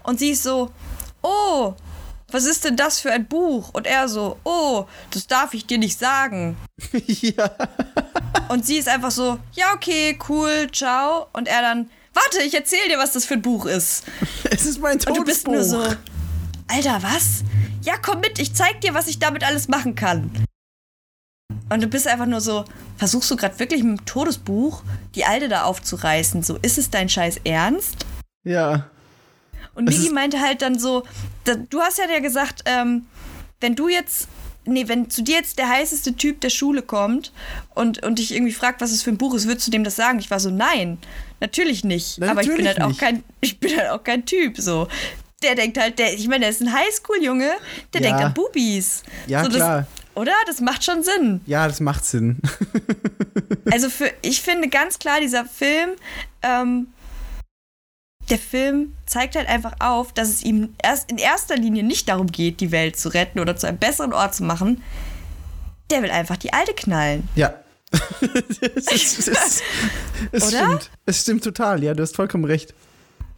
und 0.03 0.17
sie 0.19 0.31
ist 0.31 0.43
so, 0.43 0.71
oh, 1.29 1.75
was 2.31 2.45
ist 2.45 2.63
denn 2.63 2.75
das 2.75 2.99
für 2.99 3.11
ein 3.11 3.27
Buch? 3.27 3.69
Und 3.73 3.87
er 3.87 4.07
so, 4.07 4.37
oh, 4.43 4.85
das 5.11 5.27
darf 5.27 5.53
ich 5.53 5.65
dir 5.65 5.77
nicht 5.77 5.97
sagen. 5.97 6.57
ja. 6.93 7.51
Und 8.49 8.65
sie 8.65 8.77
ist 8.77 8.87
einfach 8.87 9.11
so, 9.11 9.39
ja, 9.53 9.73
okay, 9.73 10.17
cool, 10.29 10.67
ciao. 10.71 11.27
Und 11.33 11.47
er 11.47 11.61
dann, 11.61 11.89
warte, 12.13 12.43
ich 12.45 12.53
erzähl 12.53 12.87
dir, 12.87 12.97
was 12.97 13.13
das 13.13 13.25
für 13.25 13.35
ein 13.35 13.41
Buch 13.41 13.65
ist. 13.65 14.03
Es 14.51 14.65
ist 14.65 14.79
mein 14.79 14.93
Und 14.93 15.17
du 15.17 15.23
bist 15.23 15.45
Todesbuch. 15.45 15.53
nur 15.53 15.63
so, 15.63 15.95
Alter, 16.67 17.01
was? 17.01 17.43
Ja, 17.81 17.95
komm 17.97 18.19
mit, 18.19 18.39
ich 18.39 18.53
zeig 18.53 18.81
dir, 18.81 18.93
was 18.93 19.07
ich 19.07 19.19
damit 19.19 19.43
alles 19.43 19.67
machen 19.67 19.95
kann. 19.95 20.31
Und 21.69 21.81
du 21.83 21.87
bist 21.87 22.07
einfach 22.07 22.25
nur 22.25 22.41
so, 22.41 22.65
versuchst 22.97 23.29
du 23.31 23.35
gerade 23.35 23.57
wirklich 23.59 23.83
mit 23.83 23.99
dem 23.99 24.05
Todesbuch 24.05 24.83
die 25.15 25.25
Alte 25.25 25.49
da 25.49 25.63
aufzureißen? 25.63 26.43
So, 26.43 26.57
ist 26.57 26.77
es 26.77 26.89
dein 26.89 27.09
Scheiß 27.09 27.41
Ernst? 27.43 28.05
Ja. 28.43 28.89
Und 29.75 29.85
Migi 29.85 30.09
meinte 30.09 30.39
halt 30.41 30.61
dann 30.61 30.77
so, 30.79 31.03
da, 31.45 31.55
du 31.55 31.79
hast 31.81 31.97
ja 31.99 32.05
ja 32.11 32.19
gesagt, 32.19 32.63
ähm, 32.65 33.05
wenn 33.61 33.75
du 33.75 33.87
jetzt, 33.89 34.27
nee, 34.65 34.87
wenn 34.87 35.09
zu 35.09 35.21
dir 35.23 35.35
jetzt 35.35 35.57
der 35.57 35.69
heißeste 35.69 36.15
Typ 36.15 36.41
der 36.41 36.49
Schule 36.49 36.81
kommt 36.81 37.31
und, 37.75 38.03
und 38.03 38.19
dich 38.19 38.33
irgendwie 38.33 38.51
fragt, 38.53 38.81
was 38.81 38.91
es 38.91 39.01
für 39.03 39.09
ein 39.11 39.17
Buch 39.17 39.33
ist, 39.33 39.47
würdest 39.47 39.67
du 39.67 39.71
dem 39.71 39.83
das 39.83 39.95
sagen? 39.95 40.19
Ich 40.19 40.29
war 40.31 40.39
so, 40.39 40.49
nein, 40.49 40.97
natürlich 41.39 41.83
nicht. 41.83 42.17
Na, 42.19 42.31
Aber 42.31 42.41
ich 42.41 42.47
bin 42.47 42.57
natürlich 42.57 42.67
halt 42.77 42.81
auch 42.81 42.87
nicht. 42.89 42.99
kein, 42.99 43.23
ich 43.41 43.59
bin 43.59 43.77
halt 43.77 43.89
auch 43.89 44.03
kein 44.03 44.25
Typ, 44.25 44.57
so. 44.57 44.87
Der 45.43 45.55
denkt 45.55 45.77
halt, 45.77 45.97
der, 45.99 46.13
ich 46.13 46.27
meine, 46.27 46.41
der 46.41 46.49
ist 46.49 46.61
ein 46.61 46.73
Highschool-Junge, 46.73 47.51
der 47.93 48.01
Ja. 48.01 48.07
denkt 48.09 48.23
an 48.25 48.33
Bubis. 48.33 49.03
Ja, 49.27 49.43
so, 49.45 49.49
klar. 49.49 49.77
Das, 49.79 49.87
oder? 50.15 50.33
Das 50.47 50.59
macht 50.59 50.83
schon 50.83 51.01
Sinn. 51.03 51.39
Ja, 51.45 51.65
das 51.67 51.79
macht 51.79 52.05
Sinn. 52.05 52.39
Also 53.71 53.89
für, 53.89 54.11
ich 54.23 54.41
finde 54.41 54.67
ganz 54.67 54.97
klar, 54.99 55.21
dieser 55.21 55.45
Film, 55.45 55.91
ähm, 56.41 56.87
der 58.29 58.37
Film 58.39 58.93
zeigt 59.05 59.35
halt 59.35 59.47
einfach 59.47 59.73
auf, 59.79 60.13
dass 60.13 60.29
es 60.29 60.43
ihm 60.43 60.75
erst 60.81 61.09
in 61.11 61.17
erster 61.17 61.55
Linie 61.55 61.83
nicht 61.83 62.09
darum 62.09 62.27
geht, 62.27 62.59
die 62.59 62.71
Welt 62.71 62.97
zu 62.97 63.09
retten 63.09 63.39
oder 63.39 63.55
zu 63.55 63.67
einem 63.67 63.77
besseren 63.77 64.13
Ort 64.13 64.35
zu 64.35 64.43
machen. 64.43 64.83
Der 65.89 66.03
will 66.03 66.11
einfach 66.11 66.37
die 66.37 66.53
Alte 66.53 66.73
knallen. 66.73 67.27
Ja. 67.35 67.53
es 68.75 69.27
es 69.27 69.61
es 70.31 70.47
Oder? 70.47 70.57
stimmt. 70.57 70.91
Es 71.07 71.21
stimmt 71.21 71.43
total, 71.43 71.83
ja, 71.83 71.93
du 71.95 72.03
hast 72.03 72.15
vollkommen 72.15 72.45
recht. 72.45 72.75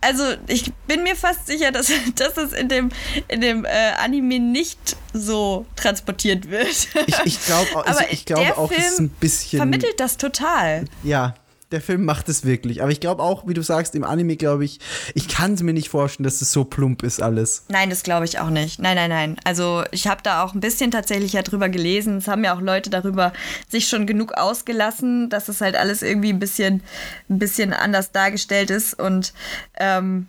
Also 0.02 0.24
ich 0.48 0.74
bin 0.88 1.04
mir 1.04 1.16
fast 1.16 1.46
sicher, 1.48 1.72
dass, 1.72 1.92
dass 2.16 2.36
es 2.38 2.54
in 2.54 2.68
dem, 2.68 2.90
in 3.28 3.40
dem 3.40 3.66
äh, 3.66 3.70
Anime 4.04 4.40
nicht 4.40 4.98
so 5.14 5.66
transportiert 5.76 6.50
wird. 6.50 6.68
Ich, 6.68 7.20
ich, 7.26 7.46
glaub, 7.46 7.76
auch- 7.76 7.86
also 7.86 8.04
glaube 8.26 8.44
der 8.44 8.58
auch, 8.58 8.72
es 8.72 8.94
ist 8.94 9.00
ein 9.00 9.10
bisschen. 9.10 9.58
Vermittelt 9.58 10.00
das 10.00 10.18
total. 10.18 10.86
Ja, 11.04 11.36
der 11.72 11.82
Film 11.82 12.06
macht 12.06 12.28
es 12.30 12.46
wirklich. 12.46 12.82
Aber 12.82 12.92
ich 12.92 13.00
glaube 13.00 13.24
auch, 13.24 13.48
wie 13.48 13.54
du 13.54 13.64
sagst, 13.64 13.96
im 13.96 14.04
Anime 14.04 14.36
glaube 14.36 14.66
ich, 14.66 14.80
ich 15.16 15.28
kann 15.28 15.54
es 15.54 15.64
mir 15.64 15.74
nicht 15.74 15.90
vorstellen, 15.90 16.26
dass 16.26 16.42
es 16.42 16.52
so 16.52 16.64
plump 16.66 17.04
ist 17.04 17.22
alles. 17.22 17.64
Nein, 17.70 17.90
das 17.90 18.04
glaube 18.04 18.26
ich 18.26 18.40
auch 18.40 18.50
nicht. 18.50 18.80
Nein, 18.80 18.96
nein, 18.96 19.10
nein. 19.10 19.38
Also 19.44 19.84
ich 19.92 20.08
habe 20.08 20.22
da 20.24 20.44
auch 20.44 20.54
ein 20.54 20.60
bisschen 20.60 20.92
tatsächlich 20.92 21.34
ja 21.34 21.42
drüber 21.42 21.70
gelesen. 21.70 22.18
Es 22.18 22.28
haben 22.28 22.44
ja 22.44 22.56
auch 22.56 22.62
Leute 22.62 22.90
darüber 22.90 23.32
sich 23.70 23.88
schon 23.88 24.06
genug 24.06 24.34
ausgelassen, 24.34 25.30
dass 25.30 25.48
es 25.48 25.62
halt 25.62 25.76
alles 25.76 26.02
irgendwie 26.02 26.34
ein 26.34 26.40
bisschen, 26.40 26.84
ein 27.30 27.40
bisschen 27.40 27.74
anders 27.74 28.12
dargestellt 28.12 28.70
ist. 28.70 29.00
Und 29.00 29.34
ähm, 29.78 30.28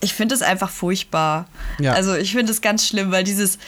ich 0.00 0.14
finde 0.14 0.34
es 0.34 0.42
einfach 0.42 0.70
furchtbar. 0.70 1.48
Ja. 1.80 1.92
Also 1.94 2.14
ich 2.14 2.32
finde 2.32 2.52
es 2.52 2.60
ganz 2.60 2.86
schlimm, 2.86 3.10
weil 3.10 3.24
dieses 3.24 3.58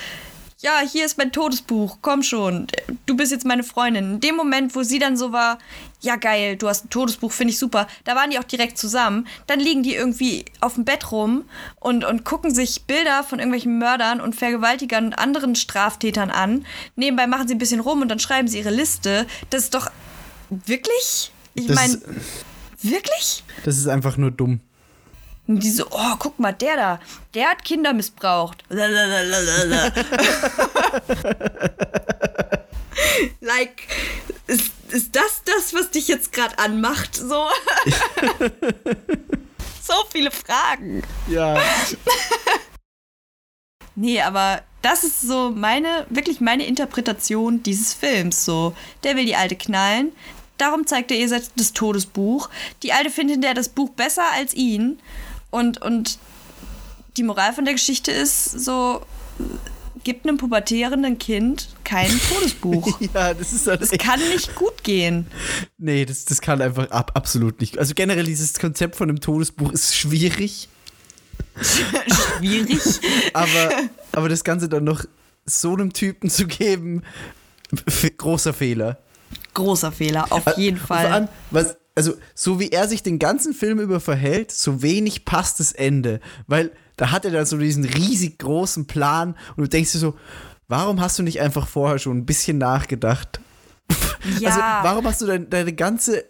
ja, 0.62 0.80
hier 0.80 1.04
ist 1.04 1.18
mein 1.18 1.32
Todesbuch, 1.32 1.98
komm 2.02 2.22
schon, 2.22 2.68
du 3.06 3.16
bist 3.16 3.32
jetzt 3.32 3.44
meine 3.44 3.64
Freundin. 3.64 4.14
In 4.14 4.20
dem 4.20 4.36
Moment, 4.36 4.76
wo 4.76 4.84
sie 4.84 5.00
dann 5.00 5.16
so 5.16 5.32
war, 5.32 5.58
ja 6.02 6.16
geil, 6.16 6.56
du 6.56 6.68
hast 6.68 6.84
ein 6.84 6.90
Todesbuch, 6.90 7.32
finde 7.32 7.52
ich 7.52 7.58
super, 7.58 7.86
da 8.04 8.14
waren 8.14 8.30
die 8.30 8.38
auch 8.38 8.44
direkt 8.44 8.76
zusammen. 8.76 9.26
Dann 9.46 9.60
liegen 9.60 9.82
die 9.82 9.94
irgendwie 9.94 10.44
auf 10.60 10.74
dem 10.74 10.84
Bett 10.84 11.10
rum 11.10 11.44
und, 11.80 12.04
und 12.04 12.24
gucken 12.24 12.54
sich 12.54 12.84
Bilder 12.84 13.24
von 13.24 13.38
irgendwelchen 13.38 13.78
Mördern 13.78 14.20
und 14.20 14.34
Vergewaltigern 14.34 15.06
und 15.06 15.14
anderen 15.14 15.54
Straftätern 15.54 16.30
an. 16.30 16.66
Nebenbei 16.96 17.26
machen 17.26 17.48
sie 17.48 17.54
ein 17.54 17.58
bisschen 17.58 17.80
rum 17.80 18.02
und 18.02 18.08
dann 18.08 18.18
schreiben 18.18 18.48
sie 18.48 18.58
ihre 18.58 18.70
Liste. 18.70 19.26
Das 19.50 19.64
ist 19.64 19.74
doch 19.74 19.90
wirklich? 20.50 21.32
Ich 21.54 21.68
meine, 21.68 22.00
wirklich? 22.82 23.44
Das 23.64 23.78
ist 23.78 23.86
einfach 23.86 24.16
nur 24.16 24.30
dumm. 24.30 24.60
Und 25.46 25.62
die 25.62 25.70
so, 25.70 25.86
oh, 25.90 26.14
guck 26.18 26.38
mal, 26.38 26.52
der 26.52 26.76
da, 26.76 27.00
der 27.34 27.50
hat 27.50 27.64
Kinder 27.64 27.92
missbraucht. 27.92 28.64
Like, 33.40 33.88
ist, 34.46 34.72
ist 34.90 35.14
das 35.14 35.42
das, 35.44 35.74
was 35.74 35.90
dich 35.90 36.08
jetzt 36.08 36.32
gerade 36.32 36.58
anmacht? 36.58 37.16
So. 37.16 37.46
so 39.82 39.94
viele 40.10 40.30
Fragen. 40.30 41.02
Ja. 41.28 41.60
Nee, 43.94 44.22
aber 44.22 44.62
das 44.80 45.04
ist 45.04 45.20
so 45.20 45.50
meine, 45.50 46.06
wirklich 46.08 46.40
meine 46.40 46.66
Interpretation 46.66 47.62
dieses 47.62 47.92
Films. 47.92 48.44
So, 48.44 48.74
der 49.04 49.16
will 49.16 49.26
die 49.26 49.36
Alte 49.36 49.56
knallen. 49.56 50.12
Darum 50.58 50.86
zeigt 50.86 51.10
er 51.10 51.18
ihr 51.18 51.26
jetzt 51.26 51.52
das 51.56 51.72
Todesbuch. 51.72 52.48
Die 52.82 52.92
Alte 52.92 53.10
findet 53.10 53.44
er 53.44 53.54
das 53.54 53.68
Buch 53.68 53.90
besser 53.90 54.24
als 54.32 54.54
ihn. 54.54 54.98
Und, 55.50 55.82
und 55.82 56.18
die 57.16 57.22
Moral 57.22 57.52
von 57.52 57.64
der 57.64 57.74
Geschichte 57.74 58.10
ist 58.10 58.50
so, 58.50 59.02
gibt 60.04 60.26
einem 60.26 60.36
pubertierenden 60.38 61.18
Kind 61.18 61.68
kein 61.84 62.10
Todesbuch. 62.28 63.00
ja, 63.14 63.34
das 63.34 63.52
ist 63.52 63.66
Es 63.66 63.92
echt, 63.92 64.02
kann 64.02 64.20
nicht 64.20 64.54
gut 64.54 64.82
gehen. 64.82 65.26
Nee, 65.78 66.04
das, 66.04 66.24
das 66.24 66.40
kann 66.40 66.60
einfach 66.60 66.90
ab, 66.90 67.12
absolut 67.14 67.60
nicht. 67.60 67.78
Also 67.78 67.94
generell 67.94 68.24
dieses 68.24 68.58
Konzept 68.58 68.96
von 68.96 69.08
einem 69.08 69.20
Todesbuch 69.20 69.72
ist 69.72 69.96
schwierig, 69.96 70.68
Schwierig. 72.38 72.80
aber, 73.32 73.72
aber 74.12 74.28
das 74.28 74.44
Ganze 74.44 74.68
dann 74.68 74.84
noch 74.84 75.04
so 75.44 75.72
einem 75.74 75.92
Typen 75.92 76.30
zu 76.30 76.46
geben, 76.46 77.02
großer 78.16 78.52
Fehler. 78.52 78.98
Großer 79.54 79.92
Fehler, 79.92 80.26
auf 80.30 80.56
jeden 80.56 80.78
Und 80.78 80.86
Vor 80.86 80.96
Fall. 80.96 81.06
allem, 81.12 81.28
was, 81.50 81.76
also 81.94 82.14
so 82.34 82.58
wie 82.58 82.70
er 82.70 82.88
sich 82.88 83.02
den 83.02 83.18
ganzen 83.18 83.52
Film 83.54 83.80
über 83.80 84.00
verhält, 84.00 84.50
so 84.50 84.82
wenig 84.82 85.24
passt 85.24 85.60
das 85.60 85.72
Ende. 85.72 86.20
Weil 86.46 86.72
da 86.96 87.10
hat 87.10 87.24
er 87.24 87.30
dann 87.30 87.46
so 87.46 87.58
diesen 87.58 87.84
riesig 87.84 88.38
großen 88.38 88.86
Plan 88.86 89.36
und 89.56 89.64
du 89.64 89.68
denkst 89.68 89.92
dir 89.92 89.98
so, 89.98 90.14
warum 90.68 91.00
hast 91.00 91.18
du 91.18 91.22
nicht 91.22 91.40
einfach 91.40 91.66
vorher 91.66 91.98
schon 91.98 92.18
ein 92.18 92.26
bisschen 92.26 92.58
nachgedacht? 92.58 93.40
Ja. 94.38 94.50
Also 94.50 94.60
warum 94.88 95.04
hast 95.04 95.20
du 95.20 95.26
dein, 95.26 95.50
deine 95.50 95.72
ganze 95.72 96.24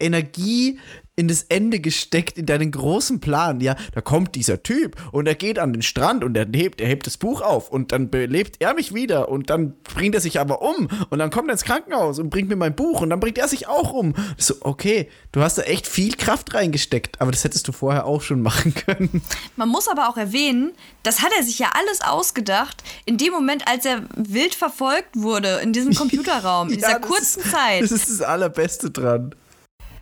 Energie 0.00 0.78
in 1.14 1.28
das 1.28 1.42
Ende 1.50 1.78
gesteckt, 1.78 2.38
in 2.38 2.46
deinen 2.46 2.70
großen 2.70 3.20
Plan. 3.20 3.60
Ja, 3.60 3.76
da 3.94 4.00
kommt 4.00 4.34
dieser 4.34 4.62
Typ 4.62 4.96
und 5.12 5.26
er 5.26 5.34
geht 5.34 5.58
an 5.58 5.72
den 5.74 5.82
Strand 5.82 6.24
und 6.24 6.34
er 6.36 6.46
hebt, 6.54 6.80
er 6.80 6.88
hebt 6.88 7.06
das 7.06 7.18
Buch 7.18 7.42
auf 7.42 7.70
und 7.70 7.92
dann 7.92 8.08
belebt 8.08 8.56
er 8.60 8.72
mich 8.74 8.94
wieder 8.94 9.28
und 9.28 9.50
dann 9.50 9.74
bringt 9.84 10.14
er 10.14 10.22
sich 10.22 10.40
aber 10.40 10.62
um 10.62 10.88
und 11.10 11.18
dann 11.18 11.30
kommt 11.30 11.48
er 11.48 11.52
ins 11.52 11.64
Krankenhaus 11.64 12.18
und 12.18 12.30
bringt 12.30 12.48
mir 12.48 12.56
mein 12.56 12.74
Buch 12.74 13.02
und 13.02 13.10
dann 13.10 13.20
bringt 13.20 13.36
er 13.36 13.46
sich 13.46 13.68
auch 13.68 13.92
um. 13.92 14.14
So, 14.38 14.54
okay, 14.60 15.08
du 15.32 15.42
hast 15.42 15.58
da 15.58 15.62
echt 15.62 15.86
viel 15.86 16.14
Kraft 16.16 16.54
reingesteckt, 16.54 17.20
aber 17.20 17.30
das 17.30 17.44
hättest 17.44 17.68
du 17.68 17.72
vorher 17.72 18.06
auch 18.06 18.22
schon 18.22 18.40
machen 18.42 18.74
können. 18.74 19.22
Man 19.56 19.68
muss 19.68 19.88
aber 19.88 20.08
auch 20.08 20.16
erwähnen, 20.16 20.72
das 21.02 21.20
hat 21.20 21.30
er 21.36 21.42
sich 21.44 21.58
ja 21.58 21.70
alles 21.74 22.00
ausgedacht, 22.00 22.82
in 23.04 23.18
dem 23.18 23.32
Moment, 23.34 23.68
als 23.68 23.84
er 23.84 24.02
wild 24.16 24.54
verfolgt 24.54 25.10
wurde, 25.14 25.60
in 25.62 25.74
diesem 25.74 25.94
Computerraum, 25.94 26.68
in 26.70 26.78
Ja, 26.78 26.88
dieser 26.88 27.00
kurzen 27.00 27.42
ist, 27.42 27.50
Zeit. 27.50 27.82
Das 27.82 27.92
ist 27.92 28.08
das 28.08 28.22
Allerbeste 28.22 28.90
dran. 28.90 29.34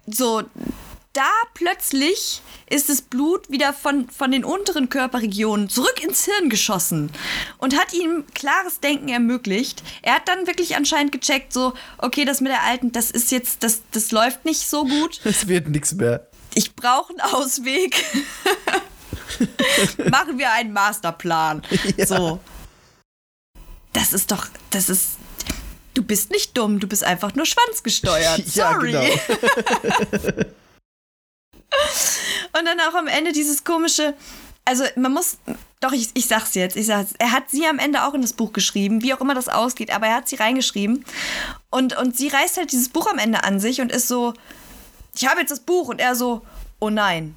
so, 0.07 0.43
da 1.13 1.29
plötzlich 1.55 2.41
ist 2.69 2.89
das 2.89 3.03
Blut 3.03 3.51
wieder 3.51 3.73
von, 3.73 4.09
von 4.11 4.31
den 4.31 4.45
unteren 4.45 4.89
Körperregionen 4.89 5.69
zurück 5.69 6.03
ins 6.03 6.25
Hirn 6.25 6.49
geschossen 6.49 7.11
und 7.59 7.77
hat 7.77 7.93
ihm 7.93 8.25
klares 8.35 8.81
Denken 8.81 9.09
ermöglicht. 9.09 9.83
Er 10.03 10.15
hat 10.15 10.29
dann 10.29 10.47
wirklich 10.47 10.77
anscheinend 10.77 11.11
gecheckt, 11.13 11.53
so, 11.53 11.75
okay, 11.99 12.25
das 12.25 12.41
mit 12.41 12.53
der 12.53 12.63
Alten, 12.63 12.93
das 12.93 13.11
ist 13.11 13.33
jetzt, 13.33 13.65
das, 13.65 13.83
das 13.91 14.13
läuft 14.13 14.45
nicht 14.45 14.69
so 14.69 14.85
gut. 14.85 15.21
Es 15.31 15.49
wird 15.49 15.69
nichts 15.69 15.95
mehr. 15.95 16.29
Ich 16.55 16.75
brauche 16.75 17.11
einen 17.11 17.21
Ausweg. 17.21 18.05
Machen 20.11 20.39
wir 20.39 20.53
einen 20.53 20.73
Masterplan. 20.73 21.63
Ja. 21.97 22.07
So. 22.07 22.41
Das 23.93 24.13
ist 24.13 24.31
doch, 24.31 24.47
das 24.71 24.89
ist. 24.89 25.17
Du 25.95 26.03
bist 26.03 26.31
nicht 26.31 26.57
dumm, 26.57 26.79
du 26.79 26.87
bist 26.87 27.05
einfach 27.05 27.35
nur 27.35 27.47
schwanzgesteuert. 27.47 28.55
Ja, 28.55 28.73
Sorry. 28.73 28.93
genau. 28.93 30.45
Und 32.61 32.67
dann 32.67 32.81
auch 32.81 32.95
am 32.95 33.07
Ende 33.07 33.33
dieses 33.33 33.65
komische. 33.65 34.15
Also, 34.67 34.85
man 34.97 35.13
muss. 35.13 35.39
Doch, 35.81 35.93
ich, 35.93 36.11
ich 36.13 36.27
sag's 36.27 36.55
jetzt. 36.55 36.77
Ich 36.77 36.87
sag's. 36.87 37.15
Er 37.19 37.33
hat 37.33 37.51
sie 37.51 37.67
am 37.67 37.79
Ende 37.79 38.05
auch 38.05 38.13
in 38.13 38.21
das 38.21 38.35
Buch 38.35 38.53
geschrieben, 38.53 39.03
wie 39.03 39.15
auch 39.15 39.21
immer 39.23 39.35
das 39.35 39.49
ausgeht, 39.49 39.91
aber 39.91 40.07
er 40.09 40.17
hat 40.17 40.29
sie 40.29 40.37
reingeschrieben. 40.37 41.05
Und, 41.71 41.97
und 41.97 42.17
sie 42.17 42.29
reißt 42.29 42.59
halt 42.59 42.71
dieses 42.71 42.91
Buch 42.91 43.11
am 43.11 43.19
Ende 43.19 43.45
an 43.45 43.61
sich 43.61 43.81
und 43.81 43.91
ist 43.91 44.09
so: 44.09 44.35
Ich 45.17 45.27
habe 45.27 45.41
jetzt 45.41 45.51
das 45.51 45.61
Buch. 45.61 45.89
Und 45.89 46.01
er 46.01 46.15
so: 46.15 46.43
Oh 46.81 46.91
nein. 46.91 47.35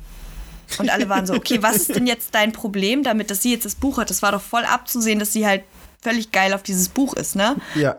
Und 0.78 0.90
alle 0.90 1.08
waren 1.08 1.26
so: 1.26 1.34
Okay, 1.34 1.64
was 1.64 1.78
ist 1.78 1.96
denn 1.96 2.08
jetzt 2.08 2.36
dein 2.36 2.52
Problem 2.52 3.04
damit, 3.04 3.32
dass 3.32 3.42
sie 3.42 3.54
jetzt 3.54 3.66
das 3.66 3.76
Buch 3.76 3.98
hat? 4.00 4.10
Das 4.10 4.22
war 4.22 4.34
doch 4.34 4.42
voll 4.42 4.66
abzusehen, 4.66 5.20
dass 5.20 5.32
sie 5.32 5.48
halt 5.48 5.64
völlig 6.02 6.32
geil 6.34 6.54
auf 6.54 6.64
dieses 6.64 6.90
Buch 6.90 7.14
ist, 7.14 7.38
ne? 7.38 7.56
Ja. 7.76 7.96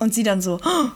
Und 0.00 0.12
sie 0.12 0.24
dann 0.24 0.42
so, 0.42 0.58
"Oh, 0.64 0.88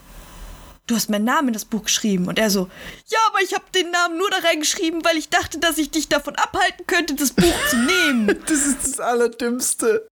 du 0.86 0.94
hast 0.94 1.10
meinen 1.10 1.24
Namen 1.24 1.48
in 1.48 1.54
das 1.54 1.64
Buch 1.64 1.84
geschrieben. 1.84 2.28
Und 2.28 2.38
er 2.38 2.50
so, 2.50 2.70
ja, 3.08 3.18
aber 3.28 3.40
ich 3.42 3.54
habe 3.54 3.64
den 3.74 3.90
Namen 3.90 4.18
nur 4.18 4.30
da 4.30 4.38
reingeschrieben, 4.38 5.04
weil 5.04 5.16
ich 5.16 5.28
dachte, 5.28 5.58
dass 5.58 5.78
ich 5.78 5.90
dich 5.90 6.08
davon 6.08 6.36
abhalten 6.36 6.86
könnte, 6.86 7.14
das 7.14 7.32
Buch 7.32 7.54
zu 7.68 7.76
nehmen. 7.76 8.30
Und 8.30 8.40
Das 8.50 8.66
ist 8.66 8.84
das 8.84 9.00
Allerdümmste. 9.00 10.08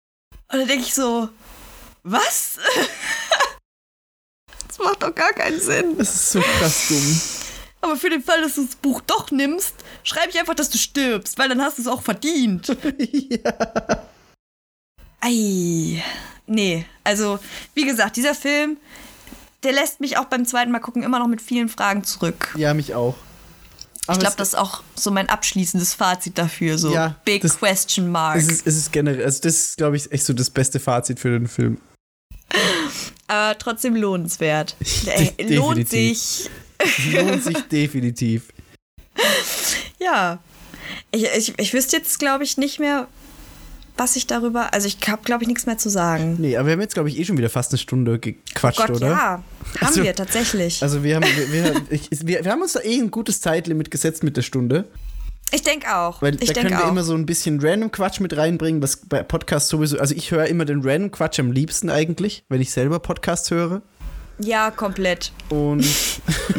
dann 0.49 0.66
denke 0.66 0.85
ich 0.85 0.95
so, 0.95 1.29
was? 2.03 2.59
das 4.68 4.79
macht 4.79 5.03
doch 5.03 5.14
gar 5.14 5.33
keinen 5.33 5.61
Sinn. 5.61 5.97
Das 5.97 6.14
ist 6.14 6.33
so 6.33 6.41
krass 6.41 6.89
dumm. 6.89 7.20
Aber 7.81 7.97
für 7.97 8.11
den 8.11 8.22
Fall, 8.22 8.41
dass 8.41 8.55
du 8.55 8.64
das 8.64 8.77
Buch 8.77 9.03
doch 9.03 9.31
nimmst, 9.31 9.75
schreibe 10.05 10.31
ich 10.31 10.39
einfach, 10.39 10.55
dass 10.55 10.70
du 10.70 10.79
stirbst, 10.79 11.39
weil 11.39 11.51
dann 11.51 11.61
hast 11.61 11.79
du 11.79 11.83
es 11.83 11.89
auch 11.89 12.03
verdient. 12.03 12.68
ja. 12.99 14.07
Ei. 15.20 16.03
Nee, 16.47 16.87
also, 17.05 17.39
wie 17.75 17.85
gesagt, 17.85 18.16
dieser 18.16 18.35
Film, 18.35 18.79
der 19.64 19.72
lässt 19.72 20.00
mich 20.00 20.16
auch 20.18 20.26
beim 20.26 20.44
zweiten 20.44 20.70
Mal 20.70 20.78
gucken 20.80 21.02
immer 21.02 21.18
noch 21.18 21.26
mit 21.28 21.40
vielen 21.42 21.68
Fragen 21.68 22.04
zurück. 22.04 22.54
ja, 22.56 22.74
mich 22.74 22.94
auch. 22.94 23.16
Ich 24.02 24.08
Aber 24.10 24.18
glaube, 24.18 24.32
es- 24.32 24.36
das 24.36 24.48
ist 24.48 24.54
auch 24.56 24.82
so 24.94 25.10
mein 25.10 25.28
abschließendes 25.30 25.94
Fazit 25.94 26.36
dafür. 26.36 26.76
So 26.78 26.92
Ja, 26.92 27.16
Big 27.24 27.40
das- 27.42 27.56
Question 27.58 28.10
Mark. 28.12 28.36
Es 28.36 28.48
ist, 28.48 28.66
es 28.66 28.76
ist 28.76 28.92
generell, 28.92 29.24
also 29.24 29.40
das 29.42 29.54
ist, 29.54 29.76
glaube 29.78 29.96
ich, 29.96 30.12
echt 30.12 30.24
so 30.24 30.32
das 30.34 30.50
beste 30.50 30.78
Fazit 30.78 31.18
für 31.18 31.30
den 31.30 31.48
Film. 31.48 31.78
Aber 33.26 33.56
trotzdem 33.58 33.96
lohnenswert. 33.96 34.76
De- 35.06 35.54
lohnt 35.56 35.88
sich. 35.88 36.50
Lohnt 37.12 37.42
sich 37.42 37.56
definitiv. 37.72 38.48
Ja. 39.98 40.38
Ich, 41.10 41.24
ich, 41.24 41.58
ich 41.58 41.72
wüsste 41.72 41.96
jetzt, 41.96 42.18
glaube 42.18 42.44
ich, 42.44 42.58
nicht 42.58 42.78
mehr, 42.78 43.08
was 43.97 44.16
ich 44.16 44.26
darüber. 44.26 44.72
Also, 44.74 44.86
ich 44.88 44.99
habe, 45.09 45.22
glaube 45.24 45.42
ich, 45.45 45.49
nichts 45.49 45.66
mehr 45.66 45.78
zu 45.78 45.88
sagen. 45.88 46.36
Nee, 46.38 46.57
aber 46.57 46.66
wir 46.66 46.72
haben 46.74 46.80
jetzt, 46.80 46.95
glaube 46.95 47.09
ich, 47.09 47.18
eh 47.18 47.24
schon 47.24 47.38
wieder 47.38 47.51
fast 47.51 47.72
eine 47.72 47.78
Stunde 47.78 48.18
gequatscht, 48.18 48.78
Gott, 48.78 48.90
oder? 48.90 49.09
ja. 49.09 49.16
Haben 49.20 49.42
Also- 49.80 50.03
wir 50.03 50.14
tatsächlich. 50.14 50.82
Also 50.82 51.03
wir 51.03 51.16
haben, 51.16 51.24
wir, 51.24 51.74
wir, 52.22 52.45
wir, 52.45 52.51
haben 52.53 52.62
uns 52.62 52.72
da 52.74 52.80
eh 52.80 52.99
ein 53.01 53.11
gutes 53.11 53.40
Zeitlimit 53.40 53.90
gesetzt 53.90 54.22
mit 54.22 54.36
der 54.36 54.42
Stunde, 54.42 54.84
ich 55.53 55.62
denke 55.62 55.95
auch. 55.95 56.20
weil 56.22 56.34
ich 56.42 56.49
da 56.49 56.55
können 56.55 56.68
denke 56.68 56.82
wir 56.82 56.86
auch. 56.86 56.90
immer 56.90 57.03
so 57.05 57.14
ein 57.14 57.26
bisschen 57.26 57.61
Random 57.61 57.90
Quatsch 57.92 58.18
mit 58.20 58.36
reinbringen, 58.36 58.82
was 58.82 58.97
bei 58.97 59.22
Podcasts 59.22 59.68
sowieso, 59.68 59.99
also 59.99 60.14
ich 60.14 60.30
höre 60.30 60.47
immer 60.47 60.64
den 60.64 60.80
Random 60.82 61.11
Quatsch 61.11 61.38
am 61.38 61.53
liebsten 61.53 61.90
eigentlich, 61.90 62.45
wenn 62.49 62.61
ich 62.61 62.72
selber 62.72 62.99
Podcasts 62.99 63.51
höre. 63.51 63.82
Ja, 64.39 64.70
komplett. 64.70 65.32
Und 65.49 65.85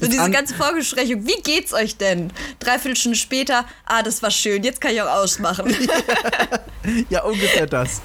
So 0.00 0.06
diese 0.06 0.20
an- 0.22 0.32
ganze 0.32 0.54
Vorgesprächung. 0.54 1.26
Wie 1.26 1.40
geht's 1.42 1.72
euch 1.72 1.96
denn? 1.96 2.32
Dreiviertel 2.60 2.96
Stunde 2.96 3.18
später. 3.18 3.64
Ah, 3.84 4.02
das 4.02 4.22
war 4.22 4.30
schön. 4.30 4.62
Jetzt 4.62 4.80
kann 4.80 4.92
ich 4.92 5.02
auch 5.02 5.10
ausmachen. 5.10 5.74
ja, 7.10 7.22
ungefähr 7.24 7.66
das. 7.66 8.02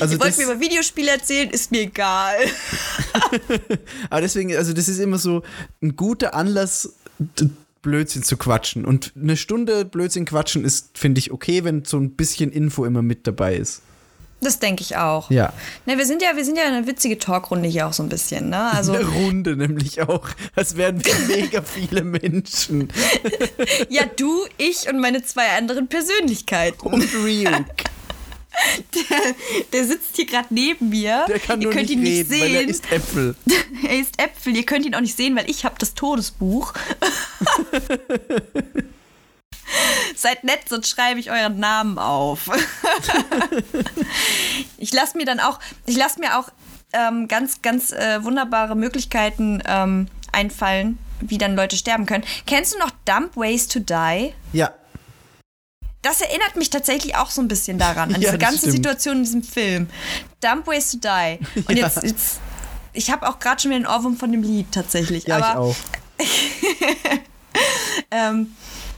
Also 0.00 0.14
Ihr 0.14 0.20
wollt 0.20 0.36
mir 0.38 0.44
über 0.44 0.60
Videospiele 0.60 1.10
erzählen? 1.10 1.50
Ist 1.50 1.70
mir 1.70 1.82
egal. 1.82 2.36
aber 4.10 4.20
deswegen, 4.20 4.54
also 4.56 4.72
das 4.72 4.88
ist 4.88 4.98
immer 4.98 5.18
so 5.18 5.42
ein 5.82 5.96
guter 5.96 6.34
Anlass, 6.34 6.94
Blödsinn 7.82 8.22
zu 8.22 8.36
quatschen. 8.36 8.84
Und 8.84 9.12
eine 9.14 9.36
Stunde 9.36 9.84
Blödsinn 9.84 10.24
quatschen 10.24 10.64
ist, 10.64 10.98
finde 10.98 11.18
ich, 11.20 11.30
okay, 11.30 11.64
wenn 11.64 11.84
so 11.84 11.98
ein 11.98 12.12
bisschen 12.12 12.50
Info 12.52 12.84
immer 12.84 13.02
mit 13.02 13.26
dabei 13.26 13.56
ist. 13.56 13.82
Das 14.40 14.58
denke 14.58 14.82
ich 14.82 14.96
auch. 14.96 15.30
Ja. 15.30 15.52
Ne, 15.86 15.96
wir 15.96 16.04
sind 16.06 16.20
ja, 16.22 16.36
wir 16.36 16.44
sind 16.44 16.58
ja 16.58 16.64
eine 16.64 16.86
witzige 16.86 17.18
Talkrunde 17.18 17.68
hier 17.68 17.86
auch 17.86 17.92
so 17.92 18.02
ein 18.02 18.08
bisschen, 18.10 18.50
ne? 18.50 18.70
Also 18.72 18.92
Eine 18.92 19.06
Runde 19.06 19.56
nämlich 19.56 20.02
auch, 20.02 20.28
als 20.54 20.76
wären 20.76 21.02
wir 21.04 21.14
mega 21.36 21.62
viele 21.62 22.02
Menschen. 22.02 22.88
ja, 23.88 24.04
du, 24.16 24.46
ich 24.58 24.88
und 24.90 25.00
meine 25.00 25.24
zwei 25.24 25.56
anderen 25.56 25.88
Persönlichkeiten. 25.88 26.86
Und 26.86 27.02
Ryuk, 27.24 27.64
Der, 28.94 29.34
der 29.72 29.84
sitzt 29.84 30.16
hier 30.16 30.24
gerade 30.26 30.48
neben 30.50 30.88
mir. 30.88 31.26
der 31.28 31.38
kann 31.38 31.60
Ihr 31.60 31.66
nur 31.66 31.74
könnt 31.74 31.90
nicht 31.90 31.98
ihn 31.98 32.06
reden, 32.06 32.30
nicht 32.30 32.40
weil 32.42 32.54
er 32.54 32.60
sehen. 32.60 32.68
isst 32.70 32.90
Äpfel. 32.92 33.34
er 33.86 33.98
isst 34.00 34.18
Äpfel. 34.22 34.56
Ihr 34.56 34.64
könnt 34.64 34.86
ihn 34.86 34.94
auch 34.94 35.00
nicht 35.00 35.16
sehen, 35.16 35.36
weil 35.36 35.48
ich 35.50 35.64
habe 35.66 35.74
das 35.78 35.92
Todesbuch. 35.94 36.72
Seid 40.16 40.44
nett, 40.44 40.60
sonst 40.68 40.88
schreibe 40.88 41.20
ich 41.20 41.30
euren 41.30 41.58
Namen 41.58 41.98
auf. 41.98 42.48
ich 44.78 44.92
lasse 44.92 45.16
mir 45.16 45.24
dann 45.26 45.40
auch, 45.40 45.58
ich 45.86 45.96
lasse 45.96 46.20
mir 46.20 46.38
auch 46.38 46.48
ähm, 46.92 47.28
ganz, 47.28 47.62
ganz 47.62 47.92
äh, 47.92 48.22
wunderbare 48.24 48.74
Möglichkeiten 48.76 49.62
ähm, 49.66 50.08
einfallen, 50.32 50.98
wie 51.20 51.38
dann 51.38 51.56
Leute 51.56 51.76
sterben 51.76 52.06
können. 52.06 52.24
Kennst 52.46 52.74
du 52.74 52.78
noch 52.78 52.90
Dump 53.04 53.36
Ways 53.36 53.68
to 53.68 53.80
Die? 53.80 54.32
Ja, 54.52 54.72
Das 56.02 56.20
erinnert 56.20 56.56
mich 56.56 56.70
tatsächlich 56.70 57.16
auch 57.16 57.30
so 57.30 57.40
ein 57.42 57.48
bisschen 57.48 57.78
daran, 57.78 58.14
an 58.14 58.20
Ja, 58.20 58.30
diese 58.30 58.38
ganze 58.38 58.58
stimmt. 58.58 58.72
Situation 58.76 59.16
in 59.18 59.24
diesem 59.24 59.42
Film. 59.42 59.88
Dump 60.40 60.66
Ways 60.66 60.90
to 60.92 60.98
Die. 60.98 61.38
Und 61.66 61.76
Ja. 61.76 61.86
jetzt, 61.86 62.02
jetzt 62.02 62.40
ich 62.92 63.10
habe 63.10 63.28
auch 63.28 63.38
gerade 63.38 63.60
schon 63.60 63.70
wieder 63.72 63.80
den 63.80 63.86
Ohrwurm 63.86 64.16
von 64.16 64.32
dem 64.32 64.42
Lied 64.42 64.72
tatsächlich. 64.72 65.26
ja, 65.26 65.36
aber 65.36 65.74
ich 66.18 66.26
auch. 66.26 67.16
Ähm, 68.10 68.54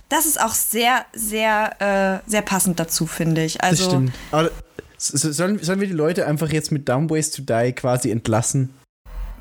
das 0.09 0.27
ist 0.27 0.41
auch 0.41 0.55
sehr, 0.55 1.05
sehr, 1.13 2.23
äh, 2.27 2.31
sehr 2.31 2.43
passend 2.43 2.79
dazu, 2.81 3.07
finde 3.07 3.45
ich. 3.45 3.55
Das 3.55 3.63
Also, 3.71 3.89
stimmt. 3.91 4.13
Aber 4.31 4.51
sollen, 4.99 5.63
sollen 5.63 5.81
wir 5.81 5.87
die 5.87 5.93
Leute 5.95 6.27
einfach 6.27 6.51
jetzt 6.51 6.73
mit 6.73 6.89
Dumb 6.89 7.11
Ways 7.11 7.31
to 7.31 7.43
Die 7.43 7.73
quasi 7.73 8.11
entlassen? 8.11 8.71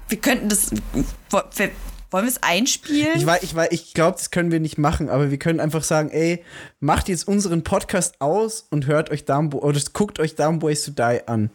wir 0.10 0.18
könnten 0.20 0.48
das. 0.50 0.72
wir- 0.72 1.72
Wollen 2.10 2.24
wir 2.24 2.32
es 2.32 2.42
einspielen? 2.42 3.18
Ich 3.18 3.26
weiß, 3.26 3.44
ich 3.44 3.54
weiß, 3.54 3.68
ich 3.72 3.94
glaube, 3.94 4.16
das 4.18 4.32
können 4.32 4.50
wir 4.50 4.62
nicht 4.62 4.78
machen, 4.78 5.10
aber 5.10 5.30
wir 5.30 5.38
können 5.38 5.60
einfach 5.60 5.84
sagen, 5.84 6.10
ey, 6.10 6.42
macht 6.80 7.10
jetzt 7.10 7.28
unseren 7.28 7.66
Podcast 7.66 8.22
aus 8.22 8.66
und 8.70 8.86
hört 8.86 9.10
euch 9.12 9.26
Dumb 9.26 9.54
oder 9.56 9.78
guckt 9.92 10.18
euch 10.22 10.36
Dumb 10.36 10.64
Ways 10.64 10.86
to 10.86 10.92
Die 10.92 11.28
an. 11.28 11.50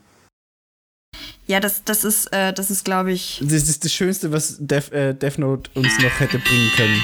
ja, 1.47 1.59
das, 1.59 1.85
das 1.85 2.05
ist, 2.05 2.27
äh, 2.35 2.53
das 2.53 2.71
ist, 2.71 2.85
glaube 2.85 3.13
ich. 3.13 3.39
Das 3.43 3.53
ist 3.67 3.83
das 3.83 3.93
Schönste, 3.95 4.31
was 4.31 4.57
Death, 4.59 4.93
äh, 4.93 5.15
Death 5.15 5.39
Note 5.39 5.71
uns 5.73 5.99
noch 6.01 6.21
hätte 6.21 6.39
bringen 6.39 6.71
können. 6.77 7.01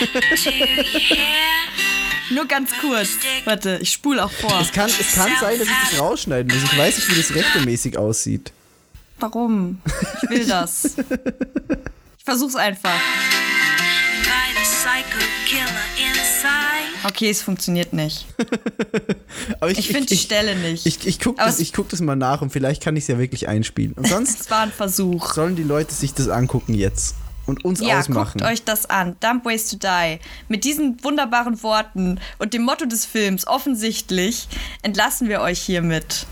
Nur 2.30 2.46
ganz 2.46 2.70
kurz. 2.80 3.08
Warte, 3.44 3.78
ich 3.80 3.90
spule 3.90 4.24
auch 4.24 4.30
vor. 4.30 4.60
Es 4.60 4.72
kann, 4.72 4.88
es 4.88 5.14
kann 5.14 5.30
sein, 5.40 5.58
dass 5.58 5.68
ich 5.68 5.74
das 5.90 6.00
rausschneiden 6.00 6.54
muss. 6.54 6.70
Ich 6.70 6.78
weiß 6.78 6.96
nicht, 6.96 7.10
wie 7.10 7.16
das 7.16 7.34
rechtmäßig 7.34 7.96
aussieht. 7.96 8.52
Warum? 9.18 9.80
Ich 10.22 10.30
will 10.30 10.46
das. 10.46 10.96
Ich 12.18 12.24
versuch's 12.24 12.54
einfach. 12.54 13.00
Okay, 17.04 17.30
es 17.30 17.42
funktioniert 17.42 17.92
nicht. 17.92 18.26
Aber 19.60 19.70
Ich 19.70 19.88
finde 19.88 20.06
die 20.06 20.16
Stelle 20.16 20.56
nicht. 20.56 20.84
Ich, 20.86 21.06
ich 21.06 21.20
gucke 21.20 21.42
das, 21.42 21.60
ich 21.60 21.72
guck 21.72 21.88
das 21.88 22.00
mal 22.00 22.16
nach 22.16 22.42
und 22.42 22.50
vielleicht 22.50 22.82
kann 22.82 22.96
ich 22.96 23.04
es 23.04 23.08
ja 23.08 23.18
wirklich 23.18 23.48
einspielen. 23.48 23.92
Und 23.92 24.06
sonst 24.06 24.40
Es 24.40 24.50
war 24.50 24.60
ein 24.60 24.72
Versuch. 24.72 25.32
sollen 25.32 25.56
die 25.56 25.62
Leute 25.62 25.94
sich 25.94 26.14
das 26.14 26.28
angucken 26.28 26.74
jetzt 26.74 27.14
und 27.48 27.64
uns 27.64 27.80
Ja, 27.80 27.98
ausmachen. 27.98 28.38
guckt 28.38 28.42
euch 28.50 28.62
das 28.62 28.86
an. 28.88 29.16
Dumb 29.20 29.44
Ways 29.44 29.68
to 29.70 29.76
Die. 29.76 30.18
Mit 30.48 30.64
diesen 30.64 31.02
wunderbaren 31.02 31.60
Worten 31.62 32.20
und 32.38 32.54
dem 32.54 32.62
Motto 32.62 32.86
des 32.86 33.04
Films, 33.04 33.46
offensichtlich, 33.46 34.48
entlassen 34.82 35.28
wir 35.28 35.40
euch 35.40 35.60
hiermit. 35.60 36.26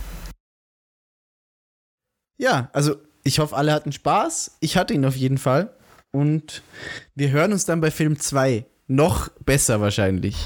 Ja, 2.38 2.68
also 2.72 2.96
ich 3.24 3.38
hoffe, 3.38 3.56
alle 3.56 3.72
hatten 3.72 3.92
Spaß. 3.92 4.58
Ich 4.60 4.76
hatte 4.76 4.94
ihn 4.94 5.04
auf 5.04 5.16
jeden 5.16 5.38
Fall. 5.38 5.72
Und 6.12 6.62
wir 7.14 7.30
hören 7.30 7.52
uns 7.52 7.64
dann 7.64 7.80
bei 7.80 7.90
Film 7.90 8.18
2. 8.20 8.64
Noch 8.86 9.28
besser 9.44 9.80
wahrscheinlich. 9.80 10.36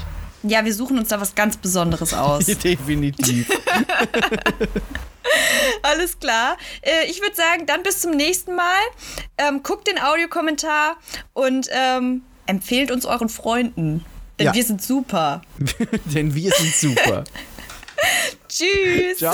Ja, 0.43 0.65
wir 0.65 0.73
suchen 0.73 0.97
uns 0.97 1.09
da 1.09 1.21
was 1.21 1.35
ganz 1.35 1.57
Besonderes 1.57 2.13
aus. 2.15 2.45
Definitiv. 2.45 3.47
Alles 5.81 6.19
klar. 6.19 6.57
Äh, 6.81 7.09
ich 7.09 7.21
würde 7.21 7.35
sagen, 7.35 7.65
dann 7.65 7.83
bis 7.83 8.01
zum 8.01 8.11
nächsten 8.11 8.55
Mal. 8.55 8.79
Ähm, 9.37 9.63
guckt 9.63 9.87
den 9.87 9.99
Audiokommentar 9.99 10.97
und 11.33 11.67
ähm, 11.71 12.21
empfehlt 12.45 12.91
uns 12.91 13.05
euren 13.05 13.29
Freunden. 13.29 14.05
Denn 14.39 14.47
Ja. 14.47 14.53
wir 14.53 14.63
sind 14.63 14.81
super. 14.81 15.41
Denn 16.05 16.33
wir 16.33 16.51
sind 16.51 16.75
super. 16.75 17.23
Tschüss. 18.49 19.17
Ciao. 19.19 19.33